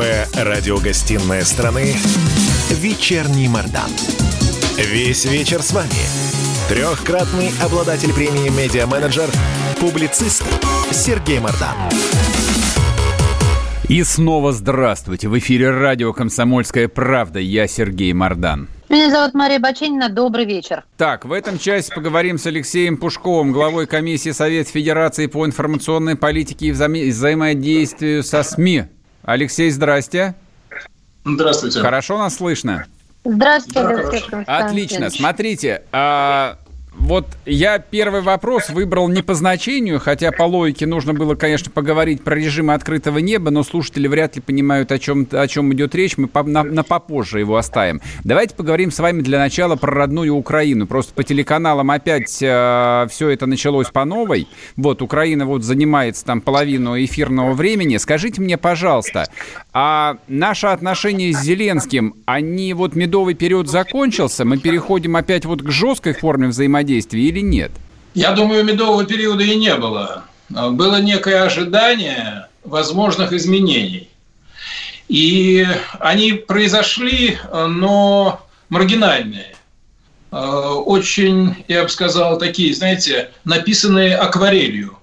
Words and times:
Новая 0.00 0.26
радиогостинная 0.32 1.42
страны 1.42 1.94
«Вечерний 2.70 3.48
Мордан». 3.48 3.90
Весь 4.78 5.26
вечер 5.26 5.60
с 5.60 5.74
вами. 5.74 5.90
Трехкратный 6.70 7.50
обладатель 7.62 8.10
премии 8.14 8.48
«Медиа-менеджер», 8.48 9.28
публицист 9.78 10.42
Сергей 10.90 11.38
Мордан. 11.38 11.76
И 13.90 14.02
снова 14.02 14.54
здравствуйте. 14.54 15.28
В 15.28 15.38
эфире 15.38 15.70
радио 15.70 16.14
«Комсомольская 16.14 16.88
правда». 16.88 17.38
Я 17.38 17.66
Сергей 17.66 18.14
Мордан. 18.14 18.70
Меня 18.88 19.10
зовут 19.10 19.34
Мария 19.34 19.58
Баченина. 19.58 20.08
Добрый 20.08 20.46
вечер. 20.46 20.84
Так, 20.96 21.26
в 21.26 21.32
этом 21.34 21.58
часе 21.58 21.92
поговорим 21.94 22.38
с 22.38 22.46
Алексеем 22.46 22.96
Пушковым, 22.96 23.52
главой 23.52 23.86
комиссии 23.86 24.30
Совет 24.30 24.66
Федерации 24.66 25.26
по 25.26 25.44
информационной 25.44 26.16
политике 26.16 26.68
и 26.68 26.70
вза- 26.70 27.10
взаимодействию 27.10 28.22
со 28.24 28.42
СМИ. 28.42 28.84
Алексей, 29.30 29.70
здрасте. 29.70 30.34
Здравствуйте. 31.24 31.78
Хорошо 31.78 32.18
нас 32.18 32.34
слышно? 32.34 32.86
Здравствуйте, 33.24 33.80
Да, 33.80 33.88
Алексей. 33.88 34.44
Отлично. 34.44 35.08
Смотрите, 35.10 35.82
а, 35.92 36.58
вот 36.98 37.26
я 37.46 37.78
первый 37.78 38.20
вопрос 38.20 38.68
выбрал 38.68 39.08
не 39.08 39.22
по 39.22 39.34
значению, 39.34 40.00
хотя 40.00 40.32
по 40.32 40.42
логике 40.42 40.86
нужно 40.86 41.14
было, 41.14 41.34
конечно, 41.34 41.70
поговорить 41.70 42.22
про 42.22 42.34
режим 42.34 42.70
открытого 42.70 43.18
неба, 43.18 43.50
но 43.50 43.62
слушатели 43.62 44.08
вряд 44.08 44.36
ли 44.36 44.42
понимают, 44.42 44.90
о 44.92 44.98
чем, 44.98 45.26
о 45.30 45.46
чем 45.46 45.72
идет 45.72 45.94
речь. 45.94 46.18
Мы 46.18 46.26
по- 46.26 46.42
на, 46.42 46.62
на 46.62 46.82
попозже 46.82 47.40
его 47.40 47.56
оставим. 47.56 48.00
Давайте 48.24 48.54
поговорим 48.54 48.90
с 48.90 48.98
вами 48.98 49.22
для 49.22 49.38
начала 49.38 49.76
про 49.76 49.92
родную 49.92 50.34
Украину. 50.34 50.86
Просто 50.86 51.14
по 51.14 51.22
телеканалам 51.22 51.90
опять 51.90 52.28
все 52.30 53.06
это 53.20 53.46
началось 53.46 53.88
по 53.90 54.04
новой. 54.04 54.48
Вот, 54.76 55.00
Украина 55.00 55.46
вот 55.46 55.62
занимается 55.62 56.24
там 56.24 56.40
половину 56.40 57.02
эфирного 57.02 57.52
времени. 57.52 57.96
Скажите 57.98 58.42
мне, 58.42 58.58
пожалуйста, 58.58 59.26
а 59.72 60.16
наши 60.28 60.66
отношения 60.66 61.32
с 61.32 61.40
Зеленским, 61.40 62.14
они 62.26 62.74
вот 62.74 62.96
медовый 62.96 63.34
период 63.34 63.68
закончился? 63.68 64.44
Мы 64.44 64.58
переходим 64.58 65.16
опять 65.16 65.44
вот 65.44 65.62
к 65.62 65.70
жесткой 65.70 66.14
форме 66.14 66.48
взаимодействия 66.48 66.79
или 66.82 67.40
нет? 67.40 67.72
Я 68.14 68.32
думаю, 68.32 68.64
медового 68.64 69.04
периода 69.04 69.44
и 69.44 69.56
не 69.56 69.74
было. 69.76 70.24
Было 70.48 71.00
некое 71.00 71.42
ожидание 71.42 72.48
возможных 72.64 73.32
изменений. 73.32 74.08
И 75.08 75.66
они 75.98 76.32
произошли, 76.32 77.38
но 77.52 78.40
маргинальные. 78.68 79.54
Э, 80.32 80.36
Очень, 80.38 81.64
я 81.68 81.82
бы 81.82 81.88
сказал, 81.88 82.38
такие, 82.38 82.74
знаете, 82.74 83.30
написанные 83.44 84.16
акварелью. 84.16 84.98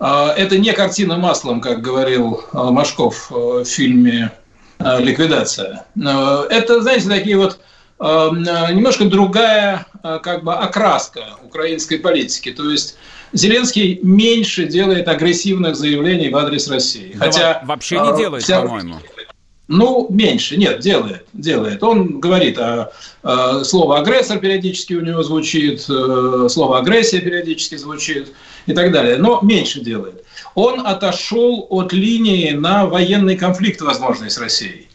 Э, 0.00 0.32
Это 0.36 0.58
не 0.58 0.72
картина 0.72 1.16
маслом, 1.16 1.60
как 1.60 1.82
говорил 1.82 2.44
э, 2.52 2.62
Машков 2.70 3.30
в 3.30 3.64
фильме 3.64 4.30
«Ликвидация». 4.78 5.86
Это, 5.96 6.82
знаете, 6.82 7.08
такие 7.08 7.36
вот 7.36 7.60
немножко 8.00 9.04
другая 9.04 9.86
э, 10.02 10.18
как 10.22 10.44
бы 10.44 10.54
окраска 10.54 11.36
украинской 11.44 11.96
политики. 11.96 12.50
То 12.50 12.70
есть 12.70 12.96
Зеленский 13.32 13.98
меньше 14.02 14.66
делает 14.66 15.08
агрессивных 15.08 15.76
заявлений 15.76 16.30
в 16.30 16.36
адрес 16.36 16.68
России. 16.68 17.12
Да 17.14 17.26
Хотя 17.26 17.60
во- 17.62 17.68
вообще 17.68 18.00
не 18.00 18.12
э, 18.12 18.16
делает, 18.16 18.44
вся- 18.44 18.62
по-моему. 18.62 18.96
ну, 19.68 20.06
меньше, 20.10 20.56
нет, 20.56 20.80
делает, 20.80 21.26
делает. 21.32 21.82
Он 21.82 22.20
говорит, 22.20 22.58
а, 22.58 22.92
э, 23.22 23.64
слово 23.64 23.98
агрессор 23.98 24.38
периодически 24.38 24.94
у 24.94 25.00
него 25.00 25.22
звучит, 25.22 25.84
э, 25.88 26.48
слово 26.48 26.78
агрессия 26.78 27.20
периодически 27.20 27.76
звучит 27.76 28.32
и 28.66 28.72
так 28.72 28.92
далее, 28.92 29.16
но 29.18 29.40
меньше 29.42 29.80
делает. 29.80 30.23
Он 30.54 30.86
отошел 30.86 31.66
от 31.68 31.92
линии 31.92 32.52
на 32.52 32.86
военный 32.86 33.36
конфликт 33.36 33.80
возможный 33.80 34.30
с 34.30 34.38
Россией. 34.38 34.88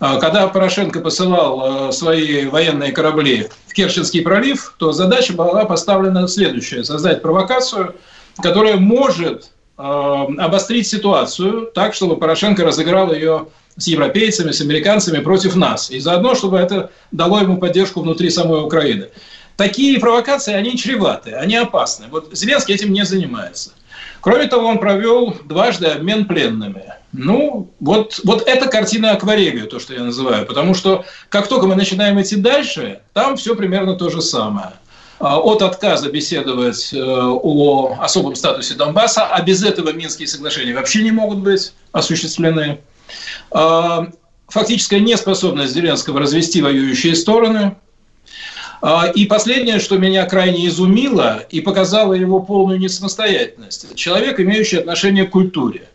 А, 0.00 0.18
Когда 0.18 0.46
Порошенко 0.48 1.00
посылал 1.00 1.88
э, 1.88 1.92
свои 1.92 2.46
военные 2.46 2.92
корабли 2.92 3.48
в 3.66 3.72
Керченский 3.72 4.22
пролив, 4.22 4.74
то 4.78 4.92
задача 4.92 5.32
была 5.32 5.64
поставлена 5.64 6.28
следующая– 6.28 6.84
создать 6.84 7.22
провокацию, 7.22 7.94
которая 8.42 8.76
может 8.76 9.50
э, 9.78 9.82
обострить 9.82 10.86
ситуацию 10.86 11.70
так, 11.74 11.94
чтобы 11.94 12.16
Порошенко 12.16 12.64
разыграл 12.64 13.12
ее 13.12 13.46
с 13.78 13.86
европейцами, 13.86 14.50
с 14.50 14.60
американцами 14.60 15.20
против 15.20 15.56
нас. 15.56 15.90
И 15.90 16.00
заодно, 16.00 16.34
чтобы 16.34 16.58
это 16.58 16.90
дало 17.12 17.40
ему 17.40 17.56
поддержку 17.56 18.00
внутри 18.00 18.28
самой 18.28 18.62
Украины. 18.62 19.08
Такие 19.56 19.98
провокации, 19.98 20.52
они 20.52 20.76
чреваты, 20.76 21.32
они 21.32 21.56
опасны. 21.56 22.06
Вот 22.10 22.28
Зеленский 22.32 22.74
этим 22.74 22.92
не 22.92 23.04
занимается. 23.04 23.72
Кроме 24.20 24.46
того, 24.46 24.66
он 24.66 24.78
провел 24.78 25.36
дважды 25.44 25.86
обмен 25.86 26.24
пленными. 26.26 26.94
Ну, 27.12 27.70
вот, 27.80 28.20
вот 28.24 28.46
это 28.46 28.68
картина 28.68 29.12
акварелью, 29.12 29.66
то, 29.66 29.78
что 29.78 29.94
я 29.94 30.02
называю. 30.02 30.44
Потому 30.46 30.74
что 30.74 31.04
как 31.28 31.48
только 31.48 31.66
мы 31.66 31.74
начинаем 31.74 32.20
идти 32.20 32.36
дальше, 32.36 33.00
там 33.12 33.36
все 33.36 33.54
примерно 33.54 33.94
то 33.94 34.10
же 34.10 34.20
самое. 34.20 34.72
А, 35.18 35.38
От 35.38 35.62
отказа 35.62 36.10
беседовать 36.10 36.92
э, 36.92 36.98
о 37.00 37.96
особом 38.00 38.34
статусе 38.36 38.74
Донбасса, 38.74 39.26
а 39.26 39.42
без 39.42 39.64
этого 39.64 39.92
Минские 39.92 40.28
соглашения 40.28 40.74
вообще 40.74 41.02
не 41.02 41.10
могут 41.10 41.38
быть 41.38 41.72
осуществлены. 41.92 42.80
А, 43.50 44.08
Фактическая 44.48 45.00
неспособность 45.00 45.74
Зеленского 45.74 46.20
развести 46.20 46.62
воюющие 46.62 47.14
стороны– 47.14 47.76
и 49.14 49.26
последнее, 49.26 49.80
что 49.80 49.98
меня 49.98 50.24
крайне 50.26 50.66
изумило 50.68 51.40
и 51.50 51.60
показало 51.60 52.12
его 52.12 52.40
полную 52.40 52.78
несамостоятельность. 52.78 53.94
Человек, 53.96 54.38
имеющий 54.38 54.76
отношение 54.76 55.24
к 55.24 55.30
культуре, 55.30 55.88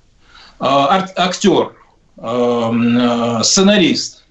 а, 0.59 1.07
актер, 1.16 1.75
а, 2.17 2.71
а, 2.71 3.44
сценарист, 3.44 4.23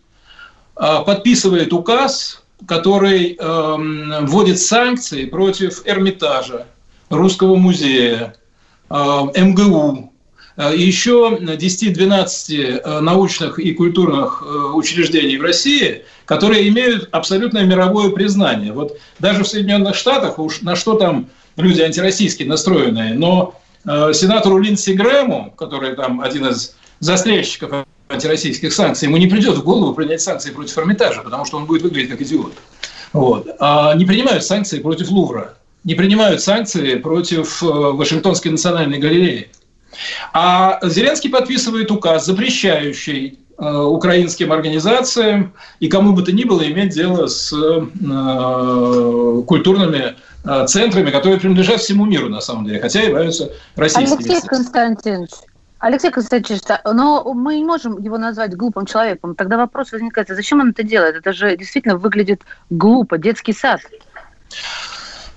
а, 0.76 1.02
подписывает 1.02 1.72
указ, 1.72 2.42
который 2.66 3.36
а, 3.40 3.76
вводит 4.22 4.60
санкции 4.60 5.24
против 5.24 5.82
Эрмитажа, 5.86 6.66
Русского 7.10 7.56
музея, 7.56 8.34
а, 8.88 9.24
МГУ, 9.36 10.08
а, 10.08 10.11
еще 10.56 11.38
10-12 11.40 12.80
э, 12.84 13.00
научных 13.00 13.58
и 13.58 13.72
культурных 13.72 14.42
э, 14.44 14.48
учреждений 14.74 15.38
в 15.38 15.42
России, 15.42 16.04
которые 16.26 16.68
имеют 16.68 17.08
абсолютное 17.12 17.64
мировое 17.64 18.10
признание. 18.10 18.72
Вот 18.72 18.98
даже 19.18 19.44
в 19.44 19.48
Соединенных 19.48 19.94
Штатах, 19.94 20.38
уж 20.38 20.60
на 20.60 20.76
что 20.76 20.94
там 20.94 21.28
люди 21.56 21.80
антироссийские 21.80 22.48
настроенные, 22.48 23.14
но 23.14 23.58
э, 23.84 24.12
сенатору 24.12 24.58
Линдси 24.58 24.90
Грэму, 24.90 25.54
который 25.56 25.94
там 25.96 26.20
один 26.20 26.46
из 26.46 26.76
застрельщиков 27.00 27.86
антироссийских 28.08 28.72
санкций, 28.72 29.08
ему 29.08 29.16
не 29.16 29.26
придет 29.26 29.56
в 29.56 29.64
голову 29.64 29.94
принять 29.94 30.20
санкции 30.20 30.50
против 30.50 30.76
Эрмитажа, 30.78 31.22
потому 31.22 31.44
что 31.44 31.56
он 31.56 31.64
будет 31.64 31.82
выглядеть 31.82 32.10
как 32.10 32.20
идиот. 32.20 32.52
Вот. 33.12 33.48
А 33.58 33.94
не 33.94 34.04
принимают 34.04 34.44
санкции 34.44 34.80
против 34.80 35.10
Лувра, 35.10 35.54
не 35.84 35.94
принимают 35.94 36.40
санкции 36.40 36.96
против 36.96 37.62
э, 37.62 37.66
Вашингтонской 37.66 38.50
национальной 38.50 38.98
галереи. 38.98 39.50
А 40.32 40.78
Зеленский 40.82 41.30
подписывает 41.30 41.90
указ, 41.90 42.26
запрещающий 42.26 43.38
э, 43.58 43.76
украинским 43.76 44.52
организациям 44.52 45.52
и 45.80 45.88
кому 45.88 46.12
бы 46.12 46.22
то 46.22 46.32
ни 46.32 46.44
было 46.44 46.62
иметь 46.62 46.94
дело 46.94 47.26
с 47.26 47.52
э, 47.52 47.82
культурными 49.46 50.14
э, 50.44 50.66
центрами, 50.66 51.10
которые 51.10 51.40
принадлежат 51.40 51.80
всему 51.80 52.04
миру, 52.06 52.28
на 52.28 52.40
самом 52.40 52.66
деле, 52.66 52.80
хотя 52.80 53.02
являются 53.02 53.50
российскими. 53.76 54.30
Алексей 54.30 54.48
Константинович, 54.48 55.30
Алексей 55.82 56.12
Константинович, 56.12 56.62
но 56.84 57.34
мы 57.34 57.56
не 57.56 57.64
можем 57.64 58.00
его 58.00 58.16
назвать 58.16 58.54
глупым 58.54 58.86
человеком. 58.86 59.34
Тогда 59.34 59.56
вопрос 59.56 59.90
возникает, 59.90 60.30
а 60.30 60.36
зачем 60.36 60.60
он 60.60 60.70
это 60.70 60.84
делает? 60.84 61.16
Это 61.16 61.32
же 61.32 61.56
действительно 61.56 61.96
выглядит 61.96 62.42
глупо, 62.70 63.18
детский 63.18 63.52
сад. 63.52 63.80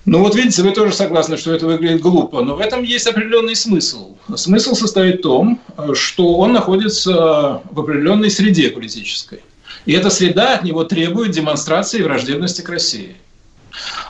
Ну 0.05 0.19
вот 0.19 0.35
видите, 0.35 0.61
вы 0.61 0.71
тоже 0.71 0.93
согласны, 0.93 1.35
что 1.35 1.51
это 1.51 1.65
выглядит 1.65 1.99
глупо, 1.99 2.41
но 2.41 2.55
в 2.55 2.59
этом 2.59 2.83
есть 2.83 3.07
определенный 3.07 3.55
смысл. 3.55 4.15
Смысл 4.35 4.75
состоит 4.75 5.19
в 5.19 5.23
том, 5.23 5.61
что 5.93 6.35
он 6.37 6.53
находится 6.53 7.61
в 7.71 7.79
определенной 7.79 8.29
среде 8.29 8.69
политической. 8.69 9.41
И 9.85 9.93
эта 9.93 10.11
среда 10.11 10.55
от 10.55 10.63
него 10.63 10.83
требует 10.83 11.31
демонстрации 11.31 12.03
враждебности 12.03 12.61
к 12.61 12.69
России. 12.69 13.15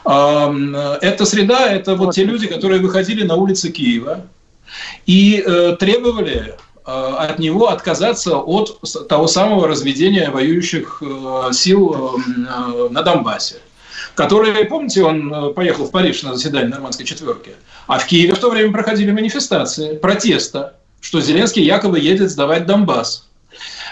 Эта 0.03 1.25
среда– 1.25 1.71
это 1.71 1.95
вот 1.95 2.13
те 2.13 2.25
люди, 2.25 2.47
которые 2.47 2.81
выходили 2.81 3.23
на 3.23 3.35
улицы 3.35 3.71
Киева 3.71 4.25
и 5.05 5.43
э, 5.45 5.75
требовали 5.79 6.53
э, 6.53 6.91
от 6.91 7.39
него 7.39 7.69
отказаться 7.69 8.37
от 8.37 8.79
того 9.07 9.27
самого 9.27 9.67
разведения 9.67 10.29
воюющих 10.29 11.01
э, 11.01 11.53
сил 11.53 12.19
на 12.89 13.01
Донбассе 13.01 13.55
которые, 14.15 14.65
помните, 14.65 15.03
он 15.03 15.31
э, 15.31 15.53
поехал 15.53 15.85
в 15.85 15.91
Париж 15.91 16.23
на 16.23 16.35
заседание 16.35 16.69
нормандской 16.69 17.05
четверки, 17.05 17.51
а 17.85 17.99
в 17.99 18.07
Киеве 18.07 18.33
в 18.33 18.39
то 18.39 18.49
время 18.49 18.71
проходили 18.71 19.11
манифестации 19.11 19.97
протеста, 19.97 20.75
что 21.01 21.21
Зеленский 21.21 21.63
якобы 21.63 21.99
едет 21.99 22.31
сдавать 22.31 22.65
Донбасс. 22.65 23.27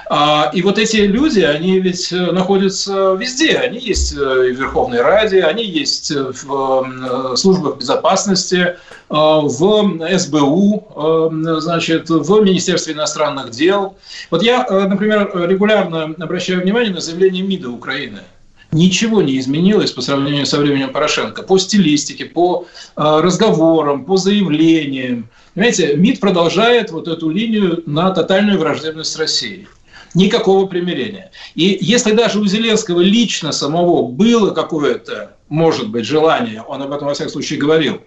А, 0.09 0.51
и 0.53 0.61
вот 0.61 0.77
эти 0.77 0.97
люди, 0.97 1.41
они 1.41 1.79
ведь 1.79 2.11
э, 2.11 2.31
находятся 2.31 3.13
везде. 3.13 3.57
Они 3.57 3.79
есть 3.79 4.13
э, 4.13 4.17
в 4.17 4.51
Верховной 4.51 5.01
Раде, 5.01 5.43
они 5.43 5.63
есть 5.63 6.11
в 6.11 7.35
службах 7.35 7.77
безопасности, 7.77 8.77
в 9.09 10.17
СБУ, 10.17 11.31
значит, 11.59 12.09
в 12.09 12.41
Министерстве 12.41 12.93
иностранных 12.93 13.51
дел. 13.51 13.95
Вот 14.31 14.41
я, 14.41 14.65
например, 14.67 15.31
регулярно 15.47 16.15
обращаю 16.19 16.61
внимание 16.61 16.91
на 16.91 16.99
заявление 16.99 17.43
МИДа 17.43 17.69
Украины– 17.69 18.21
ничего 18.73 19.21
не 19.21 19.39
изменилось 19.39 19.91
по 19.91 20.01
сравнению 20.01 20.45
со 20.45 20.59
временем 20.59 20.91
Порошенко. 20.91 21.43
По 21.43 21.57
стилистике, 21.57 22.25
по 22.25 22.65
э, 22.95 23.01
разговорам, 23.21 24.05
по 24.05 24.17
заявлениям. 24.17 25.29
Понимаете, 25.53 25.95
МИД 25.95 26.19
продолжает 26.19 26.91
вот 26.91 27.07
эту 27.07 27.29
линию 27.29 27.83
на 27.85 28.11
тотальную 28.11 28.59
враждебность 28.59 29.11
с 29.11 29.17
Россией. 29.17 29.67
Никакого 30.15 30.67
примирения. 30.67 31.31
И 31.55 31.77
если 31.81 32.11
даже 32.11 32.39
у 32.39 32.45
Зеленского 32.45 33.01
лично 33.01 33.51
самого 33.51 34.07
было 34.07 34.51
какое-то, 34.51 35.35
может 35.49 35.89
быть, 35.89 36.05
желание, 36.05 36.61
он 36.61 36.81
об 36.81 36.91
этом 36.91 37.07
во 37.07 37.13
всяком 37.13 37.31
случае 37.31 37.59
говорил, 37.59 38.01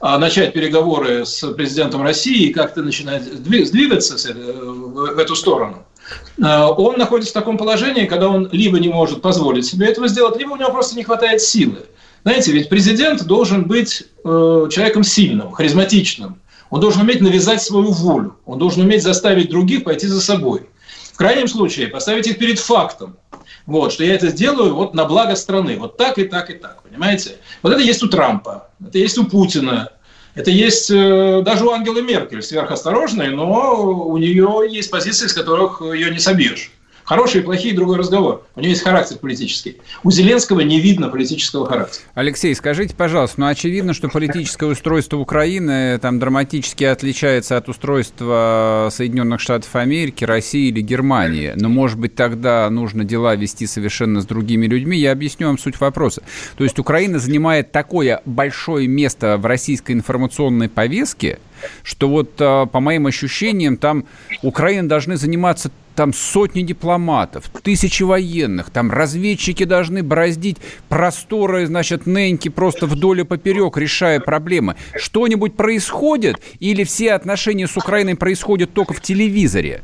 а, 0.00 0.18
начать 0.18 0.54
переговоры 0.54 1.26
с 1.26 1.46
президентом 1.52 2.02
России 2.02 2.46
и 2.46 2.52
как-то 2.52 2.82
начинать 2.82 3.42
двигаться 3.42 4.16
в 4.34 5.18
эту 5.18 5.36
сторону– 5.36 5.84
Э, 5.95 5.95
он 6.38 6.98
находится 6.98 7.32
в 7.32 7.34
таком 7.34 7.58
положении, 7.58 8.06
когда 8.06 8.28
он 8.28 8.48
либо 8.52 8.78
не 8.78 8.88
может 8.88 9.22
позволить 9.22 9.66
себе 9.66 9.86
этого 9.86 10.08
сделать, 10.08 10.38
либо 10.38 10.52
у 10.52 10.56
него 10.56 10.70
просто 10.70 10.96
не 10.96 11.02
хватает 11.02 11.40
силы. 11.40 11.86
Знаете, 12.22 12.52
ведь 12.52 12.68
президент 12.68 13.24
должен 13.24 13.64
быть 13.64 14.02
э, 14.24 14.68
человеком 14.72 15.04
сильным, 15.04 15.52
харизматичным. 15.52 16.40
Он 16.70 16.80
должен 16.80 17.02
уметь 17.02 17.20
навязать 17.20 17.62
свою 17.62 17.92
волю. 17.92 18.36
Он 18.44 18.58
должен 18.58 18.82
уметь 18.82 19.02
заставить 19.02 19.50
других 19.50 19.84
пойти 19.84 20.08
за 20.08 20.20
собой. 20.20 20.68
В 21.12 21.16
крайнем 21.16 21.46
случае 21.46 21.86
поставить 21.86 22.26
их 22.26 22.38
перед 22.38 22.58
фактом. 22.58 23.16
Вот, 23.64 23.92
что 23.92 24.04
я 24.04 24.14
это 24.14 24.28
сделаю 24.28 24.74
вот 24.74 24.94
на 24.94 25.04
благо 25.04 25.34
страны. 25.36 25.76
Вот 25.78 25.96
так 25.96 26.18
и 26.18 26.24
так 26.24 26.50
и 26.50 26.54
так, 26.54 26.82
понимаете? 26.82 27.36
Вот 27.62 27.72
это 27.72 27.80
есть 27.80 28.02
у 28.02 28.08
Трампа, 28.08 28.68
это 28.84 28.98
есть 28.98 29.18
у 29.18 29.24
Путина, 29.24 29.92
это 30.36 30.50
есть 30.50 30.90
э, 30.90 31.40
даже 31.42 31.64
у 31.64 31.70
Ангелы 31.70 32.02
Меркель, 32.02 32.42
сверхосторожной, 32.42 33.30
но 33.30 33.80
у 33.80 34.16
нее 34.18 34.66
есть 34.68 34.90
позиции, 34.90 35.28
с 35.28 35.32
которых 35.32 35.80
ее 35.80 36.10
не 36.10 36.18
собьешь. 36.18 36.70
Хорошие 37.06 37.42
и 37.42 37.44
плохие– 37.44 37.72
другой 37.76 37.98
разговор. 37.98 38.44
У 38.56 38.60
него 38.60 38.70
есть 38.70 38.82
характер 38.82 39.18
политический. 39.18 39.76
У 40.02 40.10
Зеленского 40.10 40.60
не 40.60 40.80
видно 40.80 41.08
политического 41.08 41.64
характера. 41.64 42.02
Алексей, 42.14 42.52
скажите, 42.52 42.96
пожалуйста, 42.96 43.40
ну 43.40 43.46
очевидно, 43.46 43.94
что 43.94 44.08
политическое 44.08 44.66
устройство 44.66 45.16
Украины 45.18 45.98
там 46.00 46.18
драматически 46.18 46.82
отличается 46.82 47.56
от 47.56 47.68
устройства 47.68 48.88
Соединенных 48.90 49.38
Штатов 49.38 49.76
Америки, 49.76 50.24
России 50.24 50.68
или 50.68 50.80
Германии. 50.80 51.52
Но, 51.54 51.68
может 51.68 51.96
быть, 51.96 52.16
тогда 52.16 52.68
нужно 52.70 53.04
дела 53.04 53.36
вести 53.36 53.68
совершенно 53.68 54.20
с 54.20 54.26
другими 54.26 54.66
людьми. 54.66 54.98
Я 54.98 55.12
объясню 55.12 55.46
вам 55.46 55.58
суть 55.58 55.78
вопроса. 55.78 56.24
То 56.56 56.64
есть 56.64 56.80
Украина 56.80 57.20
занимает 57.20 57.70
такое 57.70 58.20
большое 58.24 58.88
место 58.88 59.36
в 59.36 59.46
российской 59.46 59.92
информационной 59.92 60.68
повестке, 60.68 61.38
что 61.84 62.08
вот, 62.08 62.32
а, 62.40 62.66
по 62.66 62.80
моим 62.80 63.06
ощущениям, 63.06 63.76
там 63.76 64.06
Украина 64.42 64.88
должны 64.88 65.16
заниматься 65.16 65.70
там 65.96 66.12
сотни 66.12 66.62
дипломатов, 66.62 67.50
тысячи 67.62 68.02
военных, 68.02 68.70
там 68.70 68.90
разведчики 68.92 69.64
должны 69.64 70.02
бороздить 70.02 70.58
просторы, 70.88 71.66
значит, 71.66 72.06
Неньки 72.06 72.48
просто 72.48 72.86
вдоль 72.86 73.20
и 73.20 73.24
поперек, 73.24 73.76
решая 73.76 74.20
проблемы. 74.20 74.76
Что-нибудь 74.94 75.56
происходит 75.56 76.36
или 76.60 76.84
все 76.84 77.14
отношения 77.14 77.66
с 77.66 77.76
Украиной 77.76 78.14
происходят 78.14 78.72
только 78.72 78.92
в 78.94 79.00
телевизоре? 79.00 79.82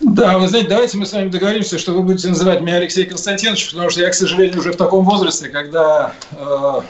Да, 0.00 0.38
вы 0.38 0.48
знаете, 0.48 0.68
давайте 0.68 0.98
мы 0.98 1.06
с 1.06 1.12
вами 1.12 1.28
договоримся, 1.28 1.78
что 1.78 1.92
вы 1.92 2.02
будете 2.02 2.28
называть 2.28 2.60
меня 2.60 2.76
Алексей 2.76 3.04
Константинович, 3.04 3.70
потому 3.70 3.88
что 3.88 4.00
я, 4.00 4.10
к 4.10 4.14
сожалению, 4.14 4.58
уже 4.58 4.72
в 4.72 4.76
таком 4.76 5.04
возрасте, 5.04 5.48
когда 5.48 6.12
э, 6.32 6.80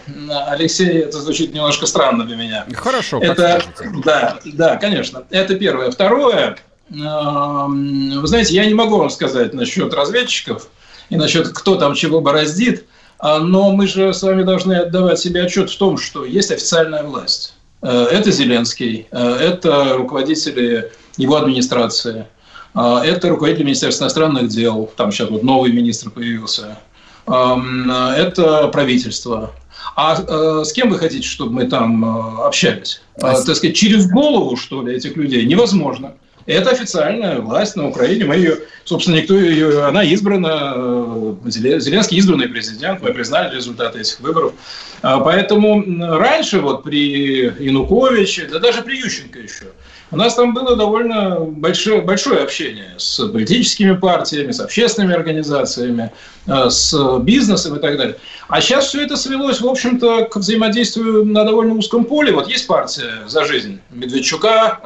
Алексей, 0.49 1.01
это 1.01 1.21
звучит 1.21 1.53
немножко 1.53 1.85
странно 1.85 2.25
для 2.25 2.37
меня. 2.37 2.67
Хорошо, 2.75 3.21
это. 3.21 3.63
Да, 4.03 4.39
да, 4.45 4.77
конечно. 4.77 5.25
Это 5.31 5.57
первое. 5.57 5.91
Второе, 5.91 6.57
вы 6.95 8.27
знаете, 8.27 8.55
я 8.55 8.67
не 8.67 8.75
могу 8.75 8.99
вам 8.99 9.11
сказать 9.11 9.55
насчет 9.55 9.95
разведчиков 9.95 10.69
и 11.09 11.17
насчет 11.17 11.49
кто 11.49 11.77
там 11.77 11.95
чего 11.95 12.21
бороздит, 12.21 12.87
а, 13.19 13.39
но 13.39 13.71
мы 13.71 13.87
же 13.87 14.13
с 14.13 14.23
вами 14.23 14.43
должны 14.43 14.75
отдавать 14.75 15.19
себе 15.19 15.43
отчет 15.43 15.71
в 15.71 15.79
том, 15.79 15.97
что 15.97 16.25
есть 16.25 16.51
официальная 16.51 17.05
власть. 17.05 17.55
Э, 17.83 18.07
это 18.11 18.31
Зеленский, 18.31 19.07
э, 19.11 19.19
это 19.19 19.95
руководители 19.97 20.91
его 21.17 21.37
администрации, 21.37 22.27
э, 22.75 23.01
это 23.05 23.29
руководитель 23.29 23.65
Министерства 23.65 24.05
иностранных 24.05 24.49
дел, 24.49 24.91
там 24.97 25.13
сейчас 25.13 25.31
вот 25.31 25.43
новый 25.43 25.73
министр 25.73 26.11
появился, 26.11 26.79
это 27.25 28.69
правительство. 28.73 29.53
А 29.95 30.65
с 30.65 30.73
кем 30.73 30.91
вы 30.91 30.99
хотите, 30.99 31.25
чтобы 31.25 31.53
мы 31.53 31.69
там 31.69 32.05
общались? 32.41 33.01
А, 33.21 33.41
так 33.41 33.55
сказать, 33.55 33.77
через 33.77 34.11
голову, 34.11 34.57
что 34.57 34.83
ли, 34.83 34.97
этих 34.97 35.17
людей 35.17 35.45
невозможно. 35.45 36.15
Это 36.47 36.71
официальная 36.71 37.41
власть 37.41 37.77
на 37.77 37.89
Украине. 37.89 38.25
Мы 38.25 38.37
ее, 38.37 38.59
собственно, 38.85 39.17
никто 39.17 39.35
ее, 39.35 39.85
она 39.85 40.03
избрана, 40.03 40.73
э, 40.75 41.35
Зеленский 41.47 42.19
избранный 42.19 42.49
президент, 42.49 43.01
мы 43.03 43.13
признали 43.13 43.55
результаты 43.55 44.01
этих 44.01 44.21
выборов. 44.21 44.55
А, 45.03 45.21
поэтому 45.21 45.85
раньше, 46.19 46.61
вот 46.61 46.85
при 46.85 47.45
Януковиче, 47.59 48.47
да 48.47 48.59
даже 48.59 48.83
при 48.83 48.99
Ющенко 48.99 49.39
еще, 49.39 49.67
у 50.13 50.17
нас 50.17 50.35
там 50.35 50.55
было 50.55 50.77
довольно 50.77 51.41
большое, 51.41 52.03
большое 52.03 52.41
общение 52.41 52.95
с 52.99 53.27
политическими 53.27 53.97
партиями, 53.97 54.53
с 54.53 54.61
общественными 54.61 55.15
организациями, 55.15 56.13
э, 56.47 56.71
с 56.71 57.19
бизнесом 57.21 57.77
и 57.77 57.81
так 57.81 57.97
далее. 57.97 58.17
А 58.49 58.61
сейчас 58.61 58.87
все 58.87 59.03
это 59.03 59.17
свелось, 59.17 59.61
в 59.61 59.67
общем-то, 59.67 60.27
к 60.27 60.37
взаимодействию 60.37 61.25
на 61.25 61.45
довольно 61.45 61.75
узком 61.75 62.05
поле. 62.05 62.33
Вот 62.33 62.49
есть 62.49 62.67
партия 62.67 63.27
«За 63.27 63.45
жизнь» 63.45 63.81
Медведчука, 63.91 64.79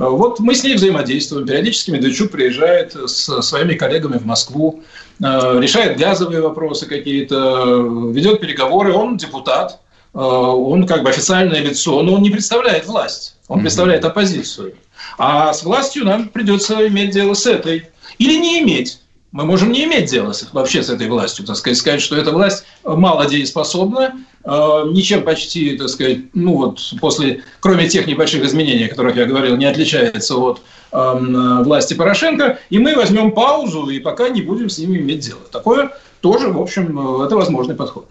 вот 0.00 0.40
мы 0.40 0.54
с 0.54 0.64
ней 0.64 0.74
взаимодействуем. 0.74 1.46
Периодически 1.46 1.90
Медведчук 1.90 2.30
приезжает 2.30 2.94
с 2.94 3.42
своими 3.42 3.74
коллегами 3.74 4.16
в 4.16 4.24
Москву, 4.24 4.82
э, 5.22 5.60
решает 5.60 5.98
газовые 5.98 6.40
вопросы 6.40 6.86
какие-то, 6.86 7.82
ведет 8.10 8.40
переговоры. 8.40 8.94
Он 8.94 9.18
депутат, 9.18 9.78
э, 10.14 10.18
он 10.18 10.86
как 10.86 11.02
бы 11.02 11.10
официальное 11.10 11.60
лицо, 11.60 12.02
но 12.02 12.14
он 12.14 12.22
не 12.22 12.30
представляет 12.30 12.86
власть, 12.86 13.36
он 13.50 13.60
представляет 13.60 14.04
оппозицию. 14.04 14.74
А 15.18 15.52
с 15.52 15.64
властью 15.64 16.04
нам 16.04 16.28
придется 16.28 16.86
иметь 16.86 17.10
дело 17.10 17.34
с 17.34 17.46
этой. 17.46 17.88
Или 18.18 18.36
не 18.36 18.60
иметь 18.62 19.00
мы 19.32 19.44
можем 19.44 19.70
не 19.70 19.84
иметь 19.84 20.10
дела 20.10 20.32
с, 20.32 20.48
вообще 20.52 20.82
с 20.82 20.90
этой 20.90 21.08
властью, 21.08 21.46
так 21.46 21.56
сказать, 21.56 21.78
сказать, 21.78 22.00
что 22.00 22.16
эта 22.16 22.32
власть 22.32 22.64
мало 22.84 23.26
дееспособна, 23.26 24.14
э, 24.44 24.48
ничем 24.90 25.22
почти, 25.22 25.76
так 25.76 25.88
сказать, 25.88 26.34
ну 26.34 26.56
вот 26.56 26.80
после, 27.00 27.44
кроме 27.60 27.88
тех 27.88 28.08
небольших 28.08 28.44
изменений, 28.44 28.86
о 28.86 28.88
которых 28.88 29.14
я 29.14 29.26
говорил, 29.26 29.56
не 29.56 29.66
отличается 29.66 30.36
от 30.36 30.60
э, 30.90 31.62
власти 31.64 31.94
Порошенко, 31.94 32.58
и 32.70 32.78
мы 32.80 32.96
возьмем 32.96 33.30
паузу 33.30 33.88
и 33.88 34.00
пока 34.00 34.28
не 34.30 34.42
будем 34.42 34.68
с 34.68 34.78
ними 34.78 34.98
иметь 34.98 35.20
дело. 35.20 35.42
Такое 35.52 35.92
тоже, 36.20 36.48
в 36.48 36.60
общем, 36.60 37.22
э, 37.22 37.26
это 37.26 37.36
возможный 37.36 37.76
подход. 37.76 38.08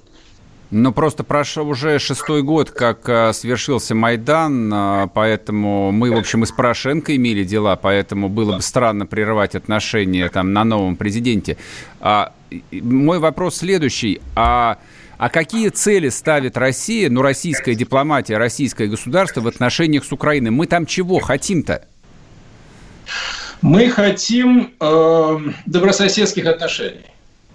Ну, 0.72 0.92
просто 0.92 1.24
прошел 1.24 1.68
уже 1.68 1.98
шестой 1.98 2.44
год, 2.44 2.70
как 2.70 3.10
а, 3.10 3.34
свершился 3.34 3.96
Майдан, 3.96 4.72
а, 4.72 5.08
поэтому 5.08 5.92
мы, 5.92 6.12
в 6.12 6.18
общем, 6.18 6.44
и 6.44 6.46
с 6.46 6.52
Порошенко 6.52 7.16
имели 7.16 7.44
дела, 7.44 7.76
поэтому 7.76 8.30
было 8.30 8.58
бы 8.58 8.62
странно 8.62 9.08
прерывать 9.08 9.56
отношения 9.56 10.30
там 10.30 10.54
на 10.54 10.64
новом 10.64 10.96
президенте. 10.96 11.58
А, 12.02 12.34
мой 12.72 13.18
вопрос 13.18 13.58
следующий. 13.58 14.22
А, 14.36 14.78
а 15.18 15.30
какие 15.30 15.70
цели 15.70 16.10
ставит 16.10 16.56
Россия, 16.56 17.10
ну, 17.10 17.24
российская 17.24 17.74
дипломатия, 17.74 18.38
российское 18.38 18.88
государство 18.88 19.42
в 19.42 19.48
отношениях 19.48 20.06
с 20.06 20.12
Украиной? 20.12 20.52
Мы 20.52 20.68
там 20.68 20.86
чего 20.86 21.20
хотим-то? 21.20 21.84
Мы 23.62 23.90
хотим 23.90 24.72
э, 24.80 25.38
добрососедских 25.66 26.46
отношений. 26.46 27.08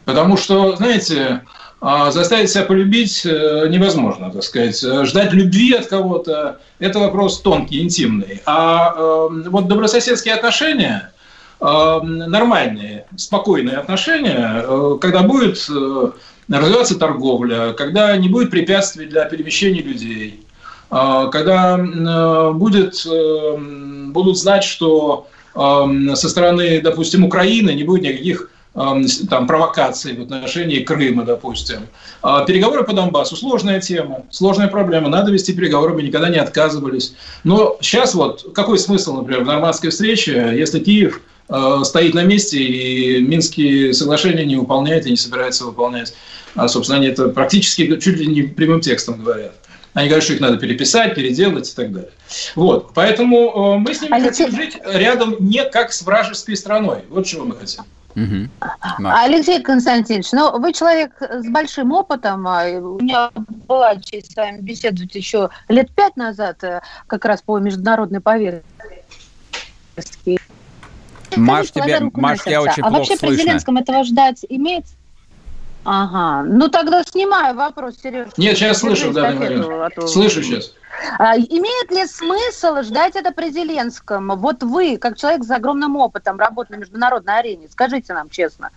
Потому 0.05 0.37
что, 0.37 0.77
знаете, 0.77 1.43
заставить 1.85 2.51
себя 2.51 2.65
полюбить 2.65 3.27
э, 3.27 3.67
невозможно, 3.69 4.31
так 4.31 4.43
сказать. 4.43 4.83
Ждать 5.07 5.35
любви 5.35 5.75
от 5.75 5.87
кого-то– 5.87 6.59
это 6.79 6.99
вопрос 6.99 7.43
тонкий, 7.43 7.83
интимный. 7.83 8.41
А 8.47 8.95
эм, 8.97 9.45
вот 9.51 9.69
добрососедские 9.69 10.35
отношения, 10.35 11.13
эм, 11.61 12.19
нормальные, 12.19 13.05
спокойные 13.17 13.77
отношения, 13.77 14.65
э, 14.65 14.97
когда 14.99 15.25
будет 15.25 15.67
э, 15.69 16.11
развиваться 16.49 16.99
торговля, 16.99 17.75
когда 17.75 18.17
не 18.17 18.31
будет 18.31 18.51
препятствий 18.51 19.05
для 19.05 19.27
перемещения 19.27 19.83
людей, 19.83 20.41
когда 20.91 21.77
будет, 22.53 23.07
будут 24.13 24.39
знать, 24.39 24.63
что 24.63 25.27
эм, 25.55 26.15
со 26.15 26.29
стороны, 26.29 26.81
допустим, 26.83 27.25
Украины 27.25 27.71
не 27.71 27.83
будет 27.83 28.03
никаких 28.03 28.51
там, 28.75 29.47
провокаций 29.47 30.17
в 30.17 30.23
отношении 30.23 30.81
Крыма, 30.81 31.25
допустим. 31.25 31.87
А 32.23 32.45
переговоры 32.45 32.83
по 32.85 32.93
Донбассу– 32.93 33.37
сложная 33.37 33.81
тема, 33.81 34.25
сложная 34.31 34.69
проблема. 34.69 35.09
Надо 35.09 35.31
вести 35.31 35.53
переговоры, 35.53 35.95
мы 35.95 36.03
никогда 36.03 36.29
не 36.29 36.39
отказывались. 36.39 37.15
Но 37.45 37.79
сейчас 37.81 38.15
вот 38.15 38.53
какой 38.53 38.79
смысл, 38.79 39.17
например, 39.17 39.45
в 39.45 39.47
нормандской 39.47 39.91
встрече, 39.91 40.53
если 40.57 40.81
Киев 40.81 41.21
э, 41.49 41.81
стоит 41.85 42.15
на 42.15 42.25
месте 42.25 42.59
и 42.59 43.21
Минские 43.21 43.95
соглашения 43.95 44.45
не 44.45 44.57
выполняет 44.57 45.07
и 45.07 45.11
не 45.11 45.17
собирается 45.17 45.65
выполнять. 45.65 46.13
А, 46.57 46.67
собственно, 46.67 46.99
они 46.99 47.09
это 47.09 47.29
практически 47.29 47.87
чуть 47.99 48.17
ли 48.17 48.27
не 48.27 48.43
прямым 48.43 48.81
текстом 48.81 49.23
говорят. 49.23 49.55
Они 49.93 50.09
говорят, 50.09 50.25
что 50.25 50.33
их 50.33 50.41
надо 50.41 50.57
переписать, 50.57 51.15
переделать 51.15 51.71
и 51.71 51.75
так 51.77 51.93
далее. 51.93 52.11
Вот. 52.57 52.93
Поэтому 52.93 53.77
э, 53.77 53.79
мы 53.79 53.95
с 53.95 54.03
ними 54.03 54.15
Алексей... 54.15 54.47
хотим 54.47 54.61
жить 54.61 54.77
рядом 54.85 55.37
не 55.39 55.65
как 55.65 55.93
с 55.93 56.03
вражеской 56.03 56.57
страной. 56.57 57.03
Вот 57.09 57.25
чего 57.27 57.45
мы 57.45 57.55
хотим. 57.55 57.85
Угу. 58.17 58.49
Алексей 59.09 59.61
Константинович, 59.61 60.33
ну 60.33 60.59
вы 60.59 60.73
человек 60.73 61.21
с 61.21 61.47
большим 61.49 61.93
опытом. 61.93 62.47
А, 62.47 62.65
у 62.67 63.01
меня 63.01 63.31
была 63.35 63.97
честь 63.97 64.33
с 64.33 64.37
вами 64.37 64.61
беседовать 64.61 65.15
еще 65.15 65.51
лет 65.69 65.91
пять 65.91 66.17
назад, 66.17 66.63
э, 66.63 66.81
как 67.07 67.25
раз 67.25 67.43
по 67.43 67.59
международной 67.59 68.21
повестке. 68.21 68.63
Маш, 71.37 71.73
тебе, 71.73 71.99
Маш, 72.15 72.47
я 72.47 72.63
очень 72.63 72.83
а 72.83 72.89
плохо 72.89 72.99
вообще 72.99 73.17
слышно. 73.17 73.37
при 73.37 73.43
Зеленском 73.43 73.77
этого 73.79 74.05
ждать 74.05 74.45
имеет 74.49 74.85
Ага. 75.85 76.49
Ну 76.49 76.69
тогда 76.69 77.03
снимаю 77.05 77.55
вопрос, 77.55 77.97
Сереж. 78.03 78.29
Нет, 78.37 78.57
сейчас 78.57 78.79
слышу 78.79 79.13
момент. 79.13 79.67
А 79.69 79.91
то... 79.91 80.07
Слышу 80.07 80.43
сейчас. 80.43 80.73
А, 81.19 81.37
имеет 81.37 81.91
ли 81.91 82.07
смысл 82.07 82.83
ждать 82.83 83.17
это 83.17 83.33
при 83.33 83.51
Зеленском? 83.51 84.37
Вот 84.37 84.63
вы, 84.63 84.99
как 84.99 85.17
человек 85.17 85.45
с 85.45 85.51
огромным 85.51 85.97
опытом 85.97 86.39
работы 86.39 86.73
на 86.75 86.77
международной 86.77 87.39
арене, 87.39 87.69
скажите 87.71 88.13
нам 88.15 88.31
честно. 88.31 88.71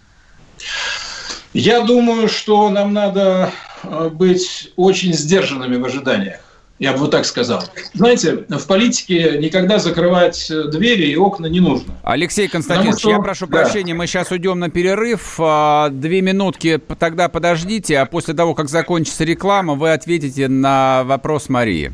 Я 1.54 1.82
думаю, 1.82 2.28
что 2.28 2.70
нам 2.70 2.94
надо 2.94 3.52
э, 3.84 4.10
быть 4.10 4.74
очень 4.76 5.14
сдержанными 5.14 5.78
в 5.78 5.86
ожиданиях. 5.86 6.40
Я 6.80 6.94
бы 6.94 7.00
вот 7.00 7.12
так 7.12 7.26
сказал. 7.26 7.64
Знаете, 7.94 8.46
в 8.48 8.68
политике 8.68 9.40
никогда 9.40 9.80
закрывать 9.80 10.52
двери 10.72 11.08
и 11.08 11.16
окна 11.16 11.48
не 11.48 11.60
нужно. 11.60 11.96
Алексей 12.04 12.48
Константинович, 12.48 13.00
что... 13.00 13.10
я 13.10 13.20
прошу 13.20 13.48
да. 13.48 13.62
прощения, 13.64 13.96
мы 13.96 14.06
сейчас 14.06 14.30
уйдем 14.30 14.60
на 14.60 14.70
перерыв. 14.70 15.40
А, 15.40 15.90
две 15.90 16.22
минутки 16.22 16.80
тогда 17.00 17.30
подождите, 17.30 17.98
а 17.98 18.06
после 18.06 18.36
того, 18.36 18.54
как 18.54 18.70
закончится 18.70 19.24
реклама, 19.24 19.74
вы 19.74 19.92
ответите 19.92 20.48
на 20.48 21.04
вопрос 21.06 21.50
Марии. 21.50 21.94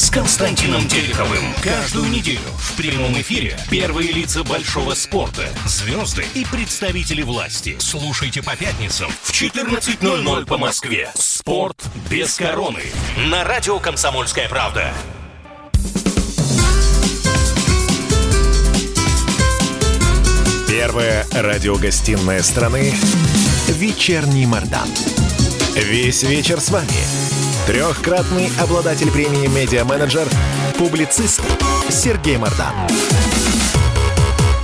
с 0.00 0.08
Константином 0.08 0.88
Тереховым. 0.88 1.44
Каждую 1.62 2.08
неделю 2.08 2.40
в 2.56 2.74
прямом 2.74 3.20
эфире 3.20 3.58
первые 3.70 4.10
лица 4.12 4.42
большого 4.42 4.94
спорта, 4.94 5.46
звезды 5.66 6.24
и 6.32 6.46
представители 6.46 7.20
власти. 7.20 7.76
Слушайте 7.78 8.42
по 8.42 8.56
пятницам 8.56 9.10
в 9.22 9.30
14.00 9.30 10.46
по 10.46 10.56
Москве. 10.56 11.10
«Спорт 11.14 11.84
без 12.10 12.34
короны» 12.36 12.82
на 13.26 13.44
радио 13.44 13.78
«Комсомольская 13.78 14.48
правда». 14.48 14.90
Первая 20.66 21.26
радиогостинная 21.34 22.42
страны 22.42 22.94
«Вечерний 23.68 24.46
Мордан». 24.46 24.88
Весь 25.74 26.22
вечер 26.22 26.58
с 26.58 26.70
вами. 26.70 27.39
Трехкратный 27.70 28.50
обладатель 28.60 29.12
премии 29.12 29.46
«Медиа-менеджер», 29.46 30.26
публицист 30.76 31.40
Сергей 31.88 32.36
Мордан. 32.36 32.74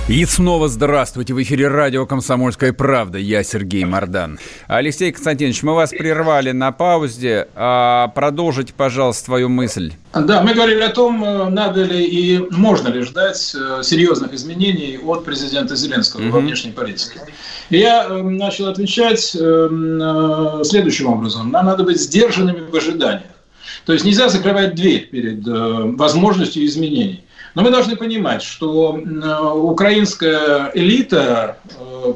И 0.07 0.23
снова 0.23 0.69
здравствуйте. 0.69 1.33
В 1.33 1.43
эфире 1.43 1.67
радио 1.67 2.05
«Комсомольская 2.05 2.71
правда». 2.71 3.17
Я 3.17 3.43
Сергей 3.43 3.83
Мордан. 3.83 4.39
Алексей 4.67 5.11
Константинович, 5.11 5.63
мы 5.63 5.75
вас 5.75 5.89
прервали 5.89 6.51
на 6.51 6.71
паузе. 6.71 7.49
А, 7.55 8.07
продолжите, 8.15 8.73
пожалуйста, 8.73 9.25
свою 9.25 9.49
мысль. 9.49 9.91
Да, 10.13 10.43
мы 10.43 10.53
говорили 10.53 10.79
о 10.79 10.91
том, 10.91 11.21
э, 11.25 11.49
надо 11.49 11.83
ли 11.83 12.05
и 12.05 12.39
можно 12.51 12.87
ли 12.87 13.01
ждать 13.01 13.53
э, 13.53 13.83
серьезных 13.83 14.33
изменений 14.33 14.97
от 14.97 15.25
президента 15.25 15.75
Зеленского 15.75 16.21
mm-hmm. 16.21 16.29
во 16.29 16.39
внешней 16.39 16.71
политике. 16.71 17.19
И 17.69 17.77
я 17.77 18.05
э, 18.05 18.21
начал 18.21 18.67
отвечать 18.67 19.19
следующим 19.19 21.07
образом. 21.07 21.51
Нам 21.51 21.65
надо 21.65 21.83
быть 21.83 21.99
сдержанными 21.99 22.61
в 22.61 22.73
ожиданиях. 22.73 23.36
То 23.87 23.93
есть 23.93 24.03
нельзя 24.05 24.27
закрывать 24.27 24.75
дверь 24.75 25.07
перед 25.07 25.47
возможностью 25.97 26.65
изменений. 26.65 27.23
Но 27.55 27.63
мы 27.63 27.71
должны 27.71 27.95
понимать, 27.95 28.43
что 28.43 28.99
украинская 29.55 30.71
элита, 30.75 31.57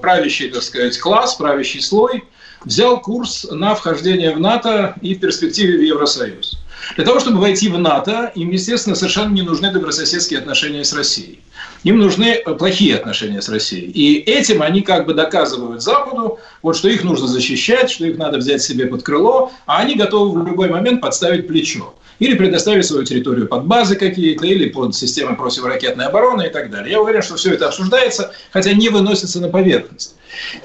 правящий, 0.01 0.49
так 0.49 0.63
сказать, 0.63 0.99
класс, 0.99 1.35
правящий 1.35 1.81
слой, 1.81 2.25
взял 2.65 2.99
курс 2.99 3.47
на 3.49 3.73
вхождение 3.73 4.35
в 4.35 4.39
НАТО 4.41 4.95
и 5.01 5.15
в 5.15 5.21
перспективе 5.21 5.77
в 5.77 5.81
Евросоюз. 5.81 6.59
Для 6.97 7.05
того, 7.05 7.21
чтобы 7.21 7.39
войти 7.39 7.69
в 7.69 7.79
НАТО, 7.79 8.33
им, 8.35 8.51
естественно, 8.51 8.95
совершенно 8.95 9.33
не 9.33 9.41
нужны 9.41 9.71
добрососедские 9.71 10.39
отношения 10.39 10.83
с 10.83 10.93
Россией. 10.93 11.39
Им 11.83 11.99
нужны 11.99 12.41
э, 12.45 12.53
плохие 12.53 12.95
отношения 12.95 13.41
с 13.41 13.49
Россией. 13.49 13.89
И 13.91 14.19
этим 14.19 14.61
они 14.61 14.81
как 14.81 15.05
бы 15.05 15.13
доказывают 15.13 15.81
Западу, 15.81 16.39
вот, 16.61 16.77
что 16.77 16.89
их 16.89 17.03
нужно 17.03 17.27
защищать, 17.27 17.89
что 17.89 18.05
их 18.05 18.17
надо 18.17 18.37
взять 18.37 18.61
себе 18.61 18.85
под 18.85 19.03
крыло, 19.03 19.51
а 19.65 19.79
они 19.79 19.95
готовы 19.95 20.39
в 20.39 20.47
любой 20.47 20.69
момент 20.69 21.01
подставить 21.01 21.47
плечо. 21.47 21.93
Или 22.19 22.35
предоставить 22.35 22.85
свою 22.85 23.03
территорию 23.03 23.47
под 23.47 23.65
базы 23.65 23.95
какие-то, 23.95 24.45
или 24.45 24.69
под 24.69 24.95
системы 24.95 25.35
противоракетной 25.35 26.05
обороны 26.05 26.45
и 26.45 26.49
так 26.49 26.69
далее. 26.69 26.91
Я 26.91 27.01
уверен, 27.01 27.23
что 27.23 27.35
все 27.35 27.55
это 27.55 27.67
обсуждается, 27.67 28.31
хотя 28.51 28.73
не 28.73 28.89
выносится 28.89 29.41
на 29.41 29.49
поверхность. 29.49 30.15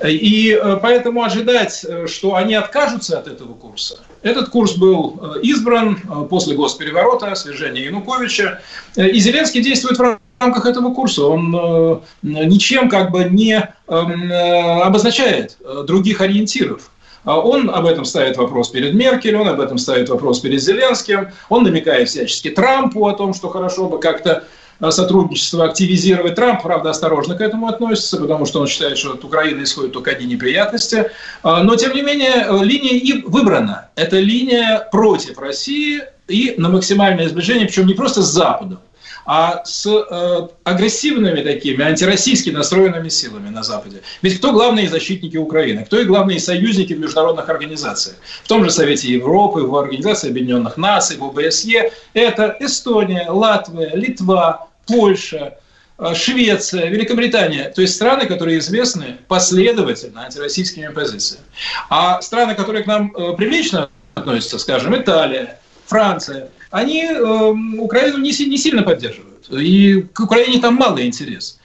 И 0.04 0.52
э, 0.52 0.78
поэтому 0.80 1.23
ожидать, 1.23 1.85
э, 1.88 2.06
что 2.06 2.35
они 2.35 2.54
откажутся 2.54 3.18
от 3.18 3.28
этого 3.28 3.54
курса, 3.54 4.00
этот 4.23 4.49
курс 4.49 4.76
был 4.76 5.37
избран 5.42 6.28
после 6.28 6.56
госпереворота, 6.56 7.35
свержения 7.35 7.85
Януковича, 7.85 8.61
и 8.96 9.18
Зеленский 9.20 9.62
действует 9.62 9.99
в 9.99 10.18
рамках 10.38 10.66
этого 10.66 10.92
курса. 10.92 11.25
Он 11.25 11.54
э, 11.54 11.99
ничем 12.23 12.88
как 12.88 13.11
бы 13.11 13.25
не 13.25 13.54
э, 13.56 13.94
обозначает 13.94 15.56
э, 15.61 15.85
других 15.87 16.20
ориентиров. 16.20 16.90
А 17.25 17.40
он 17.40 17.70
об 17.70 17.87
этом 17.87 18.04
ставит 18.04 18.37
вопрос 18.37 18.68
перед 18.68 18.94
Меркель, 18.94 19.35
он 19.37 19.49
об 19.49 19.61
этом 19.61 19.78
ставит 19.78 20.08
вопрос 20.08 20.38
перед 20.38 20.62
Зеленским, 20.62 21.30
он 21.49 21.64
намекает 21.64 22.08
всячески 22.08 22.50
Трампу 22.50 23.08
о 23.08 23.14
том, 23.14 23.35
что 23.35 23.49
хорошо 23.49 23.88
бы 23.88 23.99
как-то 23.99 24.44
сотрудничество 24.90 25.64
активизировать. 25.64 26.35
Трамп, 26.35 26.62
правда, 26.62 26.90
осторожно 26.90 27.37
к 27.37 27.40
этому 27.40 27.68
относится, 27.68 28.18
потому 28.18 28.47
что 28.47 28.61
он 28.61 28.66
считает, 28.66 28.99
что 28.99 29.12
от 29.12 29.25
Украины 29.25 29.62
исходят 29.62 29.92
только 29.92 30.11
одни 30.11 30.26
неприятности. 30.26 31.11
А, 31.42 31.62
но, 31.62 31.76
тем 31.76 31.95
не 31.95 32.02
менее, 32.02 32.47
линия 32.62 32.99
и 32.99 33.23
выбрана. 33.23 33.88
Это 33.97 34.18
линия 34.18 34.88
против 34.90 35.38
России 35.38 36.02
и 36.28 36.54
на 36.59 36.68
максимальное 36.68 37.28
сближение, 37.28 37.66
причем 37.66 37.87
не 37.87 37.95
просто 37.95 38.23
с 38.23 38.26
Западом, 38.26 38.80
а 39.26 39.64
с 39.64 39.87
э, 39.87 40.49
агрессивными 40.64 41.42
такими, 41.42 41.85
антироссийски 41.85 42.50
настроенными 42.50 43.09
силами 43.09 43.49
на 43.49 43.64
Западе. 43.64 44.02
Ведь 44.23 44.38
кто 44.38 44.52
главные 44.52 44.88
защитники 44.88 45.37
Украины? 45.37 45.85
Кто 45.85 46.00
и 46.00 46.04
главные 46.04 46.38
союзники 46.38 46.92
в 46.95 47.00
международных 47.00 47.49
организациях? 47.49 48.16
В 48.45 48.49
том 48.49 48.64
же 48.64 48.71
Совете 48.71 49.12
Европы, 49.12 49.62
в 49.62 49.75
Организации 49.76 50.30
Объединенных 50.30 50.76
Наций, 50.76 51.16
в 51.16 51.25
ОБСЕ. 51.25 51.92
Это 52.14 52.56
Эстония, 52.61 53.26
Латвия, 53.28 53.90
Литва, 53.95 54.65
Польша, 54.86 55.58
э, 55.98 56.14
Швеция, 56.14 56.86
Великобритания, 56.86 57.72
то 57.74 57.82
есть 57.82 57.94
страны, 57.94 58.26
которые 58.26 58.58
известны 58.58 59.18
последовательно 59.28 60.24
антироссийскими 60.24 60.88
позициями. 60.88 61.44
А 61.90 62.20
страны, 62.22 62.54
которые 62.54 62.84
к 62.84 62.86
нам 62.86 63.14
э, 63.16 63.36
прилично 63.36 63.88
относятся, 64.14 64.58
скажем, 64.58 64.96
Италия, 64.96 65.58
Франция, 65.86 66.50
они 66.70 67.04
э, 67.04 67.54
Украину 67.78 68.18
не, 68.18 68.32
сильно 68.32 68.82
поддерживают. 68.82 69.48
И 69.50 70.02
к 70.12 70.20
Украине 70.20 70.60
там 70.60 70.74
мало 70.74 71.04
интерес. 71.04 71.58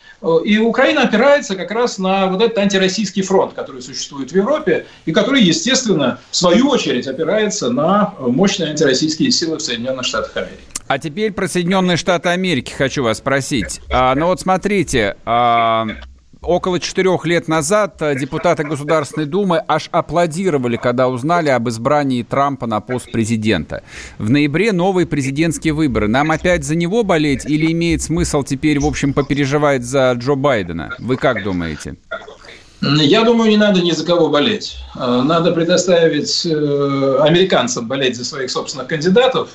И 0.45 0.59
Украина 0.59 1.01
опирается 1.01 1.55
как 1.55 1.71
раз 1.71 1.97
на 1.97 2.27
вот 2.27 2.43
этот 2.43 2.55
антироссийский 2.59 3.23
фронт, 3.23 3.53
который 3.53 3.81
существует 3.81 4.31
в 4.31 4.35
Европе, 4.35 4.85
и 5.07 5.11
который, 5.11 5.41
естественно, 5.41 6.19
в 6.29 6.35
свою 6.35 6.69
очередь 6.69 7.07
опирается 7.07 7.71
на 7.71 8.13
мощные 8.19 8.69
антироссийские 8.69 9.31
силы 9.31 9.57
в 9.57 9.61
Соединенных 9.61 10.05
Штатах 10.05 10.37
Америки. 10.37 10.70
А 10.91 10.99
теперь 10.99 11.31
про 11.31 11.47
Соединенные 11.47 11.95
Штаты 11.95 12.27
Америки 12.27 12.73
хочу 12.73 13.01
вас 13.01 13.19
спросить. 13.19 13.79
А, 13.89 14.13
ну 14.13 14.25
вот 14.25 14.41
смотрите, 14.41 15.15
а, 15.23 15.87
около 16.41 16.81
четырех 16.81 17.25
лет 17.25 17.47
назад 17.47 18.01
э, 18.01 18.13
депутаты 18.19 18.65
Государственной 18.65 19.25
Думы 19.25 19.63
аж 19.69 19.87
аплодировали, 19.93 20.75
когда 20.75 21.07
узнали 21.07 21.47
об 21.47 21.69
избрании 21.69 22.23
Трампа 22.23 22.67
на 22.67 22.81
пост 22.81 23.09
президента. 23.09 23.83
В 24.17 24.29
ноябре 24.29 24.73
новые 24.73 25.07
президентские 25.07 25.71
выборы. 25.71 26.09
Нам 26.09 26.29
опять 26.29 26.65
за 26.65 26.75
него 26.75 27.05
болеть 27.05 27.45
или 27.45 27.71
имеет 27.71 28.01
смысл 28.01 28.43
теперь, 28.43 28.77
в 28.81 28.85
общем, 28.85 29.13
попереживать 29.13 29.83
за 29.83 30.11
Джо 30.17 30.35
Байдена? 30.35 30.89
Вы 30.99 31.15
как 31.15 31.41
думаете? 31.41 31.95
Я 32.81 33.23
думаю, 33.23 33.49
не 33.49 33.55
надо 33.55 33.79
ни 33.79 33.91
за 33.91 34.05
кого 34.05 34.27
болеть. 34.27 34.75
Э, 34.97 35.21
надо 35.23 35.53
предоставить 35.53 36.45
э, 36.45 37.17
американцам 37.21 37.87
болеть 37.87 38.17
за 38.17 38.25
своих 38.25 38.51
собственных 38.51 38.87
кандидатов. 38.87 39.51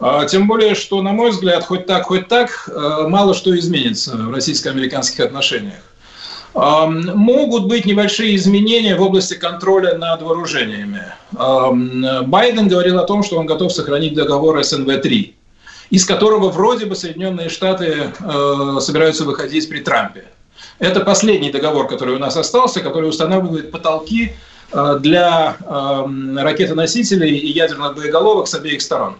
А, 0.00 0.24
тем 0.26 0.46
более, 0.46 0.74
что, 0.74 1.02
на 1.02 1.12
мой 1.12 1.30
взгляд, 1.30 1.64
хоть 1.64 1.86
так, 1.86 2.04
хоть 2.04 2.28
так, 2.28 2.68
мало 3.08 3.34
что 3.34 3.56
изменится 3.58 4.16
в 4.16 4.32
российско-американских 4.32 5.20
отношениях. 5.20 5.82
Могут 6.54 7.66
быть 7.66 7.84
небольшие 7.84 8.34
изменения 8.34 8.96
в 8.96 9.02
области 9.02 9.34
контроля 9.34 9.96
над 9.98 10.22
вооружениями. 10.22 11.02
Байден 11.30 12.68
говорил 12.68 12.98
о 12.98 13.04
том, 13.04 13.22
что 13.22 13.38
он 13.38 13.46
готов 13.46 13.72
сохранить 13.72 14.14
договор 14.14 14.58
СНВ-3, 14.58 15.34
из 15.90 16.04
которого 16.04 16.50
вроде 16.50 16.86
бы 16.86 16.96
Соединенные 16.96 17.48
Штаты 17.48 18.12
э, 18.18 18.76
собираются 18.80 19.24
выходить 19.24 19.68
при 19.68 19.80
Трампе. 19.80 20.24
Это 20.78 21.00
последний 21.00 21.50
договор, 21.50 21.88
который 21.88 22.16
у 22.16 22.18
нас 22.18 22.36
остался, 22.36 22.80
который 22.80 23.08
устанавливает 23.08 23.70
потолки 23.70 24.32
э, 24.72 24.98
для 25.00 25.56
ракетоносителей 25.66 27.36
и 27.36 27.52
ядерных 27.52 27.94
боеголовок 27.94 28.48
с 28.48 28.54
обеих 28.54 28.82
сторон. 28.82 29.16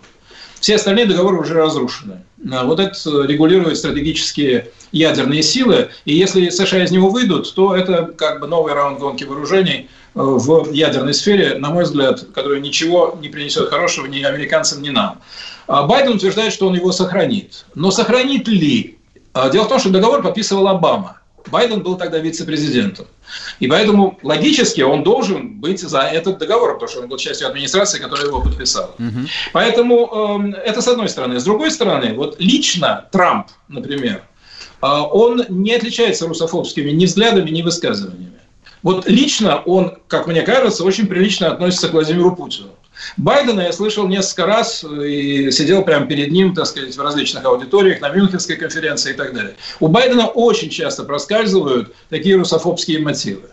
Все 0.60 0.76
остальные 0.76 1.06
договоры 1.06 1.38
уже 1.38 1.54
разрушены. 1.54 2.22
А 2.52 2.64
вот 2.64 2.80
это 2.80 3.22
регулирует 3.22 3.78
стратегические 3.78 4.70
ядерные 4.92 5.42
силы. 5.42 5.90
И 6.04 6.14
если 6.14 6.48
США 6.48 6.84
из 6.84 6.90
него 6.90 7.10
выйдут, 7.10 7.52
то 7.54 7.74
это 7.74 8.12
как 8.16 8.40
бы 8.40 8.46
новый 8.46 8.74
раунд 8.74 8.98
гонки 8.98 9.24
вооружений 9.24 9.88
э, 10.14 10.20
в 10.20 10.72
ядерной 10.72 11.14
сфере, 11.14 11.58
на 11.58 11.70
мой 11.70 11.84
взгляд, 11.84 12.26
который 12.34 12.60
ничего 12.60 13.18
не 13.20 13.28
принесет 13.28 13.68
хорошего 13.68 14.06
ни 14.06 14.22
американцам, 14.22 14.82
ни 14.82 14.90
нам. 14.90 15.20
А 15.66 15.82
Байден 15.84 16.14
утверждает, 16.14 16.52
что 16.52 16.68
он 16.68 16.74
его 16.74 16.92
сохранит. 16.92 17.66
Но 17.74 17.90
сохранит 17.90 18.48
ли? 18.48 18.98
А 19.32 19.50
дело 19.50 19.64
в 19.64 19.68
том, 19.68 19.78
что 19.78 19.90
договор 19.90 20.22
подписывал 20.22 20.68
Обама. 20.68 21.20
Байден 21.50 21.82
был 21.82 21.96
тогда 21.96 22.18
вице-президентом. 22.18 23.06
И 23.60 23.66
поэтому 23.66 24.18
логически 24.22 24.80
он 24.80 25.02
должен 25.02 25.60
быть 25.60 25.80
за 25.80 26.00
этот 26.00 26.38
договор, 26.38 26.74
потому 26.74 26.88
что 26.88 27.00
он 27.00 27.08
был 27.08 27.16
частью 27.18 27.48
администрации, 27.48 27.98
которая 27.98 28.26
его 28.26 28.40
подписала. 28.40 28.94
Угу. 28.98 29.26
Поэтому 29.52 30.52
э, 30.54 30.58
это 30.64 30.80
с 30.80 30.88
одной 30.88 31.08
стороны. 31.08 31.38
С 31.38 31.44
другой 31.44 31.70
стороны, 31.70 32.14
вот 32.14 32.36
лично 32.38 33.06
Трамп, 33.12 33.48
например, 33.68 34.22
э, 34.82 34.86
он 34.86 35.44
не 35.48 35.74
отличается 35.74 36.26
русофобскими 36.26 36.90
ни 36.90 37.06
взглядами, 37.06 37.50
ни 37.50 37.62
высказываниями. 37.62 38.38
Вот 38.82 39.08
лично 39.08 39.58
он, 39.58 39.98
как 40.06 40.26
мне 40.26 40.42
кажется, 40.42 40.84
очень 40.84 41.06
прилично 41.06 41.48
относится 41.48 41.88
к 41.88 41.92
Владимиру 41.92 42.34
Путину. 42.34 42.70
Байдена 43.16 43.62
я 43.62 43.72
слышал 43.72 44.06
несколько 44.06 44.46
раз 44.46 44.84
и 44.84 45.50
сидел 45.50 45.82
прямо 45.82 46.06
перед 46.06 46.30
ним, 46.30 46.54
так 46.54 46.66
сказать, 46.66 46.96
в 46.96 47.00
различных 47.00 47.44
аудиториях, 47.44 48.00
на 48.00 48.08
Мюнхенской 48.10 48.56
конференции 48.56 49.12
и 49.12 49.16
так 49.16 49.34
далее. 49.34 49.56
У 49.80 49.88
Байдена 49.88 50.26
очень 50.26 50.70
часто 50.70 51.04
проскальзывают 51.04 51.94
такие 52.08 52.36
русофобские 52.36 53.00
мотивы. 53.00 53.50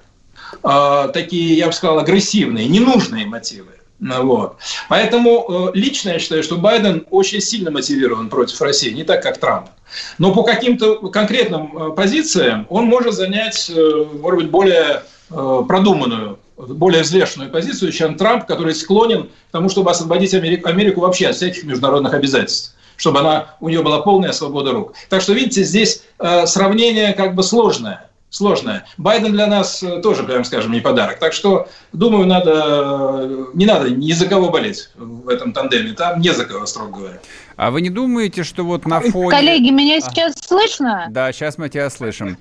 Э, 0.63 1.09
такие, 1.13 1.55
я 1.55 1.67
бы 1.67 1.73
сказал, 1.73 1.99
агрессивные, 1.99 2.67
ненужные 2.67 3.25
мотивы. 3.25 3.75
Ну 3.99 4.25
вот. 4.25 4.57
Поэтому 4.89 5.71
э, 5.73 5.77
лично 5.77 6.09
я 6.09 6.19
считаю, 6.19 6.43
что 6.43 6.57
Байден 6.57 7.05
очень 7.11 7.39
сильно 7.39 7.71
мотивирован 7.71 8.29
против 8.29 8.61
России, 8.61 8.91
не 8.91 9.03
так, 9.03 9.23
как 9.23 9.37
Трамп. 9.39 9.69
Но 10.17 10.33
по 10.33 10.43
каким-то 10.43 11.09
конкретным 11.09 11.77
э, 11.77 11.95
позициям 11.95 12.67
он 12.69 12.85
может 12.85 13.13
занять, 13.13 13.71
э, 13.73 14.05
может 14.21 14.41
быть, 14.41 14.49
более 14.49 15.03
продуманную 15.27 16.37
более 16.57 17.03
взвешенную 17.03 17.51
позицию, 17.51 17.91
чем 17.91 18.15
Трамп, 18.15 18.45
который 18.45 18.73
склонен 18.73 19.23
к 19.49 19.51
тому, 19.51 19.69
чтобы 19.69 19.91
освободить 19.91 20.33
Америку, 20.33 20.69
Америку 20.69 21.01
вообще 21.01 21.27
от 21.27 21.35
всяких 21.35 21.63
международных 21.63 22.13
обязательств 22.13 22.75
чтобы 22.97 23.19
она, 23.19 23.55
у 23.59 23.67
нее 23.67 23.83
была 23.83 24.01
полная 24.01 24.31
свобода 24.31 24.71
рук. 24.71 24.93
Так 25.09 25.21
что, 25.21 25.33
видите, 25.33 25.63
здесь 25.63 26.03
э, 26.17 26.45
сравнение 26.45 27.13
как 27.13 27.35
бы 27.35 27.43
сложное. 27.43 28.09
Сложное. 28.29 28.85
Байден 28.97 29.31
для 29.31 29.47
нас 29.47 29.81
э, 29.81 30.01
тоже, 30.01 30.23
прям 30.23 30.43
скажем, 30.43 30.71
не 30.71 30.81
подарок. 30.81 31.19
Так 31.19 31.31
что, 31.33 31.69
думаю, 31.93 32.25
надо, 32.25 33.21
э, 33.21 33.45
не 33.53 33.65
надо 33.65 33.89
ни 33.89 34.11
за 34.11 34.27
кого 34.27 34.49
болеть 34.49 34.89
в 34.95 35.29
этом 35.29 35.53
тандеме. 35.53 35.93
Там 35.93 36.19
не 36.19 36.33
за 36.33 36.45
кого, 36.45 36.65
строго 36.65 36.99
говоря. 36.99 37.19
А 37.55 37.71
вы 37.71 37.81
не 37.81 37.89
думаете, 37.89 38.43
что 38.43 38.63
вот 38.63 38.85
на 38.85 38.99
фоне... 38.99 39.29
Коллеги, 39.29 39.69
меня 39.71 40.01
сейчас 40.01 40.35
а. 40.35 40.47
слышно? 40.47 41.07
Да, 41.11 41.31
сейчас 41.31 41.57
мы 41.57 41.69
тебя 41.69 41.89
слышим. 41.89 42.37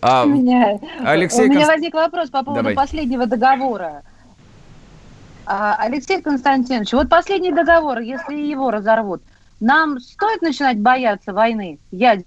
А, 0.00 0.24
у 0.24 0.28
меня, 0.28 0.78
Алексей 1.04 1.46
у 1.46 1.48
меня 1.48 1.60
Конст... 1.60 1.72
возник 1.72 1.94
вопрос 1.94 2.30
по 2.30 2.42
поводу 2.42 2.62
Давай. 2.62 2.74
последнего 2.74 3.26
договора. 3.26 4.02
А, 5.44 5.76
Алексей 5.78 6.20
Константинович, 6.20 6.92
вот 6.92 7.08
последний 7.08 7.52
договор, 7.52 7.98
если 8.00 8.34
его 8.34 8.70
разорвут, 8.70 9.22
нам 9.60 9.98
стоит 9.98 10.42
начинать 10.42 10.78
бояться 10.78 11.32
войны? 11.32 11.78
Я... 11.90 12.18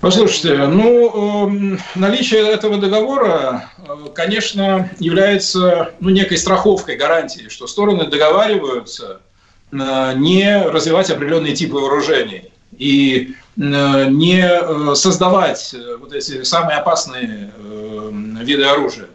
Послушайте, 0.00 0.66
ну, 0.66 1.74
э, 1.74 1.78
наличие 1.94 2.46
этого 2.46 2.76
договора, 2.78 3.70
э, 3.78 4.08
конечно, 4.14 4.90
является 4.98 5.94
ну, 5.98 6.10
некой 6.10 6.36
страховкой, 6.36 6.96
гарантией, 6.96 7.48
что 7.48 7.66
стороны 7.66 8.06
договариваются 8.06 9.22
э, 9.72 10.12
не 10.16 10.62
развивать 10.62 11.10
определенные 11.10 11.54
типы 11.54 11.76
вооружений. 11.76 12.52
И 12.76 13.34
не 13.58 14.40
э, 14.40 14.94
создавать 14.94 15.74
э, 15.74 15.96
вот 15.96 16.12
эти 16.12 16.44
самые 16.44 16.78
опасные 16.78 17.52
виды 18.40 18.64
оружия. 18.64 19.08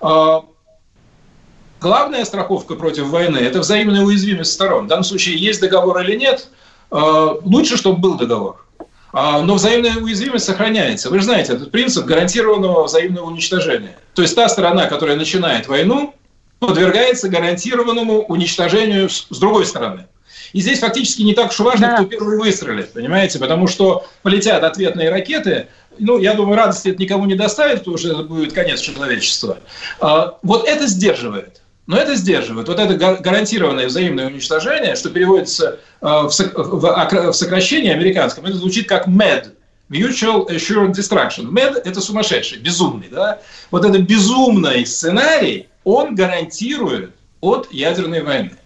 А, 0.00 0.44
главная 1.80 2.24
страховка 2.24 2.74
против 2.74 3.04
войны– 3.06 3.38
это 3.38 3.60
взаимная 3.60 4.02
уязвимость 4.02 4.52
сторон. 4.52 4.86
В 4.86 4.88
данном 4.88 5.04
случае 5.04 5.36
есть 5.36 5.60
договор 5.60 6.00
или 6.00 6.16
нет, 6.16 6.48
лучше, 6.90 7.76
чтобы 7.76 7.98
был 7.98 8.16
договор. 8.16 8.66
А, 9.12 9.40
но 9.40 9.54
взаимная 9.54 9.96
уязвимость 9.96 10.44
сохраняется. 10.44 11.08
Вы 11.08 11.20
же 11.20 11.24
знаете, 11.24 11.54
этот 11.54 11.70
принцип 11.70 12.04
гарантированного 12.04 12.84
взаимного 12.84 13.24
уничтожения. 13.24 13.96
То 14.14 14.22
есть 14.22 14.34
та 14.34 14.48
сторона, 14.48 14.86
которая 14.86 15.16
начинает 15.16 15.68
войну, 15.68 16.14
подвергается 16.58 17.28
гарантированному 17.28 18.24
уничтожению 18.24 19.08
с 19.08 19.38
другой 19.38 19.64
стороны. 19.64 20.06
И 20.52 20.60
здесь 20.60 20.80
фактически 20.80 21.22
не 21.22 21.34
так 21.34 21.50
уж 21.50 21.58
важно, 21.60 21.88
да. 21.88 21.96
кто 21.96 22.04
первый 22.06 22.38
выстрелит, 22.38 22.92
понимаете? 22.92 23.38
Потому 23.38 23.66
что 23.66 24.06
полетят 24.22 24.62
ответные 24.62 25.10
ракеты, 25.10 25.68
ну, 25.98 26.18
я 26.18 26.34
думаю, 26.34 26.56
радости 26.56 26.88
это 26.88 27.00
никому 27.00 27.24
не 27.24 27.34
доставит, 27.34 27.80
потому 27.80 27.98
что 27.98 28.08
это 28.10 28.22
будет 28.22 28.52
конец 28.52 28.80
человечества. 28.80 29.58
А, 30.00 30.38
вот 30.42 30.66
это 30.68 30.86
сдерживает. 30.86 31.62
Но 31.86 31.96
это 31.96 32.16
сдерживает. 32.16 32.66
Вот 32.68 32.80
это 32.80 32.94
гарантированное 32.94 33.86
взаимное 33.86 34.26
уничтожение, 34.26 34.96
что 34.96 35.08
переводится 35.08 35.78
а, 36.00 36.24
в 36.24 37.32
сокращение 37.32 37.94
американском, 37.94 38.44
это 38.44 38.56
звучит 38.56 38.88
как 38.88 39.06
MED, 39.06 39.52
Mutual 39.88 40.48
Assured 40.48 40.92
Destruction. 40.92 41.48
MED– 41.52 41.80
это 41.84 42.00
сумасшедший, 42.00 42.58
безумный. 42.58 43.08
Да? 43.08 43.40
Вот 43.70 43.84
этот 43.84 44.02
безумный 44.02 44.84
сценарий, 44.84 45.68
он 45.84 46.16
гарантирует 46.16 47.12
от 47.40 47.72
ядерной 47.72 48.22
войны 48.22 48.56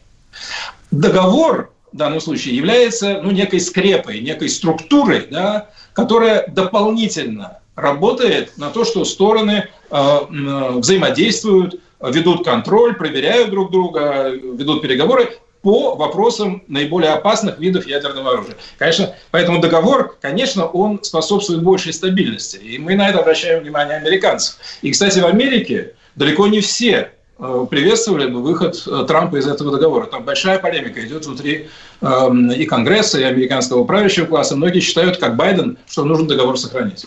договор 0.90 1.72
в 1.92 1.96
данном 1.96 2.20
случае 2.20 2.56
является 2.56 3.20
ну, 3.22 3.30
некой 3.30 3.60
скрепой, 3.60 4.20
некой 4.20 4.48
структурой, 4.48 5.26
да, 5.30 5.70
которая 5.92 6.46
дополнительно 6.48 7.58
работает 7.74 8.56
на 8.58 8.70
то, 8.70 8.84
что 8.84 9.04
стороны 9.04 9.68
э, 9.90 10.18
взаимодействуют, 10.28 11.80
ведут 12.00 12.44
контроль, 12.44 12.94
проверяют 12.94 13.50
друг 13.50 13.72
друга, 13.72 14.28
ведут 14.30 14.82
переговоры 14.82 15.38
по 15.62 15.94
вопросам 15.94 16.62
наиболее 16.68 17.10
опасных 17.10 17.58
видов 17.58 17.86
ядерного 17.86 18.32
оружия. 18.32 18.56
Конечно, 18.78 19.14
поэтому 19.30 19.60
договор, 19.60 20.16
конечно, 20.20 20.66
он 20.66 21.02
способствует 21.02 21.62
большей 21.62 21.92
стабильности. 21.92 22.56
И 22.56 22.78
мы 22.78 22.94
на 22.94 23.10
это 23.10 23.18
обращаем 23.18 23.62
внимание 23.62 23.96
американцев. 23.96 24.56
И, 24.80 24.90
кстати, 24.90 25.18
в 25.18 25.26
Америке 25.26 25.94
далеко 26.14 26.46
не 26.46 26.60
все 26.60 27.10
Э, 27.10 27.19
приветствовали 27.70 28.26
бы 28.26 28.42
выход 28.42 28.82
э, 28.86 29.04
Трампа 29.08 29.36
из 29.36 29.46
этого 29.46 29.72
договора. 29.72 30.06
Там 30.06 30.24
большая 30.24 30.58
полемика 30.58 31.04
идет 31.06 31.24
внутри 31.24 31.70
эм, 32.02 32.50
и 32.50 32.66
Конгресса, 32.66 33.18
и 33.18 33.22
американского 33.22 33.84
правящего 33.84 34.26
класса. 34.26 34.56
Многие 34.56 34.80
считают, 34.80 35.16
как 35.16 35.36
Байден, 35.36 35.78
что 35.88 36.04
нужно 36.04 36.28
договор 36.28 36.58
сохранить. 36.58 37.06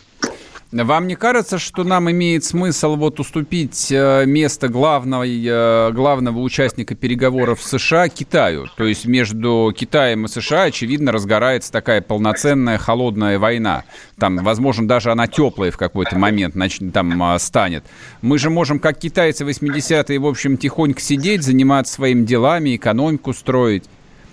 Вам 0.73 1.07
не 1.07 1.15
кажется, 1.15 1.59
что 1.59 1.83
нам 1.83 2.09
имеет 2.09 2.43
смысл 2.43 2.95
вот 2.95 3.19
уступить 3.19 3.91
э, 3.91 4.25
место 4.25 4.69
главного, 4.69 5.23
э, 5.23 5.91
главного 5.91 6.39
участника 6.39 6.95
переговоров 6.95 7.61
США 7.61 8.09
Китаю? 8.09 8.65
То 8.75 8.83
есть 8.83 9.05
между 9.05 9.71
Китаем 9.77 10.25
и 10.25 10.27
США, 10.27 10.63
очевидно, 10.63 11.11
разгорается 11.11 11.71
такая 11.71 12.01
полноценная 12.01 12.79
холодная 12.79 13.37
война. 13.37 13.83
Там, 14.17 14.37
возможно, 14.37 14.87
даже 14.87 15.11
она 15.11 15.27
теплая 15.27 15.69
в 15.69 15.77
какой-то 15.77 16.17
момент 16.17 16.55
там 16.91 17.21
э, 17.21 17.39
станет. 17.39 17.83
Мы 18.23 18.39
же 18.39 18.49
можем, 18.49 18.79
как 18.79 18.97
китайцы 18.97 19.43
80-е, 19.43 20.17
в 20.17 20.25
общем, 20.25 20.57
тихонько 20.57 21.01
сидеть, 21.01 21.43
заниматься 21.43 21.93
своими 21.93 22.25
делами, 22.25 22.75
экономику 22.75 23.33
строить. 23.33 23.83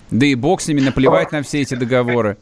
Да 0.09 0.25
и 0.25 0.33
бог 0.35 0.59
с 0.61 0.67
ними 0.67 0.81
наплевать 0.81 1.31
на 1.31 1.43
все 1.43 1.61
эти 1.61 1.75
договоры. 1.75 2.37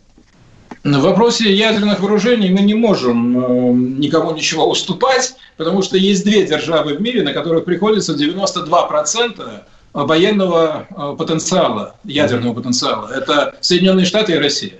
В 0.83 1.01
вопросе 1.01 1.53
ядерных 1.53 1.99
вооружений 1.99 2.49
мы 2.49 2.61
не 2.61 2.73
можем 2.73 3.37
э, 3.37 3.73
никому 3.99 4.31
ничего 4.31 4.69
уступать, 4.69 5.35
потому 5.57 5.81
что 5.81 5.97
есть 5.97 6.23
две 6.23 6.45
державы 6.45 6.93
в 6.93 7.01
мире, 7.01 7.21
на 7.21 7.33
которых 7.33 7.65
приходится 7.65 8.13
92% 8.13 9.63
военного 9.93 10.87
э, 10.89 11.15
потенциала, 11.17 11.95
ядерного 12.05 12.53
потенциала. 12.53 13.11
Это 13.13 13.55
Соединенные 13.59 14.05
Штаты 14.05 14.33
и 14.33 14.37
Россия. 14.37 14.79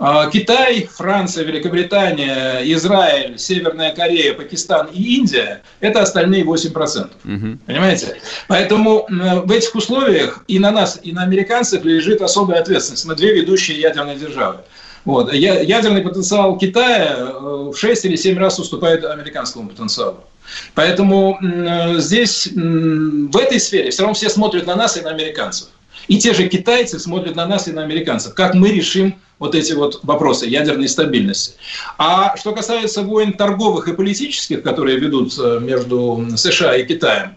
А 0.00 0.30
Китай, 0.30 0.88
Франция, 0.92 1.44
Великобритания, 1.44 2.60
Израиль, 2.74 3.38
Северная 3.38 3.92
Корея, 3.92 4.32
Пакистан 4.34 4.88
и 4.92 5.16
Индия– 5.16 5.62
это 5.80 6.02
остальные 6.02 6.44
8%. 6.44 7.10
Угу. 7.24 7.58
Понимаете? 7.66 8.16
Поэтому 8.46 9.06
в 9.08 9.50
этих 9.50 9.74
условиях 9.74 10.44
и 10.46 10.60
на 10.60 10.70
нас, 10.70 11.00
и 11.02 11.10
на 11.10 11.24
американцев 11.24 11.84
лежит 11.84 12.22
особая 12.22 12.60
ответственность. 12.60 13.06
Мы 13.06 13.16
две 13.16 13.34
ведущие 13.34 13.80
ядерные 13.80 14.16
державы. 14.16 14.58
Вот. 15.04 15.32
Ядерный 15.32 16.02
потенциал 16.02 16.58
Китая 16.58 17.16
э, 17.18 17.70
в 17.72 17.74
6 17.76 18.04
или 18.04 18.16
7 18.16 18.38
раз 18.38 18.58
уступает 18.58 19.04
американскому 19.04 19.68
потенциалу. 19.68 20.24
Поэтому 20.74 21.38
здесь, 21.98 22.48
в 22.54 23.36
этой 23.36 23.60
сфере, 23.60 23.90
все 23.90 24.02
равно 24.02 24.14
все 24.14 24.30
смотрят 24.30 24.66
на 24.66 24.76
нас 24.76 24.96
и 24.96 25.02
на 25.02 25.10
американцев. 25.10 25.68
И 26.06 26.18
те 26.18 26.32
же 26.32 26.48
китайцы 26.48 26.98
смотрят 26.98 27.36
на 27.36 27.46
нас 27.46 27.68
и 27.68 27.72
на 27.72 27.82
американцев. 27.82 28.32
Как 28.32 28.54
мы 28.54 28.70
решим 28.70 29.14
вот 29.38 29.54
эти 29.54 29.72
вот 29.72 30.00
вопросы 30.02 30.46
ядерной 30.46 30.88
стабильности. 30.88 31.54
А 31.96 32.36
что 32.36 32.52
касается 32.52 33.02
войн 33.02 33.32
торговых 33.32 33.88
и 33.88 33.94
политических, 33.94 34.62
которые 34.62 34.98
ведутся 34.98 35.58
между 35.60 36.26
США 36.36 36.76
и 36.76 36.84
Китаем, 36.84 37.36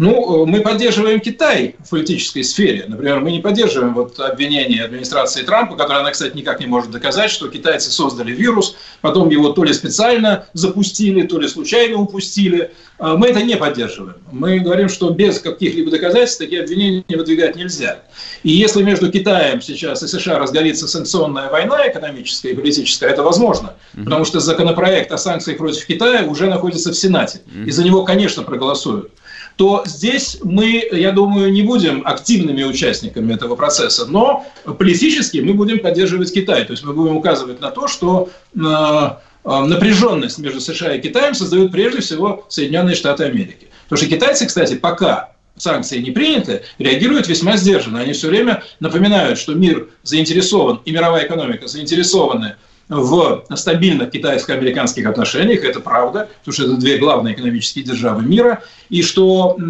ну, 0.00 0.46
мы 0.46 0.62
поддерживаем 0.62 1.20
Китай 1.20 1.76
в 1.84 1.90
политической 1.90 2.42
сфере. 2.42 2.86
Например, 2.88 3.20
мы 3.20 3.32
не 3.32 3.40
поддерживаем 3.40 3.92
вот 3.92 4.18
обвинение 4.18 4.82
администрации 4.82 5.42
Трампа, 5.42 5.76
которое 5.76 6.00
она, 6.00 6.10
кстати, 6.10 6.34
никак 6.34 6.58
не 6.58 6.66
может 6.66 6.90
доказать, 6.90 7.30
что 7.30 7.48
китайцы 7.48 7.90
создали 7.90 8.32
вирус, 8.32 8.76
потом 9.02 9.28
его 9.28 9.50
то 9.50 9.62
ли 9.62 9.74
специально 9.74 10.46
запустили, 10.54 11.26
то 11.26 11.38
ли 11.38 11.48
случайно 11.48 11.98
упустили. 11.98 12.72
А 12.98 13.18
мы 13.18 13.26
это 13.26 13.42
не 13.42 13.58
поддерживаем. 13.58 14.16
Мы 14.32 14.60
говорим, 14.60 14.88
что 14.88 15.10
без 15.10 15.38
каких-либо 15.38 15.90
доказательств 15.90 16.38
такие 16.38 16.62
обвинения 16.62 17.04
выдвигать 17.10 17.56
нельзя. 17.56 17.98
И 18.42 18.52
если 18.52 18.82
между 18.82 19.12
Китаем 19.12 19.60
сейчас 19.60 20.02
и 20.02 20.08
США 20.08 20.38
разгорится 20.38 20.88
санкционная 20.88 21.50
война 21.50 21.86
экономическая 21.86 22.52
и 22.52 22.54
политическая, 22.54 23.10
это 23.10 23.22
возможно. 23.22 23.74
Потому 23.94 24.24
что 24.24 24.40
законопроект 24.40 25.12
о 25.12 25.18
санкциях 25.18 25.58
против 25.58 25.84
Китая 25.84 26.24
уже 26.24 26.46
находится 26.46 26.90
в 26.90 26.94
Сенате. 26.94 27.42
И 27.66 27.70
за 27.70 27.84
него, 27.84 28.02
конечно, 28.04 28.44
проголосуют 28.44 29.10
то 29.56 29.82
здесь 29.86 30.38
мы, 30.42 30.88
я 30.92 31.12
думаю, 31.12 31.52
не 31.52 31.62
будем 31.62 32.02
активными 32.06 32.62
участниками 32.62 33.34
этого 33.34 33.56
процесса, 33.56 34.06
но 34.06 34.46
политически 34.78 35.38
мы 35.38 35.54
будем 35.54 35.80
поддерживать 35.80 36.32
Китай. 36.32 36.64
То 36.64 36.72
есть 36.72 36.84
мы 36.84 36.92
будем 36.92 37.16
указывать 37.16 37.60
на 37.60 37.70
то, 37.70 37.88
что 37.88 38.30
э, 38.54 38.58
э, 38.58 39.64
напряженность 39.64 40.38
между 40.38 40.60
США 40.60 40.94
и 40.94 41.00
Китаем 41.00 41.34
создают 41.34 41.72
прежде 41.72 42.00
всего 42.00 42.46
Соединенные 42.48 42.94
Штаты 42.94 43.24
Америки. 43.24 43.68
Потому 43.88 44.06
что 44.06 44.16
китайцы, 44.16 44.46
кстати, 44.46 44.74
пока 44.74 45.32
санкции 45.56 46.00
не 46.00 46.10
приняты, 46.10 46.62
реагируют 46.78 47.28
весьма 47.28 47.56
сдержанно. 47.56 48.00
Они 48.00 48.12
все 48.12 48.28
время 48.28 48.62
напоминают, 48.80 49.38
что 49.38 49.54
мир 49.54 49.88
заинтересован, 50.02 50.80
и 50.84 50.92
мировая 50.92 51.26
экономика 51.26 51.68
заинтересованы 51.68 52.56
в 52.90 53.44
стабильных 53.54 54.10
китайско-американских 54.10 55.06
отношениях, 55.06 55.64
это 55.64 55.78
правда, 55.80 56.28
потому 56.40 56.52
что 56.52 56.64
это 56.64 56.76
две 56.76 56.98
главные 56.98 57.34
экономические 57.34 57.84
державы 57.84 58.22
мира, 58.22 58.62
и 58.88 59.02
что 59.02 59.56
э, 59.56 59.60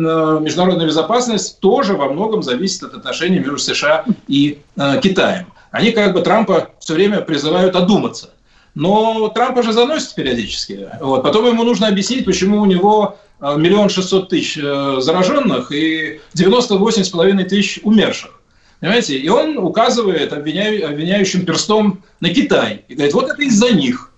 международная 0.40 0.86
безопасность 0.86 1.60
тоже 1.60 1.92
во 1.92 2.08
многом 2.08 2.42
зависит 2.42 2.82
от 2.82 2.94
отношений 2.94 3.38
между 3.38 3.58
США 3.58 4.06
и 4.26 4.60
э, 4.76 5.00
Китаем. 5.02 5.52
Они 5.70 5.92
как 5.92 6.14
бы 6.14 6.22
Трампа 6.22 6.70
все 6.80 6.94
время 6.94 7.20
призывают 7.20 7.76
одуматься. 7.76 8.30
Но 8.74 9.28
Трампа 9.28 9.62
же 9.62 9.72
заносит 9.72 10.14
периодически. 10.14 10.88
Вот. 11.00 11.22
Потом 11.22 11.46
ему 11.46 11.62
нужно 11.62 11.88
объяснить, 11.88 12.24
почему 12.24 12.62
у 12.62 12.64
него 12.64 13.18
э, 13.40 13.54
миллион 13.56 13.90
шестьсот 13.90 14.30
тысяч 14.30 14.54
зараженных 14.54 15.70
и 15.72 16.20
98,5 16.34 17.44
тысяч 17.44 17.80
умерших. 17.82 18.39
Понимаете? 18.80 19.18
И 19.18 19.28
он 19.28 19.58
указывает 19.58 20.32
обвиняю, 20.32 20.88
обвиняющим 20.88 21.44
перстом 21.44 22.02
на 22.20 22.30
Китай. 22.30 22.84
И 22.88 22.94
говорит, 22.94 23.14
вот 23.14 23.30
это 23.30 23.42
из-за 23.42 23.72
них. 23.72 24.10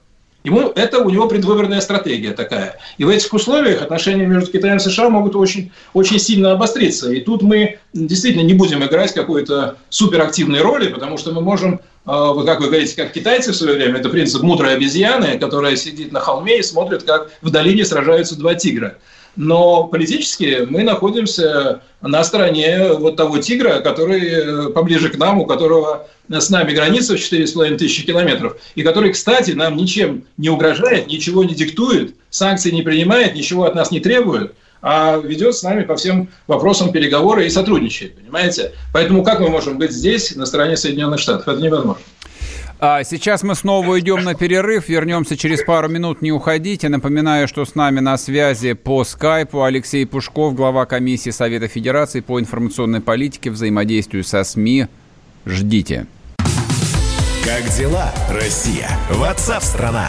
Ему, 0.44 0.72
это 0.74 0.98
у 0.98 1.10
него 1.10 1.28
предвыборная 1.28 1.80
стратегия 1.80 2.32
такая. 2.32 2.76
И 2.98 3.04
в 3.04 3.08
этих 3.08 3.32
условиях 3.32 3.80
отношения 3.80 4.26
между 4.26 4.50
Китаем 4.50 4.78
и 4.78 4.80
США 4.80 5.08
могут 5.08 5.36
очень, 5.36 5.70
очень 5.94 6.18
сильно 6.18 6.52
обостриться. 6.52 7.12
И 7.12 7.20
тут 7.20 7.42
мы 7.42 7.78
действительно 7.92 8.42
не 8.42 8.54
будем 8.54 8.84
играть 8.84 9.14
какой-то 9.14 9.76
суперактивной 9.88 10.60
роли, 10.60 10.88
потому 10.88 11.16
что 11.16 11.32
мы 11.32 11.42
можем, 11.42 11.74
э, 11.74 12.34
как 12.44 12.60
вы 12.60 12.66
говорите, 12.66 12.96
как 12.96 13.12
китайцы 13.12 13.52
в 13.52 13.56
свое 13.56 13.74
время, 13.76 14.00
это 14.00 14.08
принцип 14.08 14.42
мудрой 14.42 14.74
обезьяны, 14.74 15.38
которая 15.38 15.76
сидит 15.76 16.10
на 16.10 16.18
холме 16.18 16.58
и 16.58 16.62
смотрит, 16.62 17.04
как 17.04 17.30
в 17.40 17.50
долине 17.50 17.84
сражаются 17.84 18.36
два 18.36 18.56
тигра 18.56 18.98
но 19.36 19.84
политически 19.84 20.66
мы 20.68 20.82
находимся 20.82 21.80
на 22.00 22.22
стороне 22.24 22.92
вот 22.92 23.16
того 23.16 23.38
тигра, 23.38 23.80
который 23.80 24.20
э, 24.20 24.68
поближе 24.70 25.08
к 25.08 25.16
нам, 25.16 25.38
у 25.38 25.46
которого 25.46 26.06
с 26.28 26.50
нами 26.50 26.72
граница 26.72 27.16
в 27.16 27.20
4,5 27.20 27.76
тысячи 27.76 28.04
километров, 28.04 28.56
и 28.74 28.82
который, 28.82 29.12
кстати, 29.12 29.52
нам 29.52 29.76
ничем 29.76 30.24
не 30.36 30.48
угрожает, 30.48 31.06
ничего 31.06 31.44
не 31.44 31.54
диктует, 31.54 32.14
санкции 32.30 32.70
не 32.70 32.82
принимает, 32.82 33.34
ничего 33.34 33.64
от 33.64 33.74
нас 33.74 33.90
не 33.90 34.00
требует, 34.00 34.54
а 34.82 35.16
ведет 35.18 35.54
с 35.54 35.62
нами 35.62 35.84
по 35.84 35.96
всем 35.96 36.28
вопросам 36.48 36.90
переговоры 36.90 37.46
и 37.46 37.50
сотрудничает, 37.50 38.16
понимаете? 38.16 38.72
Поэтому 38.92 39.22
как 39.22 39.40
мы 39.40 39.48
можем 39.48 39.78
быть 39.78 39.92
здесь, 39.92 40.34
на 40.34 40.44
стороне 40.44 40.76
Соединенных 40.76 41.20
Штатов? 41.20 41.46
Это 41.48 41.60
невозможно. 41.60 42.02
А 42.84 43.04
сейчас 43.04 43.44
мы 43.44 43.54
снова 43.54 43.90
уйдем 43.90 44.24
на 44.24 44.34
перерыв, 44.34 44.88
вернемся 44.88 45.36
через 45.36 45.62
пару 45.62 45.88
минут, 45.88 46.20
не 46.20 46.32
уходите. 46.32 46.88
Напоминаю, 46.88 47.46
что 47.46 47.64
с 47.64 47.76
нами 47.76 48.00
на 48.00 48.18
связи 48.18 48.72
по 48.72 49.04
скайпу 49.04 49.62
Алексей 49.62 50.04
Пушков, 50.04 50.56
глава 50.56 50.84
комиссии 50.84 51.30
Совета 51.30 51.68
Федерации 51.68 52.18
по 52.18 52.40
информационной 52.40 53.00
политике, 53.00 53.52
взаимодействию 53.52 54.24
со 54.24 54.42
СМИ. 54.42 54.88
Ждите. 55.46 56.08
Как 57.44 57.62
дела, 57.78 58.12
Россия? 58.28 58.90
Ватсап-страна! 59.10 60.08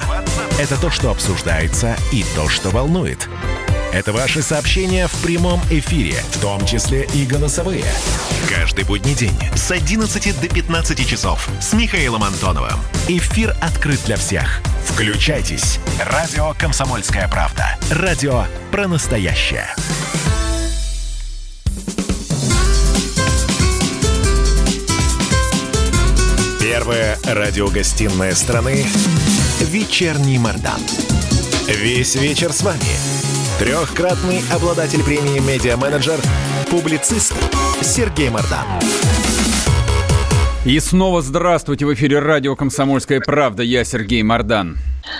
Это 0.59 0.81
то, 0.81 0.89
что 0.89 1.11
обсуждается 1.11 1.95
и 2.11 2.25
то, 2.35 2.49
что 2.49 2.71
волнует. 2.71 3.29
Это 3.93 4.11
ваши 4.11 4.41
сообщения 4.41 5.05
в 5.05 5.21
прямом 5.21 5.61
эфире, 5.69 6.15
в 6.31 6.41
том 6.41 6.65
числе 6.65 7.07
и 7.13 7.27
голосовые. 7.27 7.85
Каждый 8.49 8.85
будний 8.85 9.13
день 9.13 9.37
с 9.55 9.69
11 9.69 10.41
до 10.41 10.49
15 10.49 11.07
часов 11.07 11.47
с 11.61 11.73
Михаилом 11.73 12.23
Антоновым. 12.23 12.79
Эфир 13.07 13.55
открыт 13.61 13.99
для 14.07 14.17
всех. 14.17 14.63
Включайтесь. 14.83 15.77
Радио 16.03 16.55
«Комсомольская 16.57 17.27
правда». 17.27 17.77
Радио 17.91 18.45
про 18.71 18.87
настоящее. 18.87 19.67
Первая 26.59 27.19
радиогостинная 27.25 28.33
страны 28.33 28.87
«Вечерний 29.59 30.39
Мордан». 30.39 30.81
Весь 31.67 32.15
вечер 32.15 32.51
с 32.51 32.63
вами– 32.63 32.81
Трехкратный 33.63 34.41
обладатель 34.53 35.01
премии 35.05 35.39
«Медиа-менеджер», 35.39 36.19
публицист 36.69 37.33
Сергей 37.81 38.29
Мардан. 38.29 38.65
И 40.65 40.77
снова 40.81 41.21
здравствуйте 41.21 41.85
в 41.85 41.93
эфире 41.93 42.19
радио 42.19 42.57
«Комсомольская 42.57 43.21
правда». 43.21 43.63
Я 43.63 43.85
Сергей 43.85 44.21
Мардан. 44.21 44.79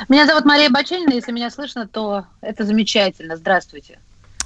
Меня 0.10 0.28
зовут 0.28 0.44
Мария 0.44 0.70
Баченина. 0.70 1.14
Если 1.14 1.32
меня 1.32 1.50
слышно, 1.50 1.88
то 1.88 2.26
это 2.42 2.66
замечательно. 2.66 3.38
Здравствуйте. 3.38 4.00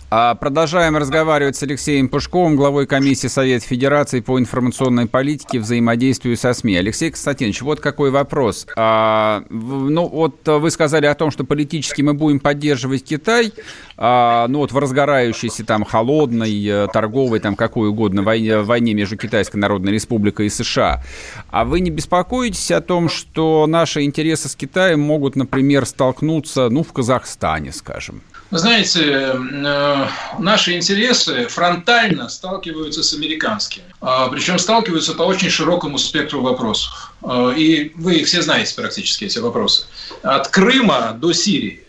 А 0.10 0.36
продолжаем 0.36 0.96
разговаривать 0.96 1.58
с 1.58 1.64
Алексеем 1.64 2.08
Пушковым, 2.08 2.56
главой 2.56 2.88
комиссии 2.88 3.28
Совет 3.28 3.62
Федерации 3.62 4.22
по 4.22 4.40
информационной 4.40 5.06
политике, 5.06 5.60
взаимодействию 5.60 6.38
со 6.38 6.54
СМИ. 6.54 6.78
Алексей 6.78 7.10
Константинович, 7.10 7.62
вот 7.62 7.82
какой 7.82 8.10
вопрос. 8.10 8.68
А, 8.78 9.44
ну, 9.50 10.08
вот 10.08 10.48
вы 10.48 10.72
сказали 10.72 11.08
о 11.08 11.14
том, 11.14 11.30
что 11.30 11.44
политически 11.44 12.02
мы 12.04 12.14
будем 12.14 12.40
поддерживать 12.40 13.04
Китай, 13.04 13.52
а, 13.98 14.48
ну, 14.48 14.60
вот 14.60 14.72
в 14.72 14.78
разгорающейся 14.78 15.66
там 15.66 15.84
холодной, 15.84 16.66
э, 16.66 16.88
торговой, 16.94 17.42
там 17.42 17.58
какой 17.58 17.90
угодно 17.90 18.24
войне, 18.24 18.60
войне 18.60 18.94
между 18.94 19.18
Китайской 19.18 19.58
Народной 19.58 19.92
Республикой 19.92 20.46
и 20.46 20.50
США. 20.50 21.04
А 21.50 21.66
вы 21.66 21.82
не 21.82 21.90
беспокоитесь 21.90 22.72
о 22.72 22.80
том, 22.80 23.10
что 23.10 23.68
наши 23.68 24.04
интересы 24.04 24.48
с 24.48 24.56
Китаем 24.56 25.02
могут, 25.02 25.36
например, 25.36 25.86
столкнуться, 25.86 26.70
ну, 26.70 26.84
в 26.84 26.94
Казахстане, 26.94 27.74
скажем? 27.74 28.22
Знаете, 28.52 29.02
э, 29.04 30.08
наши 30.40 30.76
интересы 30.76 31.48
фронтально 31.48 32.30
сталкиваются 32.30 33.04
с 33.04 33.14
американскими. 33.14 33.86
А, 34.00 34.30
Причем 34.30 34.58
сталкиваются 34.58 35.14
по 35.14 35.24
очень 35.24 35.50
широкому 35.50 35.98
спектру 35.98 36.42
вопросов. 36.42 37.14
А, 37.22 37.52
и 37.52 37.92
вы 37.96 38.24
все 38.24 38.42
знаете 38.42 38.74
практически 38.76 39.26
эти 39.26 39.40
вопросы. 39.40 39.86
От 40.24 40.48
Крыма 40.48 41.18
до 41.20 41.34
Сирии. 41.34 41.84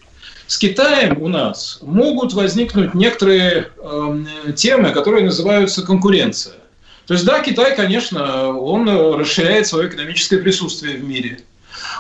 С 0.48 0.58
Китаем 0.58 1.22
у 1.22 1.28
нас 1.28 1.78
могут 1.82 2.32
возникнуть 2.32 2.94
некоторые 2.94 3.70
э, 3.76 4.52
темы, 4.56 4.90
которые 4.90 5.24
называются 5.24 5.82
конкуренция. 5.82 6.54
То 7.06 7.14
есть, 7.14 7.24
да, 7.24 7.40
Китай, 7.40 7.76
конечно, 7.76 8.48
он 8.48 8.88
расширяет 8.88 9.66
свое 9.66 9.88
экономическое 9.88 10.38
присутствие 10.38 10.96
в 10.96 11.04
мире– 11.04 11.40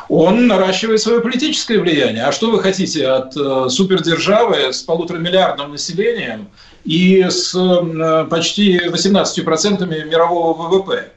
он 0.08 0.46
наращивает 0.46 1.00
свое 1.00 1.20
политическое 1.20 1.78
влияние. 1.78 2.24
А 2.24 2.32
что 2.32 2.50
вы 2.50 2.60
хотите 2.60 3.06
от 3.06 3.36
э, 3.36 3.68
супердержавы 3.68 4.72
с 4.72 4.82
полуторамиллиардным 4.82 5.72
населением 5.72 6.48
и 6.84 7.26
с 7.28 7.54
э, 7.54 8.26
почти 8.30 8.78
18% 8.78 9.86
мирового 10.06 10.54
ВВП? 10.54 11.10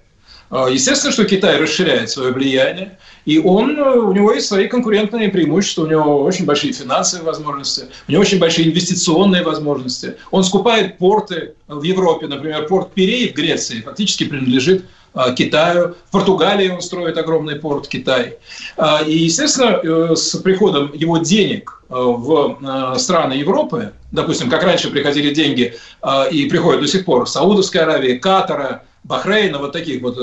Э, 0.51 0.67
естественно, 0.69 1.13
что 1.13 1.23
Китай 1.23 1.57
расширяет 1.57 2.09
свое 2.09 2.33
влияние, 2.33 2.97
и 3.25 3.39
он, 3.39 3.77
э, 3.79 3.91
у 3.99 4.11
него 4.11 4.33
есть 4.33 4.47
свои 4.47 4.67
конкурентные 4.67 5.29
преимущества, 5.29 5.83
у 5.83 5.87
него 5.87 6.23
очень 6.23 6.45
большие 6.45 6.73
финансовые 6.73 7.25
возможности, 7.25 7.85
у 8.07 8.11
него 8.11 8.21
очень 8.21 8.39
большие 8.39 8.67
инвестиционные 8.67 9.43
возможности. 9.43 10.17
Он 10.29 10.43
скупает 10.43 10.97
порты 10.97 11.53
в 11.67 11.81
Европе, 11.83 12.27
например, 12.27 12.67
порт 12.67 12.93
Пирей 12.93 13.29
в 13.29 13.33
Греции 13.33 13.81
фактически 13.81 14.25
принадлежит 14.25 14.85
Китаю. 15.35 15.95
В 16.07 16.11
Португалии 16.11 16.69
он 16.69 16.81
строит 16.81 17.17
огромный 17.17 17.55
порт 17.55 17.87
Китай. 17.87 18.37
Э, 18.77 19.05
и, 19.05 19.17
естественно, 19.17 19.79
э, 19.83 20.15
с 20.15 20.37
приходом 20.37 20.91
его 20.93 21.17
денег 21.17 21.81
в 21.89 22.57
страны 22.97 23.33
Европы, 23.33 23.91
допустим, 24.11 24.49
как 24.49 24.63
раньше 24.63 24.89
приходили 24.89 25.33
деньги 25.33 25.75
и 26.31 26.45
приходят 26.45 26.79
до 26.79 26.87
сих 26.87 27.03
пор 27.03 27.27
Саудовской 27.27 27.81
Аравии, 27.81 28.13
Катара, 28.13 28.83
Бахрейна, 29.03 29.57
вот 29.57 29.73
таких 29.73 30.01
вот 30.01 30.17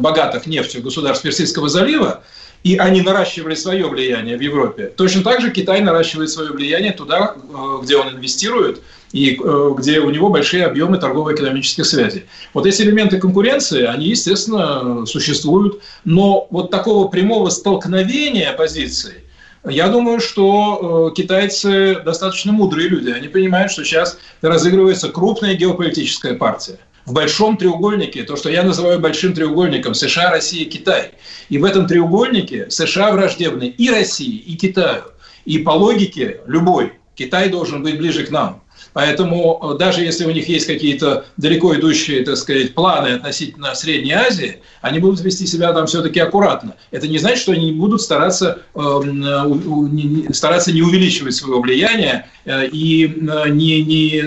богатых 0.00 0.46
нефтью 0.46 0.82
государств 0.82 1.22
Персидского 1.22 1.68
залива, 1.68 2.24
и 2.64 2.78
они 2.78 3.02
наращивали 3.02 3.54
свое 3.54 3.86
влияние 3.86 4.36
в 4.36 4.40
Европе. 4.40 4.86
Точно 4.96 5.22
так 5.22 5.42
же 5.42 5.50
Китай 5.50 5.82
наращивает 5.82 6.30
свое 6.30 6.50
влияние 6.50 6.92
туда, 6.92 7.36
где 7.82 7.96
он 7.96 8.08
инвестирует, 8.14 8.80
и 9.12 9.38
э, 9.40 9.70
где 9.78 10.00
у 10.00 10.10
него 10.10 10.28
большие 10.28 10.64
объемы 10.64 10.98
торгово-экономических 10.98 11.86
связей. 11.86 12.24
Вот 12.52 12.66
эти 12.66 12.82
элементы 12.82 13.20
конкуренции, 13.20 13.84
они, 13.84 14.08
естественно, 14.08 15.06
существуют, 15.06 15.82
но 16.04 16.48
вот 16.50 16.72
такого 16.72 17.06
прямого 17.06 17.50
столкновения 17.50 18.52
позиций, 18.54 19.24
я 19.62 19.88
думаю, 19.88 20.18
что 20.18 21.10
э, 21.12 21.16
китайцы 21.16 22.00
достаточно 22.04 22.52
мудрые 22.52 22.88
люди. 22.88 23.10
Они 23.10 23.28
понимают, 23.28 23.70
что 23.70 23.84
сейчас 23.84 24.18
разыгрывается 24.42 25.10
крупная 25.10 25.54
геополитическая 25.54 26.34
партия 26.34 26.78
в 27.06 27.12
большом 27.12 27.56
треугольнике, 27.56 28.24
то, 28.24 28.36
что 28.36 28.50
я 28.50 28.62
называю 28.62 28.98
большим 28.98 29.34
треугольником 29.34 29.94
США, 29.94 30.30
Россия, 30.30 30.64
Китай. 30.64 31.12
И 31.48 31.58
в 31.58 31.64
этом 31.64 31.86
треугольнике 31.86 32.70
США 32.70 33.12
враждебны 33.12 33.68
и 33.68 33.90
России, 33.90 34.36
и 34.36 34.56
Китаю. 34.56 35.04
И 35.44 35.58
по 35.58 35.70
логике 35.70 36.40
любой 36.46 36.94
Китай 37.14 37.50
должен 37.50 37.82
быть 37.82 37.98
ближе 37.98 38.24
к 38.24 38.30
нам. 38.30 38.62
Поэтому 38.94 39.60
э, 39.60 39.78
даже 39.78 40.02
если 40.02 40.24
у 40.24 40.30
них 40.30 40.48
есть 40.48 40.66
какие-то 40.66 41.26
далеко 41.36 41.74
идущие, 41.74 42.24
так 42.24 42.36
сказать, 42.36 42.74
планы 42.74 43.08
относительно 43.08 43.74
Средней 43.74 44.12
Азии, 44.12 44.60
они 44.80 45.00
будут 45.00 45.20
вести 45.20 45.46
себя 45.46 45.72
там 45.72 45.86
все-таки 45.86 46.20
аккуратно. 46.20 46.76
Это 46.92 47.08
не 47.08 47.18
значит, 47.18 47.40
что 47.40 47.52
они 47.52 47.72
будут 47.72 48.00
стараться, 48.00 48.60
э, 48.74 50.32
стараться 50.32 50.72
не 50.72 50.80
увеличивать 50.80 51.34
своего 51.34 51.60
влияния 51.60 52.28
э, 52.44 52.68
и 52.68 53.12
не, 53.50 53.82
не 53.82 54.22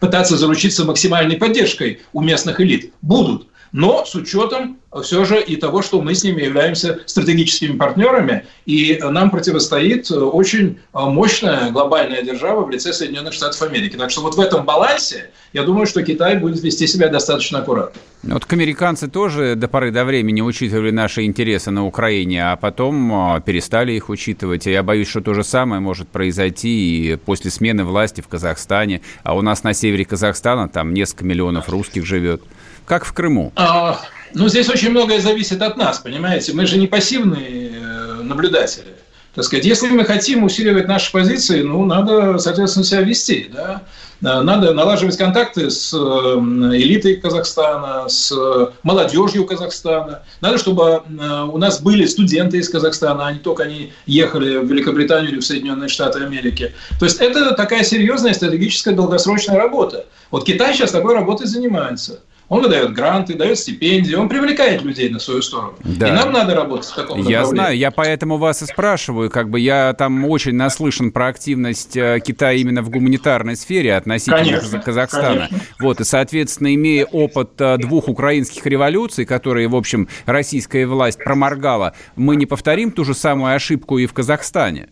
пытаться 0.00 0.36
заручиться 0.36 0.84
максимальной 0.84 1.36
поддержкой 1.36 2.00
у 2.12 2.20
местных 2.20 2.60
элит. 2.60 2.92
Будут 3.00 3.46
но 3.72 4.04
с 4.04 4.14
учетом 4.14 4.78
все 5.02 5.24
же 5.24 5.42
и 5.42 5.56
того, 5.56 5.80
что 5.80 6.02
мы 6.02 6.14
с 6.14 6.22
ними 6.22 6.42
являемся 6.42 7.00
стратегическими 7.06 7.76
партнерами, 7.76 8.44
и 8.66 8.98
нам 9.02 9.30
противостоит 9.30 10.10
очень 10.10 10.78
мощная 10.92 11.70
глобальная 11.70 12.22
держава 12.22 12.64
в 12.64 12.70
лице 12.70 12.92
Соединенных 12.92 13.32
Штатов 13.32 13.62
Америки. 13.62 13.96
Так 13.96 14.10
что 14.10 14.20
вот 14.20 14.36
в 14.36 14.40
этом 14.40 14.66
балансе, 14.66 15.30
я 15.54 15.62
думаю, 15.62 15.86
что 15.86 16.02
Китай 16.02 16.38
будет 16.38 16.62
вести 16.62 16.86
себя 16.86 17.08
достаточно 17.08 17.60
аккуратно. 17.60 18.00
Вот 18.22 18.44
американцы 18.52 19.08
тоже 19.08 19.56
до 19.56 19.66
поры 19.66 19.90
до 19.90 20.04
времени 20.04 20.42
учитывали 20.42 20.90
наши 20.90 21.22
интересы 21.22 21.70
на 21.70 21.86
Украине, 21.86 22.52
а 22.52 22.56
потом 22.56 23.42
перестали 23.42 23.92
их 23.92 24.10
учитывать. 24.10 24.66
Я 24.66 24.82
боюсь, 24.82 25.08
что 25.08 25.22
то 25.22 25.32
же 25.32 25.42
самое 25.42 25.80
может 25.80 26.08
произойти 26.08 27.12
и 27.12 27.16
после 27.16 27.50
смены 27.50 27.84
власти 27.84 28.20
в 28.20 28.28
Казахстане. 28.28 29.00
А 29.24 29.34
у 29.34 29.40
нас 29.40 29.64
на 29.64 29.72
севере 29.72 30.04
Казахстана 30.04 30.68
там 30.68 30.92
несколько 30.92 31.24
миллионов 31.24 31.70
русских 31.70 32.04
живет 32.04 32.42
как 32.92 33.06
в 33.06 33.14
Крыму? 33.14 33.54
А, 33.56 34.02
ну, 34.34 34.48
здесь 34.48 34.68
очень 34.68 34.90
многое 34.90 35.18
зависит 35.18 35.62
от 35.62 35.78
нас, 35.78 35.98
понимаете? 36.00 36.52
Мы 36.52 36.66
же 36.66 36.76
не 36.76 36.86
пассивные 36.86 37.70
э, 37.74 38.22
наблюдатели. 38.22 38.94
Так 39.34 39.46
сказать, 39.46 39.64
если 39.64 39.88
мы 39.88 40.04
хотим 40.04 40.44
усиливать 40.44 40.88
наши 40.88 41.10
позиции, 41.10 41.62
ну, 41.62 41.86
надо, 41.86 42.36
соответственно, 42.36 42.84
себя 42.84 43.00
вести, 43.00 43.50
да? 43.50 43.80
Надо 44.20 44.74
налаживать 44.74 45.16
контакты 45.16 45.70
с 45.70 45.94
э, 45.94 45.96
элитой 45.96 47.16
Казахстана, 47.16 48.10
с 48.10 48.30
молодежью 48.82 49.46
Казахстана. 49.46 50.20
Надо, 50.42 50.58
чтобы 50.58 51.02
э, 51.02 51.42
у 51.50 51.56
нас 51.56 51.80
были 51.80 52.04
студенты 52.04 52.58
из 52.58 52.68
Казахстана, 52.68 53.26
а 53.26 53.32
не 53.32 53.38
только 53.38 53.62
они 53.62 53.94
ехали 54.04 54.58
в 54.58 54.70
Великобританию 54.70 55.30
или 55.30 55.40
в 55.40 55.46
Соединенные 55.46 55.88
Штаты 55.88 56.22
Америки. 56.22 56.74
То 57.00 57.06
есть 57.06 57.22
это 57.22 57.54
такая 57.54 57.84
серьезная 57.84 58.34
стратегическая 58.34 58.92
долгосрочная 58.92 59.56
работа. 59.56 60.04
Вот 60.30 60.44
Китай 60.44 60.74
сейчас 60.74 60.90
такой 60.90 61.14
работой 61.14 61.46
занимается. 61.46 62.20
Он 62.52 62.60
выдает 62.60 62.92
гранты, 62.92 63.32
дает 63.32 63.58
стипендии, 63.58 64.14
он 64.14 64.28
привлекает 64.28 64.82
людей 64.82 65.08
на 65.08 65.18
свою 65.18 65.40
сторону. 65.40 65.72
Да. 65.84 66.08
И 66.08 66.10
нам 66.12 66.32
надо 66.32 66.54
работать 66.54 66.86
в 66.86 66.94
таком 66.94 67.26
Я 67.26 67.46
знаю, 67.46 67.78
я 67.78 67.90
поэтому 67.90 68.36
вас 68.36 68.60
и 68.60 68.66
спрашиваю, 68.66 69.30
как 69.30 69.48
бы 69.48 69.58
я 69.58 69.94
там 69.94 70.26
очень 70.26 70.54
наслышан 70.54 71.12
про 71.12 71.28
активность 71.28 71.96
э, 71.96 72.20
Китая 72.22 72.52
именно 72.52 72.82
в 72.82 72.90
гуманитарной 72.90 73.56
сфере 73.56 73.94
относительно 73.94 74.44
конечно, 74.44 74.80
Казахстана. 74.80 75.48
Конечно. 75.48 75.60
Вот, 75.80 76.00
и, 76.02 76.04
соответственно, 76.04 76.74
имея 76.74 77.06
опыт 77.06 77.52
э, 77.58 77.78
двух 77.78 78.08
украинских 78.08 78.66
революций, 78.66 79.24
которые, 79.24 79.68
в 79.68 79.74
общем, 79.74 80.08
российская 80.26 80.86
власть 80.86 81.24
проморгала, 81.24 81.94
мы 82.16 82.36
не 82.36 82.44
повторим 82.44 82.90
ту 82.90 83.06
же 83.06 83.14
самую 83.14 83.54
ошибку 83.54 83.96
и 83.96 84.04
в 84.04 84.12
Казахстане? 84.12 84.90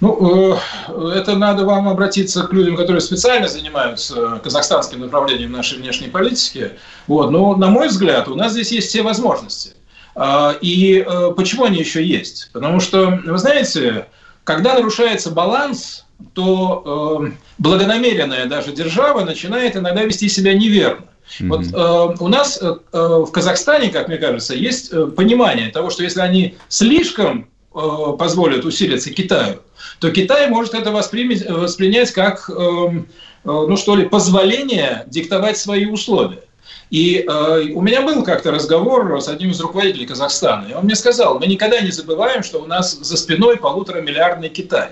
Ну, 0.00 0.56
э, 0.88 1.12
это 1.14 1.36
надо 1.36 1.64
вам 1.64 1.88
обратиться 1.88 2.44
к 2.44 2.52
людям, 2.52 2.76
которые 2.76 3.00
специально 3.00 3.48
занимаются 3.48 4.40
казахстанским 4.42 5.00
направлением 5.00 5.52
нашей 5.52 5.78
внешней 5.78 6.08
политики. 6.08 6.72
Вот. 7.06 7.30
Но, 7.30 7.54
на 7.56 7.68
мой 7.68 7.88
взгляд, 7.88 8.28
у 8.28 8.34
нас 8.34 8.52
здесь 8.52 8.72
есть 8.72 8.88
все 8.88 9.02
возможности. 9.02 9.72
А, 10.14 10.56
и 10.60 11.04
э, 11.06 11.32
почему 11.36 11.64
они 11.64 11.78
еще 11.78 12.04
есть? 12.04 12.50
Потому 12.52 12.80
что, 12.80 13.20
вы 13.24 13.38
знаете, 13.38 14.06
когда 14.44 14.74
нарушается 14.74 15.30
баланс, 15.30 16.06
то 16.34 17.22
э, 17.24 17.32
благонамеренная 17.58 18.46
даже 18.46 18.72
держава 18.72 19.24
начинает 19.24 19.76
иногда 19.76 20.02
вести 20.02 20.28
себя 20.28 20.54
неверно. 20.54 21.06
Mm-hmm. 21.40 21.48
Вот 21.48 22.16
э, 22.18 22.22
у 22.24 22.28
нас 22.28 22.60
э, 22.60 22.74
в 22.92 23.30
Казахстане, 23.30 23.90
как 23.90 24.08
мне 24.08 24.18
кажется, 24.18 24.54
есть 24.54 24.90
понимание 25.14 25.70
того, 25.70 25.90
что 25.90 26.02
если 26.02 26.20
они 26.20 26.56
слишком 26.68 27.42
э, 27.42 27.44
позволят 27.72 28.64
усилиться 28.64 29.12
Китаю, 29.12 29.60
то 30.00 30.10
Китай 30.10 30.48
может 30.48 30.74
это 30.74 30.90
воспринять, 30.90 32.10
как, 32.10 32.50
эм, 32.50 33.08
э, 33.44 33.44
ну 33.44 33.76
что 33.76 33.94
ли, 33.94 34.08
позволение 34.08 35.04
диктовать 35.06 35.56
свои 35.56 35.86
условия. 35.86 36.42
И 36.90 37.24
э, 37.26 37.70
у 37.72 37.80
меня 37.80 38.02
был 38.02 38.24
как-то 38.24 38.50
разговор 38.50 39.20
с 39.20 39.28
одним 39.28 39.50
из 39.50 39.60
руководителей 39.60 40.06
Казахстана, 40.06 40.66
и 40.68 40.74
он 40.74 40.84
мне 40.84 40.96
сказал, 40.96 41.38
мы 41.38 41.46
никогда 41.46 41.80
не 41.80 41.92
забываем, 41.92 42.42
что 42.42 42.60
у 42.60 42.66
нас 42.66 42.92
за 42.92 43.16
спиной 43.16 43.56
полутора 43.56 44.00
миллиардный 44.00 44.48
Китай. 44.48 44.90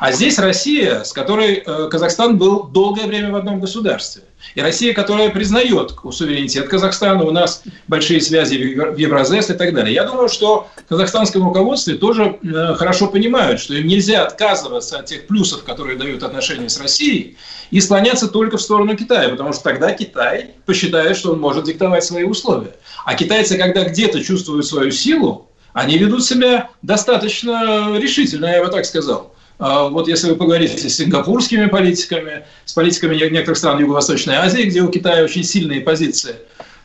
А 0.00 0.12
здесь 0.12 0.38
Россия, 0.38 1.02
с 1.04 1.12
которой 1.12 1.62
э, 1.64 1.88
Казахстан 1.90 2.38
был 2.38 2.64
долгое 2.64 3.06
время 3.06 3.30
в 3.30 3.36
одном 3.36 3.60
государстве. 3.60 4.22
И 4.54 4.60
Россия, 4.60 4.94
которая 4.94 5.30
признает 5.30 5.94
суверенитет 6.12 6.68
Казахстана, 6.68 7.24
у 7.24 7.30
нас 7.30 7.62
большие 7.86 8.20
связи 8.20 8.56
в 8.56 8.96
Евразес 8.96 9.50
и 9.50 9.54
так 9.54 9.74
далее. 9.74 9.94
Я 9.94 10.04
думаю, 10.04 10.28
что 10.28 10.68
в 10.76 10.88
казахстанском 10.88 11.44
руководстве 11.44 11.94
тоже 11.94 12.38
э, 12.42 12.74
хорошо 12.74 13.08
понимают, 13.08 13.60
что 13.60 13.74
им 13.74 13.86
нельзя 13.86 14.24
отказываться 14.24 14.98
от 14.98 15.06
тех 15.06 15.26
плюсов, 15.26 15.64
которые 15.64 15.98
дают 15.98 16.22
отношения 16.22 16.68
с 16.68 16.80
Россией, 16.80 17.36
и 17.70 17.80
склоняться 17.80 18.28
только 18.28 18.56
в 18.56 18.62
сторону 18.62 18.96
Китая, 18.96 19.28
потому 19.28 19.52
что 19.52 19.64
тогда 19.64 19.92
Китай 19.92 20.52
посчитает, 20.64 21.16
что 21.16 21.32
он 21.32 21.40
может 21.40 21.64
диктовать 21.64 22.04
свои 22.04 22.24
условия. 22.24 22.76
А 23.04 23.14
китайцы, 23.14 23.58
когда 23.58 23.84
где-то 23.84 24.22
чувствуют 24.22 24.66
свою 24.66 24.90
силу, 24.90 25.50
они 25.72 25.98
ведут 25.98 26.24
себя 26.24 26.70
достаточно 26.82 27.96
решительно, 27.98 28.46
я 28.46 28.64
бы 28.64 28.70
так 28.70 28.84
сказал. 28.84 29.34
А 29.58 29.88
вот 29.88 30.06
если 30.06 30.30
вы 30.30 30.36
поговорите 30.36 30.88
с 30.88 30.96
сингапурскими 30.96 31.66
политиками, 31.66 32.44
с 32.64 32.72
политиками 32.72 33.16
некоторых 33.16 33.58
стран 33.58 33.80
Юго-Восточной 33.80 34.36
Азии, 34.36 34.62
где 34.62 34.82
у 34.82 34.88
Китая 34.88 35.24
очень 35.24 35.42
сильные 35.42 35.80
позиции, 35.80 36.36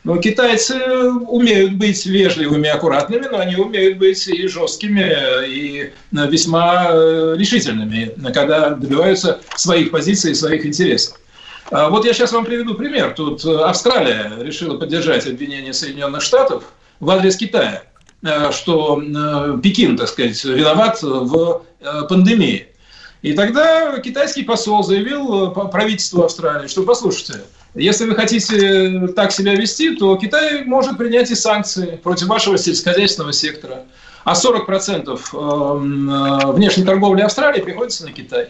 но 0.02 0.18
китайцы 0.18 0.74
умеют 1.28 1.72
быть 1.74 2.04
вежливыми, 2.04 2.68
аккуратными, 2.68 3.26
но 3.30 3.38
они 3.38 3.56
умеют 3.56 3.96
быть 3.98 4.28
и 4.28 4.46
жесткими, 4.48 5.14
и 5.48 5.92
весьма 6.12 6.88
э, 6.90 7.34
решительными, 7.38 8.12
когда 8.32 8.70
добиваются 8.70 9.40
своих 9.56 9.90
позиций 9.90 10.32
и 10.32 10.34
своих 10.34 10.66
интересов. 10.66 11.18
А 11.70 11.88
вот 11.88 12.04
я 12.04 12.12
сейчас 12.12 12.32
вам 12.32 12.44
приведу 12.44 12.74
пример. 12.74 13.14
Тут 13.14 13.46
Австралия 13.46 14.32
решила 14.40 14.76
поддержать 14.76 15.26
обвинение 15.26 15.72
Соединенных 15.72 16.20
Штатов 16.20 16.64
в 17.00 17.08
адрес 17.08 17.36
Китая. 17.36 17.84
Э, 18.24 18.50
что 18.52 19.02
э, 19.02 19.58
Пекин, 19.62 19.98
так 19.98 20.08
сказать, 20.08 20.42
виноват 20.44 21.02
в 21.02 21.62
э, 21.80 22.02
пандемии. 22.08 22.68
И 23.20 23.34
тогда 23.34 23.98
китайский 24.00 24.44
посол 24.44 24.82
заявил 24.82 25.50
правительству 25.50 26.24
Австралии, 26.24 26.68
что 26.68 26.84
послушайте, 26.84 27.42
если 27.74 28.06
вы 28.06 28.14
хотите 28.14 29.08
так 29.08 29.32
себя 29.32 29.54
вести, 29.54 29.96
то 29.96 30.16
Китай 30.16 30.64
может 30.64 30.96
принять 30.96 31.30
и 31.30 31.34
санкции 31.34 31.96
против 32.02 32.28
вашего 32.28 32.56
сельскохозяйственного 32.56 33.32
сектора. 33.32 33.84
а 34.24 34.32
40% 34.32 35.18
э, 35.32 36.52
внешней 36.52 36.84
торговли 36.84 37.20
Австралии 37.20 37.60
приходится 37.60 38.06
на 38.06 38.12
Китай. 38.12 38.48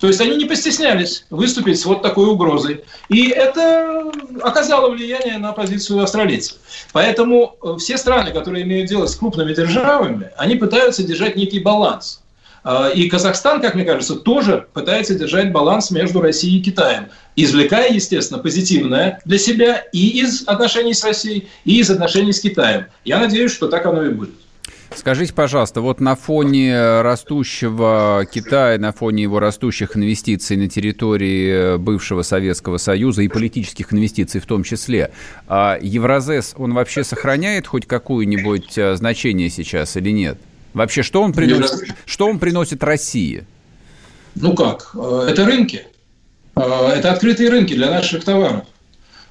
То 0.00 0.06
есть 0.06 0.20
они 0.20 0.36
не 0.36 0.46
постеснялись 0.46 1.26
выступить 1.28 1.78
с 1.78 1.84
вот 1.84 2.00
такой 2.00 2.26
угрозой. 2.26 2.84
И 3.10 3.28
это 3.28 4.10
оказало 4.42 4.90
влияние 4.90 5.36
на 5.36 5.52
позицию 5.52 6.02
австралийцев. 6.02 6.56
Поэтому 6.92 7.56
все 7.78 7.98
страны, 7.98 8.32
которые 8.32 8.64
имеют 8.64 8.88
дело 8.88 9.06
с 9.06 9.14
крупными 9.14 9.52
державами, 9.52 10.30
они 10.38 10.56
пытаются 10.56 11.02
держать 11.02 11.36
некий 11.36 11.60
баланс. 11.60 12.22
А, 12.62 12.88
и 12.88 13.08
Казахстан, 13.08 13.60
как 13.60 13.74
мне 13.74 13.84
кажется, 13.84 14.16
тоже 14.16 14.66
пытается 14.72 15.14
держать 15.14 15.52
баланс 15.52 15.90
между 15.90 16.20
Россией 16.20 16.60
и 16.60 16.62
Китаем, 16.62 17.08
извлекая, 17.36 17.92
естественно, 17.92 18.42
позитивное 18.42 19.20
для 19.24 19.38
себя 19.38 19.84
и 19.92 20.20
из 20.20 20.46
отношений 20.46 20.94
с 20.94 21.04
Россией, 21.04 21.48
и 21.64 21.80
из 21.80 21.90
отношений 21.90 22.32
с 22.32 22.40
Китаем. 22.40 22.86
Я 23.04 23.18
надеюсь, 23.18 23.52
что 23.52 23.68
так 23.68 23.84
оно 23.86 24.04
и 24.04 24.10
будет. 24.10 24.34
Скажите, 24.94 25.32
пожалуйста, 25.32 25.80
вот 25.80 26.00
на 26.00 26.16
фоне 26.16 27.00
растущего 27.02 28.26
Китая, 28.30 28.78
на 28.78 28.92
фоне 28.92 29.22
его 29.22 29.38
растущих 29.38 29.96
инвестиций 29.96 30.56
на 30.56 30.68
территории 30.68 31.76
бывшего 31.78 32.22
Советского 32.22 32.76
Союза 32.76 33.22
и 33.22 33.28
политических 33.28 33.92
инвестиций 33.92 34.40
в 34.40 34.46
том 34.46 34.64
числе, 34.64 35.12
а 35.46 35.78
Евразес, 35.80 36.54
он 36.56 36.74
вообще 36.74 37.04
сохраняет 37.04 37.66
хоть 37.66 37.86
какое-нибудь 37.86 38.76
а, 38.78 38.96
значение 38.96 39.48
сейчас 39.48 39.96
или 39.96 40.10
нет? 40.10 40.38
Вообще, 40.74 41.02
что 41.02 41.22
он 41.22 41.32
приносит, 41.32 41.94
что 42.04 42.26
он 42.26 42.38
приносит 42.38 42.82
России? 42.84 43.46
Ну 44.34 44.54
как? 44.54 44.90
Э, 44.94 45.28
это 45.30 45.44
рынки. 45.44 45.86
Э, 46.56 46.92
это 46.94 47.12
открытые 47.12 47.50
рынки 47.50 47.74
для 47.74 47.90
наших 47.90 48.24
товаров. 48.24 48.64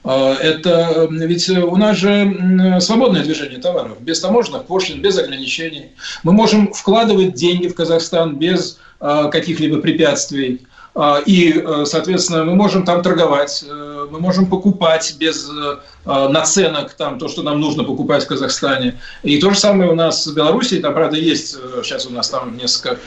Э, 0.03 0.33
это 0.41 1.07
ведь 1.09 1.49
у 1.49 1.75
нас 1.75 1.97
же 1.97 2.77
свободное 2.81 3.23
движение 3.23 3.59
товаров, 3.59 4.01
без 4.01 4.19
таможенных 4.19 4.65
пошлин, 4.65 5.01
без 5.01 5.17
ограничений. 5.17 5.91
Мы 6.23 6.31
можем 6.31 6.73
вкладывать 6.73 7.33
деньги 7.33 7.67
в 7.67 7.75
Казахстан 7.75 8.37
без 8.37 8.79
каких-либо 8.99 9.79
препятствий. 9.79 10.67
А, 10.95 11.21
и, 11.25 11.53
э, 11.53 11.85
соответственно, 11.85 12.43
мы 12.43 12.55
можем 12.55 12.83
там 12.83 13.01
торговать, 13.01 13.63
э, 13.65 14.07
мы 14.09 14.19
можем 14.19 14.47
покупать 14.47 15.15
без 15.17 15.47
э, 15.49 15.77
наценок 16.05 16.93
там, 16.93 17.19
то, 17.19 17.27
что 17.27 17.43
нам 17.43 17.61
нужно 17.61 17.83
покупать 17.83 18.25
в 18.25 18.27
Казахстане. 18.27 18.99
И 19.23 19.39
то 19.39 19.51
же 19.51 19.57
самое 19.57 19.91
у 19.91 19.95
нас 19.95 20.25
в 20.25 20.33
Беларуси. 20.33 20.79
Там, 20.79 20.93
правда, 20.93 21.15
есть, 21.15 21.55
сейчас 21.83 22.05
у 22.05 22.09
нас 22.09 22.29
там 22.29 22.57
несколько 22.57 22.97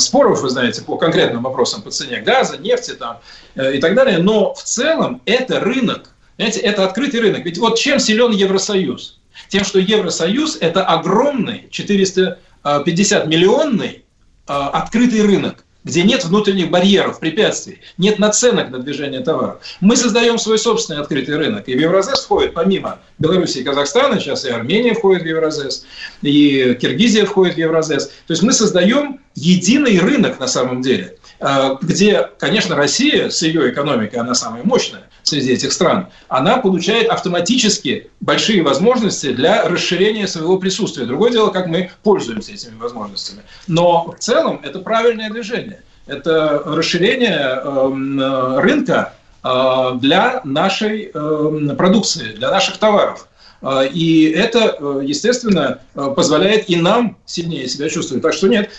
споров, 0.00 0.42
вы 0.42 0.50
знаете, 0.50 0.82
по 0.82 0.96
конкретным 0.98 1.42
вопросам 1.42 1.82
по 1.82 1.90
цене 1.90 2.20
газа, 2.20 2.58
нефти 2.58 2.90
там, 2.90 3.20
и 3.54 3.78
так 3.78 3.94
далее. 3.94 4.18
Но 4.18 4.52
в 4.54 4.62
целом 4.62 5.22
это 5.24 5.60
рынок. 5.60 6.10
Знаете, 6.40 6.60
это 6.60 6.86
открытый 6.86 7.20
рынок. 7.20 7.44
Ведь 7.44 7.58
вот 7.58 7.78
чем 7.78 7.98
силен 7.98 8.30
Евросоюз? 8.30 9.20
Тем, 9.48 9.62
что 9.62 9.78
Евросоюз– 9.78 10.56
это 10.62 10.82
огромный, 10.82 11.68
450 11.70 13.26
миллионный 13.26 14.04
открытый 14.46 15.20
рынок 15.20 15.64
где 15.82 16.02
нет 16.02 16.26
внутренних 16.26 16.70
барьеров, 16.70 17.20
препятствий, 17.20 17.80
нет 17.96 18.18
наценок 18.18 18.68
на 18.68 18.80
движение 18.80 19.20
товаров. 19.20 19.62
Мы 19.80 19.96
создаем 19.96 20.38
свой 20.38 20.58
собственный 20.58 21.00
открытый 21.00 21.38
рынок. 21.38 21.68
И 21.68 21.74
в 21.74 21.80
Евразес 21.80 22.20
входит, 22.20 22.52
помимо 22.52 22.98
Беларуси 23.18 23.58
и 23.58 23.62
Казахстана, 23.62 24.20
сейчас 24.20 24.44
и 24.44 24.50
Армения 24.50 24.92
входит 24.92 25.22
в 25.22 25.26
Евразес, 25.26 25.86
и 26.20 26.76
Киргизия 26.78 27.24
входит 27.24 27.54
в 27.54 27.58
Евразес. 27.58 28.08
То 28.08 28.32
есть 28.32 28.42
мы 28.42 28.52
создаем 28.52 29.20
единый 29.34 29.98
рынок 29.98 30.38
на 30.38 30.46
самом 30.46 30.82
деле, 30.82 31.16
а, 31.38 31.78
где, 31.80 32.28
конечно, 32.38 32.76
Россия 32.76 33.30
с 33.30 33.40
ее 33.40 33.70
экономикой, 33.70 34.16
она 34.16 34.34
самая 34.34 34.62
мощная 34.64 35.09
среди 35.30 35.52
этих 35.52 35.72
стран, 35.72 36.08
она 36.28 36.58
получает 36.58 37.08
автоматически 37.08 38.10
большие 38.20 38.62
возможности 38.62 39.32
для 39.32 39.68
расширения 39.68 40.26
своего 40.26 40.58
присутствия. 40.58 41.06
Другое 41.06 41.30
дело, 41.30 41.50
как 41.50 41.66
мы 41.66 41.90
пользуемся 42.02 42.52
этими 42.52 42.76
возможностями. 42.76 43.42
Но 43.66 44.12
в 44.12 44.18
целом 44.18 44.60
это 44.62 44.80
правильное 44.80 45.30
движение. 45.30 45.82
Это 46.06 46.62
расширение 46.66 47.60
эм, 47.62 48.20
рынка 48.58 49.12
э, 49.44 49.92
для 50.00 50.40
нашей 50.44 51.10
эм, 51.14 51.76
продукции, 51.76 52.32
для 52.32 52.50
наших 52.50 52.78
товаров. 52.78 53.28
Э, 53.62 53.86
и 53.86 54.24
это, 54.30 54.76
э, 54.78 55.02
естественно, 55.04 55.78
позволяет 55.94 56.68
и 56.68 56.76
нам 56.76 57.16
сильнее 57.26 57.68
себя 57.68 57.88
чувствовать. 57.88 58.22
Так 58.22 58.32
что 58.32 58.48
нет, 58.48 58.70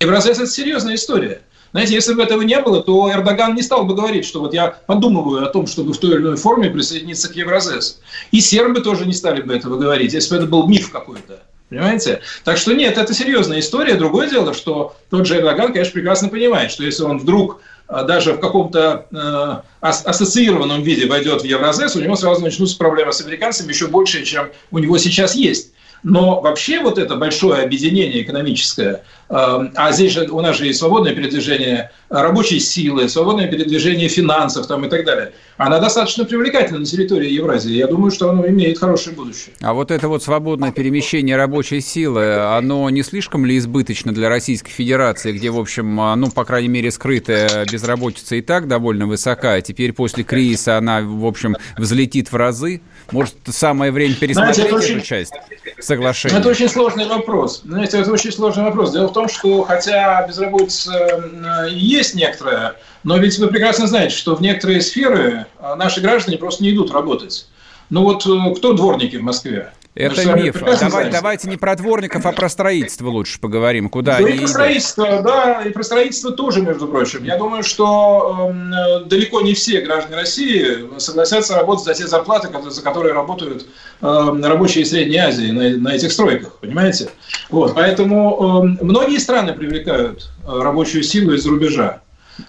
Евразес– 0.00 0.38
это 0.38 0.46
серьезная 0.46 0.94
история. 0.94 1.40
Знаете, 1.72 1.94
если 1.94 2.14
бы 2.14 2.22
этого 2.22 2.42
не 2.42 2.58
было, 2.60 2.82
то 2.82 3.10
Эрдоган 3.10 3.54
не 3.54 3.62
стал 3.62 3.84
бы 3.84 3.94
говорить, 3.94 4.24
что 4.24 4.40
вот 4.40 4.54
я 4.54 4.68
подумываю 4.86 5.44
о 5.44 5.50
том, 5.50 5.66
чтобы 5.66 5.92
в 5.92 5.98
той 5.98 6.12
или 6.12 6.18
иной 6.18 6.36
форме 6.36 6.70
присоединиться 6.70 7.28
к 7.28 7.36
Евразес. 7.36 8.00
И 8.30 8.40
сербы 8.40 8.80
тоже 8.80 9.06
не 9.06 9.12
стали 9.12 9.42
бы 9.42 9.54
этого 9.54 9.78
говорить, 9.78 10.12
если 10.14 10.30
бы 10.30 10.36
это 10.36 10.46
был 10.46 10.66
миф 10.66 10.90
какой-то. 10.90 11.42
Понимаете? 11.68 12.22
Так 12.44 12.56
что 12.56 12.72
нет, 12.72 12.96
это 12.96 13.12
серьезная 13.12 13.60
история. 13.60 13.94
Другое 13.94 14.30
дело, 14.30 14.54
что 14.54 14.96
тот 15.10 15.26
же 15.26 15.36
Эрдоган, 15.36 15.72
конечно, 15.72 15.92
прекрасно 15.92 16.28
понимает, 16.28 16.70
что 16.70 16.82
если 16.82 17.02
он 17.02 17.18
вдруг 17.18 17.60
а, 17.88 18.04
даже 18.04 18.34
в 18.34 18.40
каком-то 18.40 19.06
э, 19.10 19.62
ассоциированном 19.80 20.82
виде 20.82 21.06
войдет 21.06 21.42
в 21.42 21.44
Евразес, 21.44 21.96
у 21.96 22.00
него 22.00 22.16
сразу 22.16 22.42
начнутся 22.42 22.76
проблемы 22.76 23.12
с 23.12 23.20
американцами 23.22 23.70
еще 23.70 23.86
больше, 23.86 24.24
чем 24.24 24.50
у 24.70 24.78
него 24.78 24.96
сейчас 24.98 25.34
есть. 25.34 25.72
Но 26.02 26.40
вообще 26.40 26.80
вот 26.80 26.98
это 26.98 27.16
большое 27.16 27.62
объединение 27.62 28.22
экономическое, 28.22 29.02
Эм, 29.30 29.72
а 29.74 29.92
здесь 29.92 30.12
же 30.14 30.26
у 30.30 30.40
нас 30.40 30.56
же 30.56 30.66
есть 30.66 30.78
свободное 30.78 31.14
передвижение 31.14 31.90
рабочей 32.08 32.60
силы, 32.60 33.10
свободное 33.10 33.46
передвижение 33.46 34.08
финансов 34.08 34.66
там, 34.66 34.86
и 34.86 34.88
так 34.88 35.04
далее. 35.04 35.32
Она 35.58 35.80
достаточно 35.80 36.24
привлекательна 36.24 36.78
на 36.78 36.86
территории 36.86 37.30
Евразии. 37.30 37.74
Я 37.74 37.88
думаю, 37.88 38.10
что 38.10 38.30
оно 38.30 38.46
имеет 38.46 38.78
хорошее 38.78 39.14
будущее. 39.14 39.54
А 39.60 39.74
вот 39.74 39.90
это 39.90 40.08
вот 40.08 40.22
свободное 40.22 40.72
перемещение 40.72 41.36
рабочей 41.36 41.82
силы, 41.82 42.36
оно 42.56 42.88
не 42.88 43.02
слишком 43.02 43.44
ли 43.44 43.58
избыточно 43.58 44.14
для 44.14 44.30
Российской 44.30 44.70
Федерации, 44.70 45.32
где, 45.32 45.50
в 45.50 45.58
общем, 45.58 46.00
а, 46.00 46.16
ну, 46.16 46.30
по 46.30 46.46
крайней 46.46 46.68
мере, 46.68 46.90
скрытая 46.90 47.66
безработица 47.70 48.36
и 48.36 48.40
так 48.40 48.66
довольно 48.66 49.06
высока, 49.06 49.54
а 49.54 49.60
теперь 49.60 49.92
после 49.92 50.24
кризиса 50.24 50.78
она, 50.78 51.02
в 51.02 51.26
общем, 51.26 51.56
взлетит 51.76 52.32
в 52.32 52.36
разы? 52.36 52.80
Может, 53.10 53.34
самое 53.46 53.90
время 53.90 54.14
пересмотреть 54.14 54.56
Знаете, 54.56 54.76
эту 54.76 54.76
очень... 54.76 55.02
часть 55.02 55.32
соглашения? 55.80 56.36
Это 56.36 56.48
очень 56.48 56.68
сложный 56.68 57.06
вопрос. 57.06 57.62
Знаете, 57.64 57.98
это 57.98 58.12
очень 58.12 58.32
сложный 58.32 58.64
вопрос. 58.64 58.92
Дело 58.92 59.08
в 59.08 59.12
том, 59.12 59.28
что 59.28 59.62
хотя 59.64 60.26
безработица 60.26 61.24
есть 61.70 62.14
некоторая, 62.14 62.74
но 63.04 63.16
ведь 63.16 63.38
вы 63.38 63.48
прекрасно 63.48 63.86
знаете, 63.86 64.14
что 64.14 64.36
в 64.36 64.42
некоторые 64.42 64.82
сферы 64.82 65.46
а, 65.58 65.76
наши 65.76 66.00
граждане 66.00 66.36
просто 66.36 66.62
не 66.62 66.70
идут 66.70 66.92
работать. 66.92 67.48
Ну 67.90 68.02
вот 68.02 68.26
э, 68.26 68.54
кто 68.56 68.74
дворники 68.74 69.16
в 69.16 69.22
Москве? 69.22 69.72
Это 69.94 70.32
миф. 70.34 70.62
Давай, 70.80 71.10
давайте 71.10 71.48
не 71.48 71.56
про 71.56 71.74
дворников, 71.74 72.24
а 72.24 72.32
про 72.32 72.48
строительство 72.48 73.08
лучше 73.08 73.40
поговорим. 73.40 73.88
Куда 73.88 74.12
да 74.12 74.18
они 74.18 74.28
и 74.28 74.30
про 74.30 74.38
идут? 74.38 74.50
строительство, 74.50 75.22
да, 75.22 75.62
и 75.62 75.70
про 75.70 75.82
строительство 75.82 76.30
тоже, 76.30 76.62
между 76.62 76.86
прочим. 76.86 77.24
Я 77.24 77.36
думаю, 77.36 77.64
что 77.64 78.52
э, 78.52 79.04
далеко 79.06 79.40
не 79.40 79.54
все 79.54 79.80
граждане 79.80 80.16
России 80.16 80.98
согласятся 80.98 81.56
работать 81.56 81.84
за 81.84 81.94
те 81.94 82.06
зарплаты, 82.06 82.48
за 82.70 82.82
которые 82.82 83.12
работают 83.12 83.66
э, 84.00 84.40
рабочие 84.44 84.84
из 84.84 84.90
Средней 84.90 85.18
Азии 85.18 85.50
на, 85.50 85.76
на 85.76 85.94
этих 85.94 86.12
стройках, 86.12 86.58
понимаете? 86.60 87.10
Вот, 87.50 87.74
поэтому 87.74 88.64
э, 88.80 88.84
многие 88.84 89.18
страны 89.18 89.52
привлекают 89.52 90.30
э, 90.46 90.60
рабочую 90.60 91.02
силу 91.02 91.32
из-за 91.34 91.50
рубежа. 91.50 92.02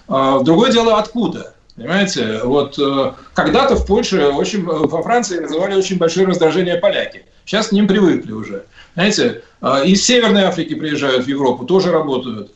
Э, 0.08 0.38
другое 0.42 0.70
дело, 0.70 0.98
откуда? 0.98 1.54
Понимаете, 1.80 2.40
вот 2.44 2.78
э, 2.78 3.12
когда-то 3.32 3.74
в 3.74 3.86
Польше, 3.86 4.26
очень, 4.26 4.64
во 4.64 5.02
Франции 5.02 5.38
называли 5.38 5.74
очень 5.76 5.96
большое 5.96 6.26
раздражение 6.26 6.76
поляки. 6.76 7.24
Сейчас 7.46 7.68
к 7.68 7.72
ним 7.72 7.88
привыкли 7.88 8.32
уже. 8.32 8.66
Знаете, 8.92 9.44
э, 9.62 9.86
из 9.86 10.04
Северной 10.04 10.42
Африки 10.42 10.74
приезжают 10.74 11.24
в 11.24 11.28
Европу, 11.28 11.64
тоже 11.64 11.90
работают. 11.90 12.52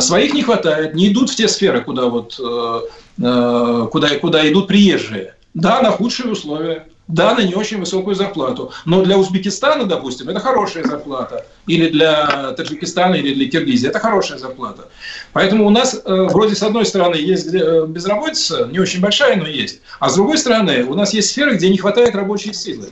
Своих 0.00 0.34
не 0.34 0.42
хватает, 0.42 0.94
не 0.94 1.08
идут 1.08 1.30
в 1.30 1.36
те 1.36 1.48
сферы, 1.48 1.80
куда, 1.80 2.10
вот, 2.10 2.38
э, 2.38 3.86
куда, 3.90 4.08
куда 4.20 4.46
идут 4.46 4.68
приезжие. 4.68 5.36
Да, 5.54 5.80
на 5.80 5.90
худшие 5.90 6.32
условия. 6.32 6.86
Да, 7.08 7.34
на 7.34 7.40
не 7.42 7.54
очень 7.54 7.78
высокую 7.78 8.16
зарплату. 8.16 8.72
Но 8.84 9.04
для 9.04 9.16
Узбекистана, 9.16 9.84
допустим, 9.84 10.28
это 10.28 10.40
хорошая 10.40 10.82
зарплата. 10.84 11.46
Или 11.66 11.88
для 11.88 12.52
Таджикистана, 12.52 13.14
или 13.14 13.32
для 13.32 13.48
Киргизии. 13.48 13.88
Это 13.88 14.00
хорошая 14.00 14.38
зарплата. 14.38 14.88
Поэтому 15.32 15.66
у 15.66 15.70
нас 15.70 15.94
э, 15.94 15.98
вроде 16.04 16.56
с 16.56 16.62
одной 16.64 16.84
стороны 16.84 17.14
есть 17.14 17.54
э, 17.54 17.86
безработица, 17.86 18.68
не 18.72 18.80
очень 18.80 19.00
большая, 19.00 19.36
но 19.36 19.46
есть. 19.46 19.82
А 20.00 20.08
с 20.08 20.16
другой 20.16 20.36
стороны 20.36 20.84
у 20.84 20.94
нас 20.94 21.14
есть 21.14 21.30
сферы, 21.30 21.54
где 21.54 21.68
не 21.68 21.78
хватает 21.78 22.16
рабочей 22.16 22.52
силы. 22.52 22.88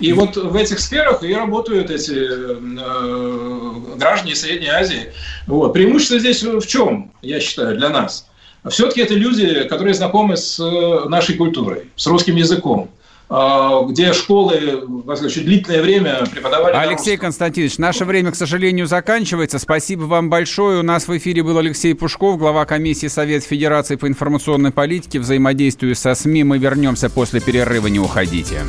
И 0.00 0.12
вот 0.12 0.36
в 0.36 0.54
этих 0.54 0.78
сферах 0.78 1.22
и 1.22 1.32
работают 1.32 1.90
эти 1.90 2.12
э, 2.12 3.96
граждане 3.96 4.34
Средней 4.34 4.68
Азии. 4.68 5.12
Вот. 5.46 5.72
Преимущество 5.72 6.18
здесь 6.18 6.42
в 6.42 6.66
чем, 6.66 7.10
я 7.22 7.40
считаю, 7.40 7.78
для 7.78 7.88
нас? 7.88 8.26
Все-таки 8.68 9.00
это 9.00 9.14
люди, 9.14 9.64
которые 9.64 9.94
знакомы 9.94 10.36
с 10.36 10.60
э, 10.60 11.08
нашей 11.08 11.36
культурой, 11.36 11.90
с 11.96 12.06
русским 12.06 12.36
языком 12.36 12.90
где 13.30 14.12
школы 14.12 14.82
очень 15.06 15.44
длительное 15.44 15.82
время 15.82 16.26
преподавали. 16.26 16.74
Алексей 16.74 17.16
Константинович, 17.16 17.78
наше 17.78 18.04
время, 18.04 18.32
к 18.32 18.34
сожалению, 18.34 18.88
заканчивается. 18.88 19.60
Спасибо 19.60 20.02
вам 20.02 20.28
большое. 20.28 20.80
У 20.80 20.82
нас 20.82 21.06
в 21.06 21.16
эфире 21.16 21.44
был 21.44 21.56
Алексей 21.56 21.94
Пушков, 21.94 22.38
глава 22.38 22.64
комиссии 22.64 23.06
Совет 23.06 23.44
Федерации 23.44 23.94
по 23.94 24.08
информационной 24.08 24.72
политике, 24.72 25.20
взаимодействию 25.20 25.94
со 25.94 26.14
СМИ. 26.16 26.42
Мы 26.42 26.58
вернемся 26.58 27.08
после 27.08 27.40
перерыва, 27.40 27.86
не 27.86 28.00
уходите. 28.00 28.62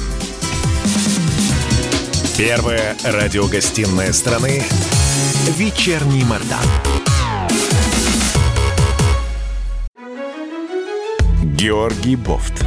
Первая 2.37 2.95
радиогостинная 3.03 4.13
страны 4.13 4.63
Вечерний 5.57 6.23
Мордан. 6.23 6.59
Георгий 11.55 12.15
Бофт. 12.15 12.63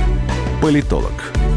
Политолог, 0.61 1.13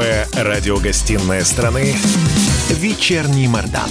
Первая 0.00 0.26
радиогостинная 0.32 1.42
страны 1.42 1.94
«Вечерний 2.70 3.46
Мордан». 3.48 3.90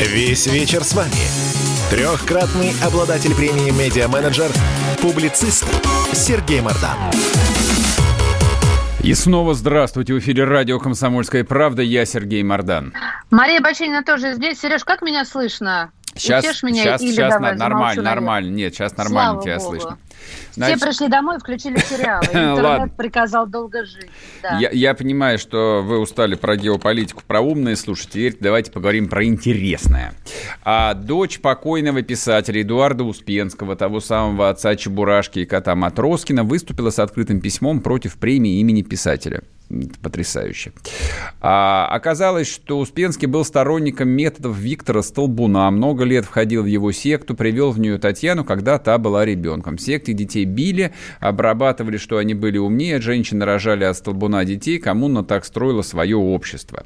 Весь 0.00 0.48
вечер 0.48 0.82
с 0.82 0.94
вами. 0.94 1.12
Трехкратный 1.90 2.72
обладатель 2.84 3.32
премии 3.32 3.70
«Медиа-менеджер», 3.70 4.50
публицист 5.00 5.64
Сергей 6.12 6.60
Мордан. 6.60 6.98
И 9.04 9.14
снова 9.14 9.54
здравствуйте. 9.54 10.12
В 10.12 10.18
эфире 10.18 10.42
радио 10.42 10.80
«Комсомольская 10.80 11.44
правда». 11.44 11.82
Я 11.82 12.04
Сергей 12.04 12.42
Мордан. 12.42 12.92
Мария 13.30 13.60
Бачинина 13.60 14.02
тоже 14.02 14.34
здесь. 14.34 14.58
Сереж, 14.60 14.82
как 14.82 15.02
меня 15.02 15.24
слышно? 15.24 15.92
Сейчас, 16.16 16.64
меня 16.64 16.82
сейчас, 16.82 17.00
или 17.00 17.12
сейчас 17.12 17.34
давай, 17.34 17.56
нормально, 17.56 18.02
нормально. 18.02 18.50
Нет, 18.50 18.74
сейчас 18.74 18.96
нормально 18.96 19.40
Слава 19.40 19.42
тебя 19.44 19.58
Богу. 19.58 19.70
слышно. 19.70 19.98
Значит... 20.54 20.78
Все 20.78 20.86
пришли 20.86 21.08
домой 21.08 21.36
и 21.36 21.38
включили 21.38 21.76
сериалы. 21.78 22.24
Интернет 22.32 22.96
приказал 22.96 23.46
долго 23.46 23.84
жить. 23.84 24.10
Да. 24.42 24.58
Я, 24.58 24.70
я 24.70 24.94
понимаю, 24.94 25.38
что 25.38 25.82
вы 25.84 25.98
устали 25.98 26.34
про 26.34 26.56
геополитику, 26.56 27.22
про 27.26 27.40
умные 27.40 27.76
слушать. 27.76 28.10
Теперь 28.10 28.36
давайте 28.38 28.70
поговорим 28.70 29.08
про 29.08 29.24
интересное. 29.24 30.14
А 30.64 30.94
дочь 30.94 31.40
покойного 31.40 32.02
писателя 32.02 32.62
Эдуарда 32.62 33.04
Успенского, 33.04 33.76
того 33.76 34.00
самого 34.00 34.48
отца 34.48 34.76
Чебурашки 34.76 35.40
и 35.40 35.46
кота 35.46 35.74
Матроскина, 35.74 36.44
выступила 36.44 36.90
с 36.90 36.98
открытым 36.98 37.40
письмом 37.40 37.80
против 37.80 38.16
премии 38.16 38.60
имени 38.60 38.82
писателя 38.82 39.42
потрясающе. 40.02 40.72
А, 41.40 41.86
оказалось, 41.90 42.48
что 42.48 42.78
Успенский 42.78 43.26
был 43.26 43.44
сторонником 43.44 44.08
методов 44.08 44.56
Виктора 44.56 45.02
Столбуна, 45.02 45.70
много 45.70 46.04
лет 46.04 46.24
входил 46.24 46.62
в 46.62 46.66
его 46.66 46.92
секту, 46.92 47.34
привел 47.34 47.70
в 47.70 47.78
нее 47.78 47.98
Татьяну, 47.98 48.44
когда 48.44 48.78
та 48.78 48.98
была 48.98 49.24
ребенком. 49.24 49.76
В 49.76 49.80
секте 49.80 50.11
детей 50.14 50.44
били, 50.44 50.92
обрабатывали, 51.20 51.96
что 51.96 52.18
они 52.18 52.34
были 52.34 52.58
умнее, 52.58 53.00
женщины 53.00 53.44
рожали 53.44 53.84
от 53.84 53.96
Столбуна 53.96 54.44
детей, 54.44 54.78
коммуна 54.78 55.24
так 55.24 55.44
строила 55.44 55.82
свое 55.82 56.16
общество. 56.16 56.84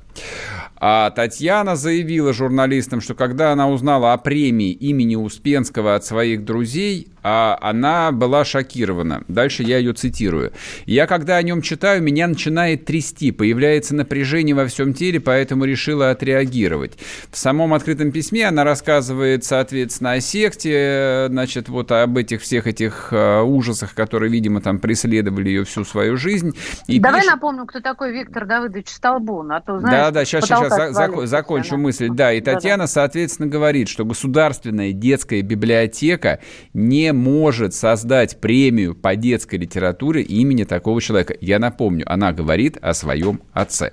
А 0.79 1.11
Татьяна 1.11 1.75
заявила 1.75 2.33
журналистам, 2.33 3.01
что 3.01 3.15
когда 3.15 3.53
она 3.53 3.69
узнала 3.71 4.13
о 4.13 4.19
премии 4.19 4.73
имени 4.73 5.17
Успенского 5.17 5.95
от 5.95 6.05
своих 6.05 6.45
друзей, 6.45 7.09
а 7.29 7.59
она 7.61 8.13
была 8.13 8.45
шокирована. 8.45 9.25
Дальше 9.27 9.65
я 9.65 9.79
ее 9.79 9.95
цитирую. 9.95 10.53
«Я, 10.85 11.09
когда 11.09 11.39
о 11.39 11.43
нем 11.43 11.61
читаю, 11.61 12.01
меня 12.01 12.29
начинает 12.29 12.85
трясти, 12.85 13.33
появляется 13.33 13.97
напряжение 13.97 14.55
во 14.55 14.67
всем 14.67 14.95
теле, 14.95 15.19
поэтому 15.19 15.65
решила 15.65 16.11
отреагировать». 16.11 16.93
В 17.33 17.37
самом 17.37 17.75
открытом 17.75 18.13
письме 18.13 18.47
она 18.47 18.63
рассказывает, 18.63 19.45
соответственно, 19.45 20.13
о 20.13 20.21
секте, 20.21 21.27
значит, 21.29 21.69
вот 21.69 21.91
об 21.91 22.17
этих 22.17 22.43
всех 22.43 22.69
этих 22.69 23.06
э, 23.13 23.41
ужасах, 23.41 23.95
которые, 23.95 24.31
видимо, 24.31 24.61
там 24.61 24.79
преследовали 24.79 25.49
ее 25.49 25.65
всю 25.65 25.85
свою 25.85 26.17
жизнь. 26.17 26.53
И 26.87 26.99
Давай 26.99 27.21
пишет... 27.21 27.35
напомню, 27.35 27.67
кто 27.67 27.81
такой 27.81 28.13
Виктор 28.13 28.47
Давыдович 28.47 28.89
Столбун, 28.89 29.53
а 29.53 29.61
то, 29.61 29.79
знаешь, 29.79 29.97
Да, 29.97 30.11
да, 30.11 30.25
сейчас, 30.25 30.45
сейчас 30.45 30.69
за, 30.69 30.93
за, 30.93 31.27
закончу 31.27 31.75
она. 31.75 31.85
мысль. 31.85 32.09
Да, 32.11 32.33
и 32.33 32.41
Татьяна, 32.41 32.85
да, 32.85 32.85
да. 32.85 32.89
соответственно, 32.89 33.49
говорит, 33.49 33.89
что 33.89 34.05
государственная 34.05 34.93
детская 34.93 35.43
библиотека 35.43 36.41
не 36.73 37.13
может 37.13 37.75
создать 37.75 38.41
премию 38.41 38.95
по 38.95 39.17
детской 39.17 39.57
литературе 39.57 40.23
имени 40.23 40.65
такого 40.65 41.01
человека. 41.01 41.35
Я 41.41 41.59
напомню, 41.59 42.05
она 42.07 42.33
говорит 42.33 42.79
о 42.81 42.95
своем 42.95 43.41
отце. 43.53 43.93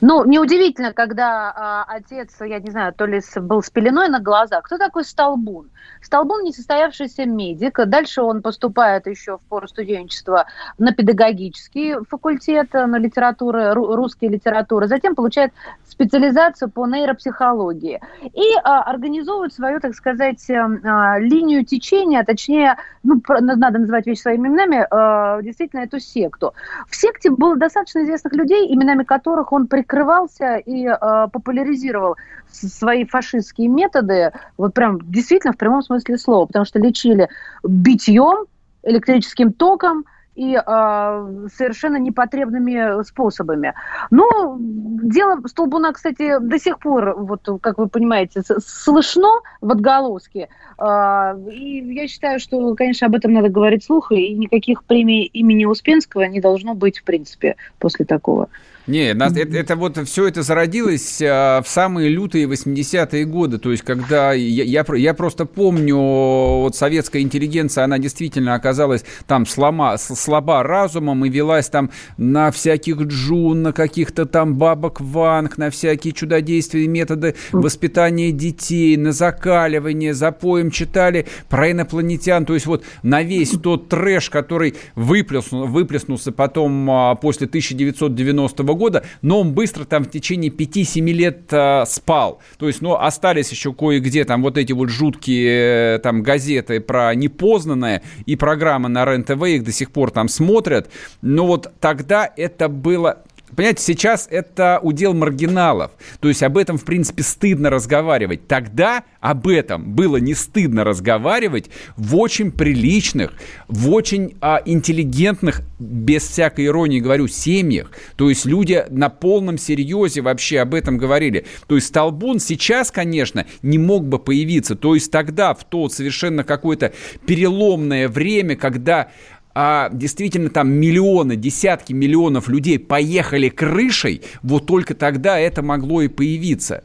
Ну, 0.00 0.24
неудивительно, 0.24 0.92
когда 0.92 1.52
а, 1.54 1.84
отец, 1.88 2.30
я 2.40 2.58
не 2.58 2.70
знаю, 2.70 2.92
то 2.92 3.06
ли 3.06 3.20
был 3.36 3.62
с 3.62 3.70
пеленой 3.70 4.08
на 4.08 4.20
глазах. 4.20 4.64
Кто 4.64 4.78
такой 4.78 5.04
Столбун? 5.04 5.70
Столбун 6.00 6.42
несостоявшийся 6.44 7.26
медик. 7.26 7.78
Дальше 7.86 8.22
он 8.22 8.42
поступает 8.42 9.06
еще 9.06 9.38
в 9.38 9.40
пору 9.42 9.68
студенчества 9.68 10.46
на 10.78 10.92
педагогический 10.92 11.96
факультет, 12.08 12.72
на 12.72 12.98
литературу, 12.98 13.74
русские 13.74 14.30
литературы. 14.30 14.88
Затем 14.88 15.14
получает 15.14 15.52
специализацию 15.86 16.70
по 16.70 16.86
нейропсихологии. 16.86 18.00
И 18.22 18.54
а, 18.64 18.82
организовывают 18.82 19.52
свою, 19.52 19.80
так 19.80 19.94
сказать, 19.94 20.44
а, 20.50 21.18
линию 21.18 21.64
течения, 21.64 22.24
точнее, 22.24 22.76
ну, 23.02 23.20
надо 23.28 23.78
называть 23.78 24.06
вещи 24.06 24.20
своими 24.20 24.48
именами, 24.48 24.86
а, 24.90 25.40
действительно 25.42 25.80
эту 25.80 26.00
секту. 26.00 26.54
В 26.88 26.96
секте 26.96 27.30
было 27.30 27.56
достаточно 27.56 28.02
известных 28.02 28.32
людей, 28.34 28.72
именами 28.72 29.04
которых 29.04 29.52
он 29.52 29.61
прикрывался 29.66 30.56
и 30.56 30.86
а, 30.86 31.28
популяризировал 31.28 32.16
свои 32.50 33.04
фашистские 33.04 33.68
методы, 33.68 34.32
вот 34.56 34.74
прям 34.74 35.00
действительно 35.10 35.52
в 35.52 35.56
прямом 35.56 35.82
смысле 35.82 36.18
слова, 36.18 36.46
потому 36.46 36.64
что 36.64 36.78
лечили 36.78 37.28
битьем, 37.62 38.46
электрическим 38.82 39.52
током, 39.52 40.04
и 40.34 40.54
э, 40.54 41.48
совершенно 41.54 41.96
непотребными 41.96 43.02
способами. 43.04 43.74
Но 44.10 44.56
дело 44.58 45.38
Столбуна, 45.46 45.92
кстати, 45.92 46.38
до 46.40 46.58
сих 46.58 46.78
пор, 46.78 47.14
вот 47.18 47.46
как 47.60 47.78
вы 47.78 47.88
понимаете, 47.88 48.42
слышно 48.64 49.28
в 49.60 49.70
отголоске. 49.70 50.48
Э, 50.78 51.34
и 51.50 51.94
я 51.94 52.08
считаю, 52.08 52.40
что, 52.40 52.74
конечно, 52.74 53.06
об 53.08 53.14
этом 53.14 53.32
надо 53.32 53.50
говорить 53.50 53.84
слух, 53.84 54.10
и 54.10 54.34
никаких 54.34 54.84
премий 54.84 55.24
имени 55.24 55.66
Успенского 55.66 56.22
не 56.22 56.40
должно 56.40 56.74
быть, 56.74 57.00
в 57.00 57.04
принципе, 57.04 57.56
после 57.78 58.06
такого. 58.06 58.48
Не, 58.88 59.14
нас, 59.14 59.36
это, 59.36 59.56
это 59.56 59.76
вот 59.76 59.96
все 60.08 60.26
это 60.26 60.42
зародилось 60.42 61.22
а, 61.22 61.62
в 61.62 61.68
самые 61.68 62.08
лютые 62.08 62.46
80-е 62.46 63.24
годы. 63.26 63.58
То 63.58 63.70
есть, 63.70 63.84
когда 63.84 64.32
я, 64.32 64.64
я, 64.64 64.84
я 64.96 65.14
просто 65.14 65.46
помню, 65.46 65.96
вот 65.96 66.74
советская 66.74 67.22
интеллигенция, 67.22 67.84
она 67.84 67.98
действительно 67.98 68.54
оказалась 68.54 69.04
там 69.28 69.46
слома, 69.46 69.96
слаба 69.98 70.64
разумом 70.64 71.24
и 71.24 71.28
велась 71.28 71.68
там 71.68 71.90
на 72.16 72.50
всяких 72.50 73.02
джун, 73.02 73.62
на 73.62 73.72
каких-то 73.72 74.26
там 74.26 74.56
бабок 74.56 75.00
ванг, 75.00 75.58
на 75.58 75.70
всякие 75.70 76.12
чудодейственные 76.12 76.88
методы 76.88 77.36
воспитания 77.52 78.32
детей, 78.32 78.96
на 78.96 79.12
закаливание, 79.12 80.12
запоем 80.12 80.72
читали 80.72 81.26
про 81.48 81.70
инопланетян. 81.70 82.44
То 82.44 82.54
есть, 82.54 82.66
вот 82.66 82.82
на 83.04 83.22
весь 83.22 83.50
тот 83.50 83.88
трэш, 83.88 84.28
который 84.28 84.74
выплеснул, 84.96 85.66
выплеснулся 85.66 86.32
потом 86.32 86.90
а, 86.90 87.14
после 87.14 87.46
1990 87.46 88.71
года, 88.74 89.04
но 89.22 89.40
он 89.40 89.52
быстро 89.52 89.84
там 89.84 90.04
в 90.04 90.10
течение 90.10 90.50
5-7 90.50 91.00
лет 91.12 91.52
э, 91.52 91.84
спал. 91.86 92.40
То 92.58 92.66
есть, 92.66 92.82
ну, 92.82 92.94
остались 92.94 93.50
еще 93.50 93.72
кое-где 93.72 94.24
там 94.24 94.42
вот 94.42 94.58
эти 94.58 94.72
вот 94.72 94.88
жуткие 94.88 95.96
э, 95.96 95.98
там 95.98 96.22
газеты 96.22 96.80
про 96.80 97.14
непознанное 97.14 98.02
и 98.26 98.36
программы 98.36 98.88
на 98.88 99.04
РЕН-ТВ, 99.04 99.42
их 99.44 99.64
до 99.64 99.72
сих 99.72 99.90
пор 99.90 100.10
там 100.10 100.28
смотрят. 100.28 100.90
Но 101.20 101.46
вот 101.46 101.72
тогда 101.80 102.30
это 102.36 102.68
было 102.68 103.22
Понимаете, 103.56 103.82
сейчас 103.82 104.28
это 104.30 104.80
удел 104.82 105.14
маргиналов. 105.14 105.92
То 106.20 106.28
есть 106.28 106.42
об 106.42 106.56
этом, 106.56 106.78
в 106.78 106.84
принципе, 106.84 107.22
стыдно 107.22 107.70
разговаривать. 107.70 108.46
Тогда 108.48 109.04
об 109.20 109.46
этом 109.48 109.94
было 109.94 110.16
не 110.16 110.34
стыдно 110.34 110.84
разговаривать 110.84 111.70
в 111.96 112.16
очень 112.16 112.50
приличных, 112.50 113.32
в 113.68 113.90
очень 113.90 114.36
а, 114.40 114.60
интеллигентных, 114.64 115.62
без 115.78 116.22
всякой 116.22 116.66
иронии 116.66 117.00
говорю, 117.00 117.28
семьях. 117.28 117.90
То 118.16 118.28
есть 118.28 118.44
люди 118.46 118.84
на 118.90 119.10
полном 119.10 119.58
серьезе 119.58 120.22
вообще 120.22 120.60
об 120.60 120.74
этом 120.74 120.96
говорили. 120.96 121.46
То 121.66 121.74
есть 121.74 121.88
Столбун 121.88 122.38
сейчас, 122.38 122.90
конечно, 122.90 123.46
не 123.62 123.78
мог 123.78 124.06
бы 124.06 124.18
появиться. 124.18 124.74
То 124.74 124.94
есть 124.94 125.10
тогда, 125.10 125.54
в 125.54 125.64
то 125.64 125.88
совершенно 125.88 126.44
какое-то 126.44 126.92
переломное 127.26 128.08
время, 128.08 128.56
когда 128.56 129.10
а 129.54 129.90
действительно 129.92 130.50
там 130.50 130.70
миллионы, 130.70 131.36
десятки 131.36 131.92
миллионов 131.92 132.48
людей 132.48 132.78
поехали 132.78 133.48
крышей, 133.48 134.22
вот 134.42 134.66
только 134.66 134.94
тогда 134.94 135.38
это 135.38 135.62
могло 135.62 136.02
и 136.02 136.08
появиться. 136.08 136.84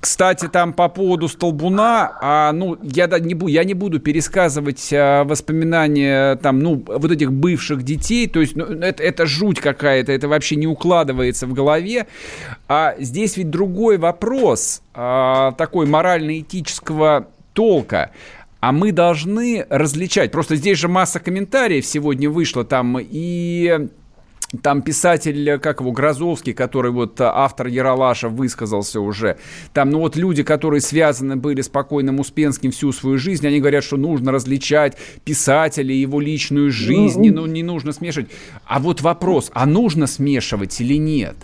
Кстати, 0.00 0.46
там 0.46 0.74
по 0.74 0.88
поводу 0.88 1.26
Столбуна, 1.26 2.12
а, 2.22 2.52
ну, 2.52 2.78
я, 2.82 3.08
да, 3.08 3.18
не, 3.18 3.34
буду, 3.34 3.50
я 3.50 3.64
не 3.64 3.74
буду 3.74 3.98
пересказывать 3.98 4.90
а, 4.92 5.24
воспоминания 5.24 6.36
там, 6.36 6.60
ну, 6.60 6.84
вот 6.86 7.10
этих 7.10 7.32
бывших 7.32 7.82
детей, 7.82 8.28
то 8.28 8.40
есть 8.40 8.54
ну, 8.54 8.64
это, 8.64 9.02
это 9.02 9.26
жуть 9.26 9.58
какая-то, 9.58 10.12
это 10.12 10.28
вообще 10.28 10.54
не 10.54 10.68
укладывается 10.68 11.48
в 11.48 11.52
голове. 11.52 12.06
А 12.68 12.94
здесь 13.00 13.36
ведь 13.36 13.50
другой 13.50 13.98
вопрос, 13.98 14.82
а, 14.94 15.50
такой 15.52 15.86
морально-этического 15.86 17.26
толка. 17.52 18.12
А 18.60 18.72
мы 18.72 18.92
должны 18.92 19.66
различать. 19.68 20.32
Просто 20.32 20.56
здесь 20.56 20.78
же 20.78 20.88
масса 20.88 21.20
комментариев 21.20 21.86
сегодня 21.86 22.28
вышло 22.28 22.64
там 22.64 22.98
и 23.00 23.88
там 24.62 24.80
писатель, 24.82 25.58
как 25.58 25.80
его, 25.80 25.92
Грозовский, 25.92 26.54
который 26.54 26.90
вот 26.90 27.20
автор 27.20 27.66
Яралаша 27.66 28.28
высказался 28.28 29.00
уже. 29.00 29.36
Там, 29.74 29.90
ну 29.90 30.00
вот 30.00 30.16
люди, 30.16 30.42
которые 30.42 30.80
связаны 30.80 31.36
были 31.36 31.60
с 31.60 31.68
покойным 31.68 32.18
Успенским 32.18 32.70
всю 32.70 32.92
свою 32.92 33.18
жизнь, 33.18 33.46
они 33.46 33.60
говорят, 33.60 33.84
что 33.84 33.96
нужно 33.96 34.32
различать 34.32 34.96
писателя, 35.24 35.94
его 35.94 36.18
личную 36.18 36.70
жизнь, 36.70 37.20
не, 37.20 37.30
ну, 37.30 37.46
не 37.46 37.62
нужно 37.62 37.92
смешивать. 37.92 38.30
А 38.66 38.78
вот 38.78 39.02
вопрос, 39.02 39.50
а 39.52 39.66
нужно 39.66 40.06
смешивать 40.06 40.80
или 40.80 40.94
нет? 40.94 41.36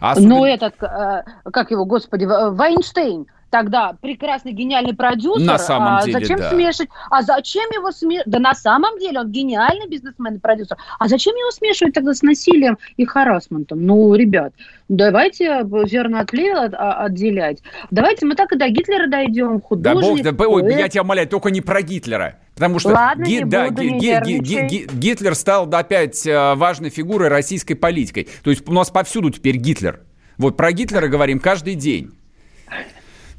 А 0.00 0.12
особенно... 0.12 0.34
Ну 0.34 0.44
этот, 0.44 0.74
э, 0.82 1.24
как 1.50 1.70
его, 1.70 1.86
господи, 1.86 2.26
Вайнштейн, 2.26 3.26
тогда 3.50 3.94
прекрасный 4.00 4.52
гениальный 4.52 4.94
продюсер. 4.94 5.46
На 5.46 5.58
самом 5.58 5.96
а 5.96 6.02
деле, 6.02 6.20
зачем 6.20 6.38
да. 6.38 6.50
смешивать? 6.50 6.90
А 7.10 7.22
зачем 7.22 7.68
его 7.70 7.90
смешивать? 7.90 8.30
Да 8.30 8.38
на 8.38 8.54
самом 8.54 8.98
деле 8.98 9.20
он 9.20 9.30
гениальный 9.30 9.88
бизнесмен 9.88 10.36
и 10.36 10.38
продюсер. 10.38 10.76
А 10.98 11.08
зачем 11.08 11.34
его 11.34 11.50
смешивать 11.50 11.94
тогда 11.94 12.14
с 12.14 12.22
насилием 12.22 12.78
и 12.96 13.04
харасментом? 13.04 13.84
Ну, 13.84 14.14
ребят, 14.14 14.52
давайте 14.88 15.64
зерна 15.86 16.20
от 16.20 16.30
плевел 16.30 16.70
отделять. 16.72 17.58
Давайте 17.90 18.26
мы 18.26 18.34
так 18.34 18.52
и 18.52 18.56
до 18.56 18.68
Гитлера 18.68 19.08
дойдем. 19.08 19.60
Художник, 19.60 20.24
да 20.24 20.32
бог, 20.32 20.46
да, 20.46 20.48
ой, 20.48 20.74
я 20.74 20.88
тебя 20.88 21.02
умоляю, 21.02 21.28
только 21.28 21.50
не 21.50 21.60
про 21.60 21.82
Гитлера. 21.82 22.36
Потому 22.54 22.78
что 22.78 22.90
Ладно, 22.90 23.24
Ги, 23.24 23.42
да, 23.44 23.68
буду, 23.68 23.82
Ги, 23.82 24.20
Ги, 24.22 24.38
Ги, 24.38 24.88
Гитлер 24.92 25.34
стал 25.34 25.68
опять 25.72 26.26
э, 26.26 26.54
важной 26.54 26.90
фигурой 26.90 27.28
российской 27.28 27.74
политикой. 27.74 28.28
То 28.44 28.50
есть 28.50 28.68
у 28.68 28.72
нас 28.72 28.90
повсюду 28.90 29.30
теперь 29.30 29.56
Гитлер. 29.56 30.00
Вот 30.36 30.56
про 30.56 30.72
Гитлера 30.72 31.08
говорим 31.08 31.40
каждый 31.40 31.74
день. 31.74 32.12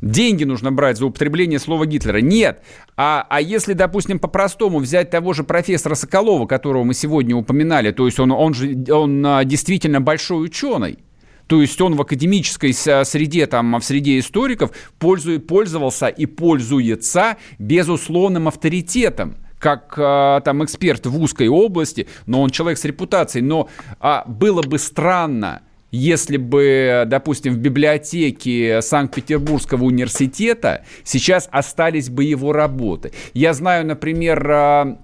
Деньги 0.02 0.44
нужно 0.44 0.72
брать 0.72 0.98
за 0.98 1.06
употребление 1.06 1.60
слова 1.60 1.86
Гитлера. 1.86 2.18
Нет. 2.18 2.64
А, 2.98 3.26
а 3.30 3.40
если, 3.40 3.74
допустим, 3.74 4.20
по-простому 4.20 4.80
взять 4.80 5.12
того 5.12 5.34
же 5.34 5.44
профессора 5.44 5.94
Соколова, 5.94 6.48
которого 6.48 6.84
мы 6.84 6.96
сегодня 6.96 7.36
упоминали, 7.36 7.92
то 7.92 8.08
есть 8.08 8.20
он, 8.20 8.32
он 8.32 8.54
же 8.56 8.76
он 8.92 9.24
а, 9.26 9.44
действительно 9.44 10.02
большой 10.02 10.46
ученый, 10.46 10.98
то 11.46 11.62
есть 11.62 11.80
он 11.82 11.96
в 11.96 12.02
академической 12.02 12.74
среде, 12.74 13.46
там, 13.46 13.80
в 13.80 13.84
среде 13.84 14.18
историков 14.18 14.72
пользует, 14.98 15.48
пользовался 15.48 16.08
и 16.08 16.26
пользуется 16.26 17.38
безусловным 17.60 18.48
авторитетом 18.48 19.36
как 19.60 19.94
а, 19.98 20.42
там 20.42 20.64
эксперт 20.64 21.06
в 21.06 21.22
узкой 21.22 21.48
области, 21.48 22.08
но 22.26 22.42
он 22.42 22.50
человек 22.50 22.80
с 22.80 22.86
репутацией. 22.86 23.44
Но 23.44 23.70
а, 24.00 24.24
было 24.26 24.64
бы 24.64 24.80
странно, 24.80 25.62
если 25.92 26.38
бы, 26.38 27.04
допустим, 27.06 27.54
в 27.54 27.58
библиотеке 27.58 28.82
Санкт-Петербургского 28.82 29.84
университета 29.84 30.86
сейчас 31.04 31.50
остались 31.52 32.10
бы 32.10 32.24
его 32.24 32.54
работы. 32.54 33.12
Я 33.34 33.54
знаю, 33.54 33.86
например, 33.86 34.50
а, 34.50 34.98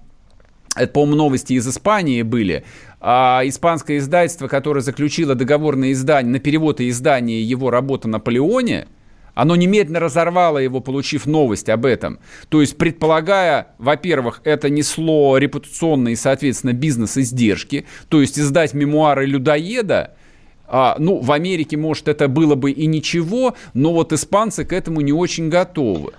это, 0.74 0.92
по-моему, 0.92 1.16
новости 1.16 1.52
из 1.52 1.68
Испании 1.68 2.22
были. 2.22 2.64
А, 3.00 3.42
испанское 3.44 3.98
издательство, 3.98 4.48
которое 4.48 4.80
заключило 4.80 5.34
договор 5.34 5.76
на, 5.76 5.92
издание, 5.92 6.32
на 6.32 6.38
перевод 6.38 6.80
и 6.80 6.88
издание 6.88 7.42
его 7.42 7.70
работы 7.70 8.08
«Наполеоне», 8.08 8.88
оно 9.34 9.54
немедленно 9.54 10.00
разорвало 10.00 10.58
его, 10.58 10.80
получив 10.80 11.24
новость 11.24 11.68
об 11.68 11.86
этом. 11.86 12.18
То 12.48 12.60
есть, 12.60 12.76
предполагая, 12.76 13.68
во-первых, 13.78 14.40
это 14.42 14.68
несло 14.68 15.38
репутационные, 15.38 16.16
соответственно, 16.16 16.72
бизнес-издержки. 16.72 17.86
То 18.08 18.20
есть, 18.20 18.36
издать 18.36 18.74
мемуары 18.74 19.26
людоеда– 19.26 20.14
а, 20.68 20.96
ну, 20.98 21.18
в 21.20 21.32
Америке, 21.32 21.76
может, 21.76 22.08
это 22.08 22.28
было 22.28 22.54
бы 22.54 22.70
и 22.70 22.86
ничего, 22.86 23.54
но 23.74 23.92
вот 23.92 24.12
испанцы 24.12 24.64
к 24.64 24.72
этому 24.72 25.00
не 25.00 25.12
очень 25.12 25.48
готовы. 25.48 26.12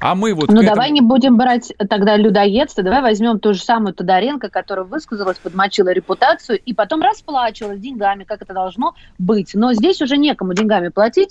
А 0.00 0.14
мы 0.14 0.34
вот 0.34 0.50
ну, 0.50 0.62
давай 0.62 0.88
этому... 0.88 0.94
не 0.94 1.00
будем 1.00 1.36
брать 1.38 1.72
тогда 1.88 2.16
людоедство, 2.18 2.82
давай 2.82 3.00
возьмем 3.00 3.38
ту 3.38 3.54
же 3.54 3.62
самую 3.62 3.94
Тодоренко, 3.94 4.50
которая 4.50 4.84
высказалась, 4.84 5.38
подмочила 5.38 5.88
репутацию 5.88 6.60
и 6.62 6.74
потом 6.74 7.00
расплачивалась 7.00 7.80
деньгами, 7.80 8.24
как 8.24 8.42
это 8.42 8.52
должно 8.52 8.94
быть. 9.18 9.52
Но 9.54 9.72
здесь 9.72 10.02
уже 10.02 10.18
некому 10.18 10.52
деньгами 10.52 10.88
платить. 10.88 11.30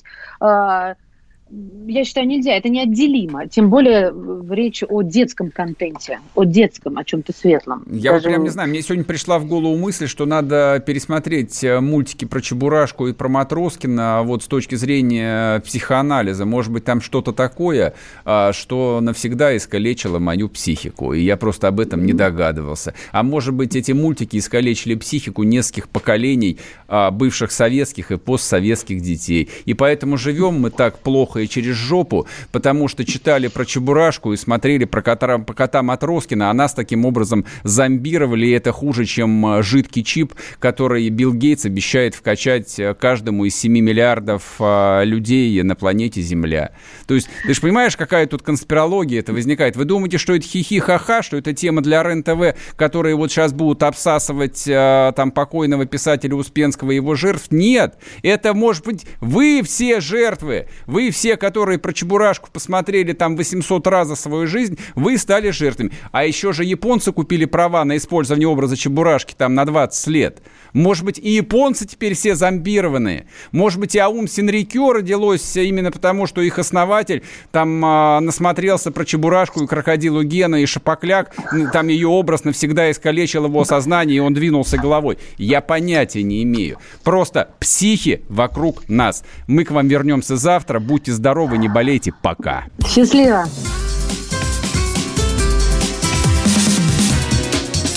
А, 1.50 1.54
я 1.88 2.06
считаю, 2.06 2.28
нельзя, 2.28 2.56
это 2.56 2.70
неотделимо. 2.70 3.48
Тем 3.48 3.70
более 3.70 4.12
в 4.12 4.52
речь 4.52 4.84
о 4.88 5.02
детском 5.02 5.52
контенте, 5.52 6.20
о 6.36 6.44
детском, 6.44 6.98
о 6.98 7.04
чем-то 7.04 7.34
светлом. 7.34 7.84
Я 7.88 8.12
Даже... 8.12 8.24
вот 8.24 8.34
прям 8.34 8.44
не 8.44 8.50
знаю, 8.50 8.70
мне 8.70 8.82
сегодня 8.82 9.04
пришла 9.04 9.39
в 9.39 9.46
голову 9.46 9.76
мысль, 9.78 10.08
что 10.08 10.26
надо 10.26 10.84
пересмотреть 10.86 11.64
э, 11.64 11.80
мультики 11.80 12.26
про 12.26 12.41
Чебурашку 12.41 13.08
и 13.08 13.14
про 13.14 13.30
Матроскина 13.30 14.24
вот 14.24 14.44
с 14.44 14.48
точки 14.48 14.76
зрения 14.76 15.60
психоанализа. 15.62 16.46
Может 16.46 16.72
быть, 16.72 16.86
там 16.86 17.02
что-то 17.02 17.34
такое, 17.34 17.94
а, 18.26 18.54
что 18.54 19.00
навсегда 19.02 19.56
искалечило 19.56 20.20
мою 20.20 20.50
психику, 20.50 21.14
и 21.14 21.22
я 21.22 21.38
просто 21.38 21.68
об 21.68 21.80
этом 21.80 22.06
не 22.06 22.14
догадывался. 22.14 22.94
А 23.12 23.24
может 23.24 23.54
быть, 23.54 23.76
эти 23.76 23.91
мультики 23.91 24.38
искалечили 24.38 24.96
психику 24.96 25.44
нескольких 25.44 25.89
поколений 25.89 26.58
а, 26.88 27.12
бывших 27.12 27.52
советских 27.52 28.12
и 28.12 28.18
постсоветских 28.18 29.02
детей. 29.02 29.50
И 29.66 29.74
поэтому 29.74 30.18
живем 30.18 30.62
мы 30.62 30.70
так 30.70 31.00
плохо 31.00 31.33
и 31.40 31.48
через 31.48 31.76
жопу, 31.76 32.28
потому 32.52 32.88
что 32.88 33.06
читали 33.06 33.48
про 33.48 33.66
Чебурашку 33.66 34.34
и 34.34 34.38
смотрели 34.38 34.86
про 34.86 35.02
кота, 35.02 35.38
про 35.38 35.54
кота 35.54 35.84
Матроскина, 35.84 36.50
а 36.50 36.54
нас 36.54 36.74
таким 36.74 37.06
образом 37.06 37.46
зомбировали, 37.64 38.48
и 38.48 38.52
это 38.52 38.72
хуже, 38.72 39.06
чем 39.06 39.46
э, 39.46 39.64
жидкий 39.64 40.04
чип, 40.04 40.34
который 40.60 41.08
Билл 41.10 41.34
Гейтс 41.34 41.66
обещает 41.66 42.16
вкачать 42.16 42.80
э, 42.80 42.94
каждому 42.94 43.46
из 43.46 43.56
7 43.56 43.72
миллиардов 43.72 44.44
э, 44.60 45.06
людей 45.06 45.62
на 45.64 45.76
планете 45.76 46.22
Земля. 46.22 46.72
То 47.08 47.16
есть, 47.16 47.30
ты 47.46 47.54
же 47.54 47.62
понимаешь, 47.62 47.98
какая 47.98 48.28
тут 48.28 48.42
конспирология 48.42 49.20
это 49.20 49.34
возникает? 49.34 49.76
Вы 49.76 49.86
думаете, 49.86 50.18
что 50.18 50.36
это 50.36 50.46
хихи-ха-ха, 50.46 51.24
что 51.24 51.38
это 51.38 51.54
тема 51.54 51.82
для 51.82 52.04
РЕН-ТВ, 52.04 52.58
которые 52.76 53.16
вот 53.16 53.32
сейчас 53.32 53.54
будут 53.54 53.84
обсасывать 53.84 54.64
там 54.66 55.32
покойного 55.32 55.86
писателя 55.86 56.36
Успенского 56.36 56.92
и 56.92 56.96
его 56.96 57.16
жертв? 57.16 57.48
Нет, 57.52 57.98
это 58.22 58.54
может 58.54 58.86
быть 58.86 59.06
вы 59.20 59.62
все 59.64 60.02
жертвы, 60.02 60.68
вы 60.86 61.12
все 61.12 61.22
те, 61.24 61.38
которые 61.38 61.80
про 61.80 61.93
Чебурашку 61.93 62.49
посмотрели 62.51 63.13
там 63.13 63.38
800 63.38 63.88
раз 63.88 64.09
за 64.09 64.15
свою 64.15 64.45
жизнь, 64.45 64.78
вы 64.93 65.17
стали 65.17 65.51
жертвами. 65.51 65.93
А 66.11 66.26
еще 66.26 66.51
же 66.51 66.65
японцы 66.65 67.13
купили 67.13 67.45
права 67.45 67.86
на 67.86 67.95
использование 67.95 68.45
образа 68.45 68.76
Чебурашки 68.76 69.34
там 69.34 69.55
на 69.55 69.63
20 69.63 70.07
лет. 70.07 70.41
Может 70.74 71.05
быть, 71.05 71.19
и 71.19 71.30
японцы 71.30 71.88
теперь 71.88 72.13
все 72.13 72.36
зомбированные. 72.36 73.28
Может 73.53 73.80
быть, 73.80 73.95
и 73.95 73.99
Аум 73.99 74.28
Синрикё 74.28 74.91
родилось 74.91 75.55
именно 75.55 75.91
потому, 75.91 76.28
что 76.28 76.41
их 76.41 76.59
основатель 76.59 77.24
там 77.51 77.86
э, 77.86 78.19
насмотрелся 78.19 78.91
про 78.91 79.05
Чебурашку 79.05 79.63
и 79.63 79.67
крокодилу 79.67 80.24
Гена 80.24 80.57
и 80.57 80.65
Шапокляк. 80.65 81.34
Там 81.71 81.88
ее 81.88 82.09
образ 82.09 82.43
навсегда 82.43 82.91
искалечил 82.91 83.45
его 83.45 83.63
сознание, 83.63 84.17
и 84.17 84.19
он 84.19 84.34
двинулся 84.34 84.78
головой. 84.78 85.19
Я 85.38 85.61
понятия 85.61 86.21
не 86.21 86.43
имею. 86.43 86.80
Просто 87.05 87.51
психи 87.61 88.24
вокруг 88.28 88.89
нас. 88.89 89.24
Мы 89.47 89.63
к 89.63 89.71
вам 89.71 89.88
вернемся 89.88 90.36
завтра. 90.36 90.82
Будьте 90.82 91.12
здоровы, 91.14 91.57
не 91.57 91.70
болейте. 91.70 92.14
Пока. 92.22 92.66
Счастливо. 92.88 93.45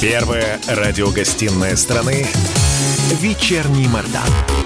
Первая 0.00 0.60
радиогостинная 0.68 1.74
страны 1.76 2.26
«Вечерний 3.20 3.88
Мордан». 3.88 4.65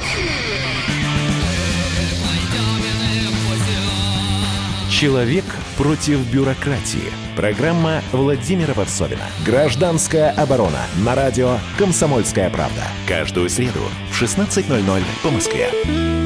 Человек 5.01 5.45
против 5.77 6.19
бюрократии. 6.31 7.11
Программа 7.35 8.03
Владимира 8.11 8.75
Варсовина. 8.75 9.23
Гражданская 9.43 10.29
оборона. 10.29 10.81
На 11.03 11.15
радио 11.15 11.57
«Комсомольская 11.79 12.51
правда». 12.51 12.83
Каждую 13.07 13.49
среду 13.49 13.81
в 14.11 14.21
16.00 14.21 15.03
по 15.23 15.31
Москве. 15.31 16.20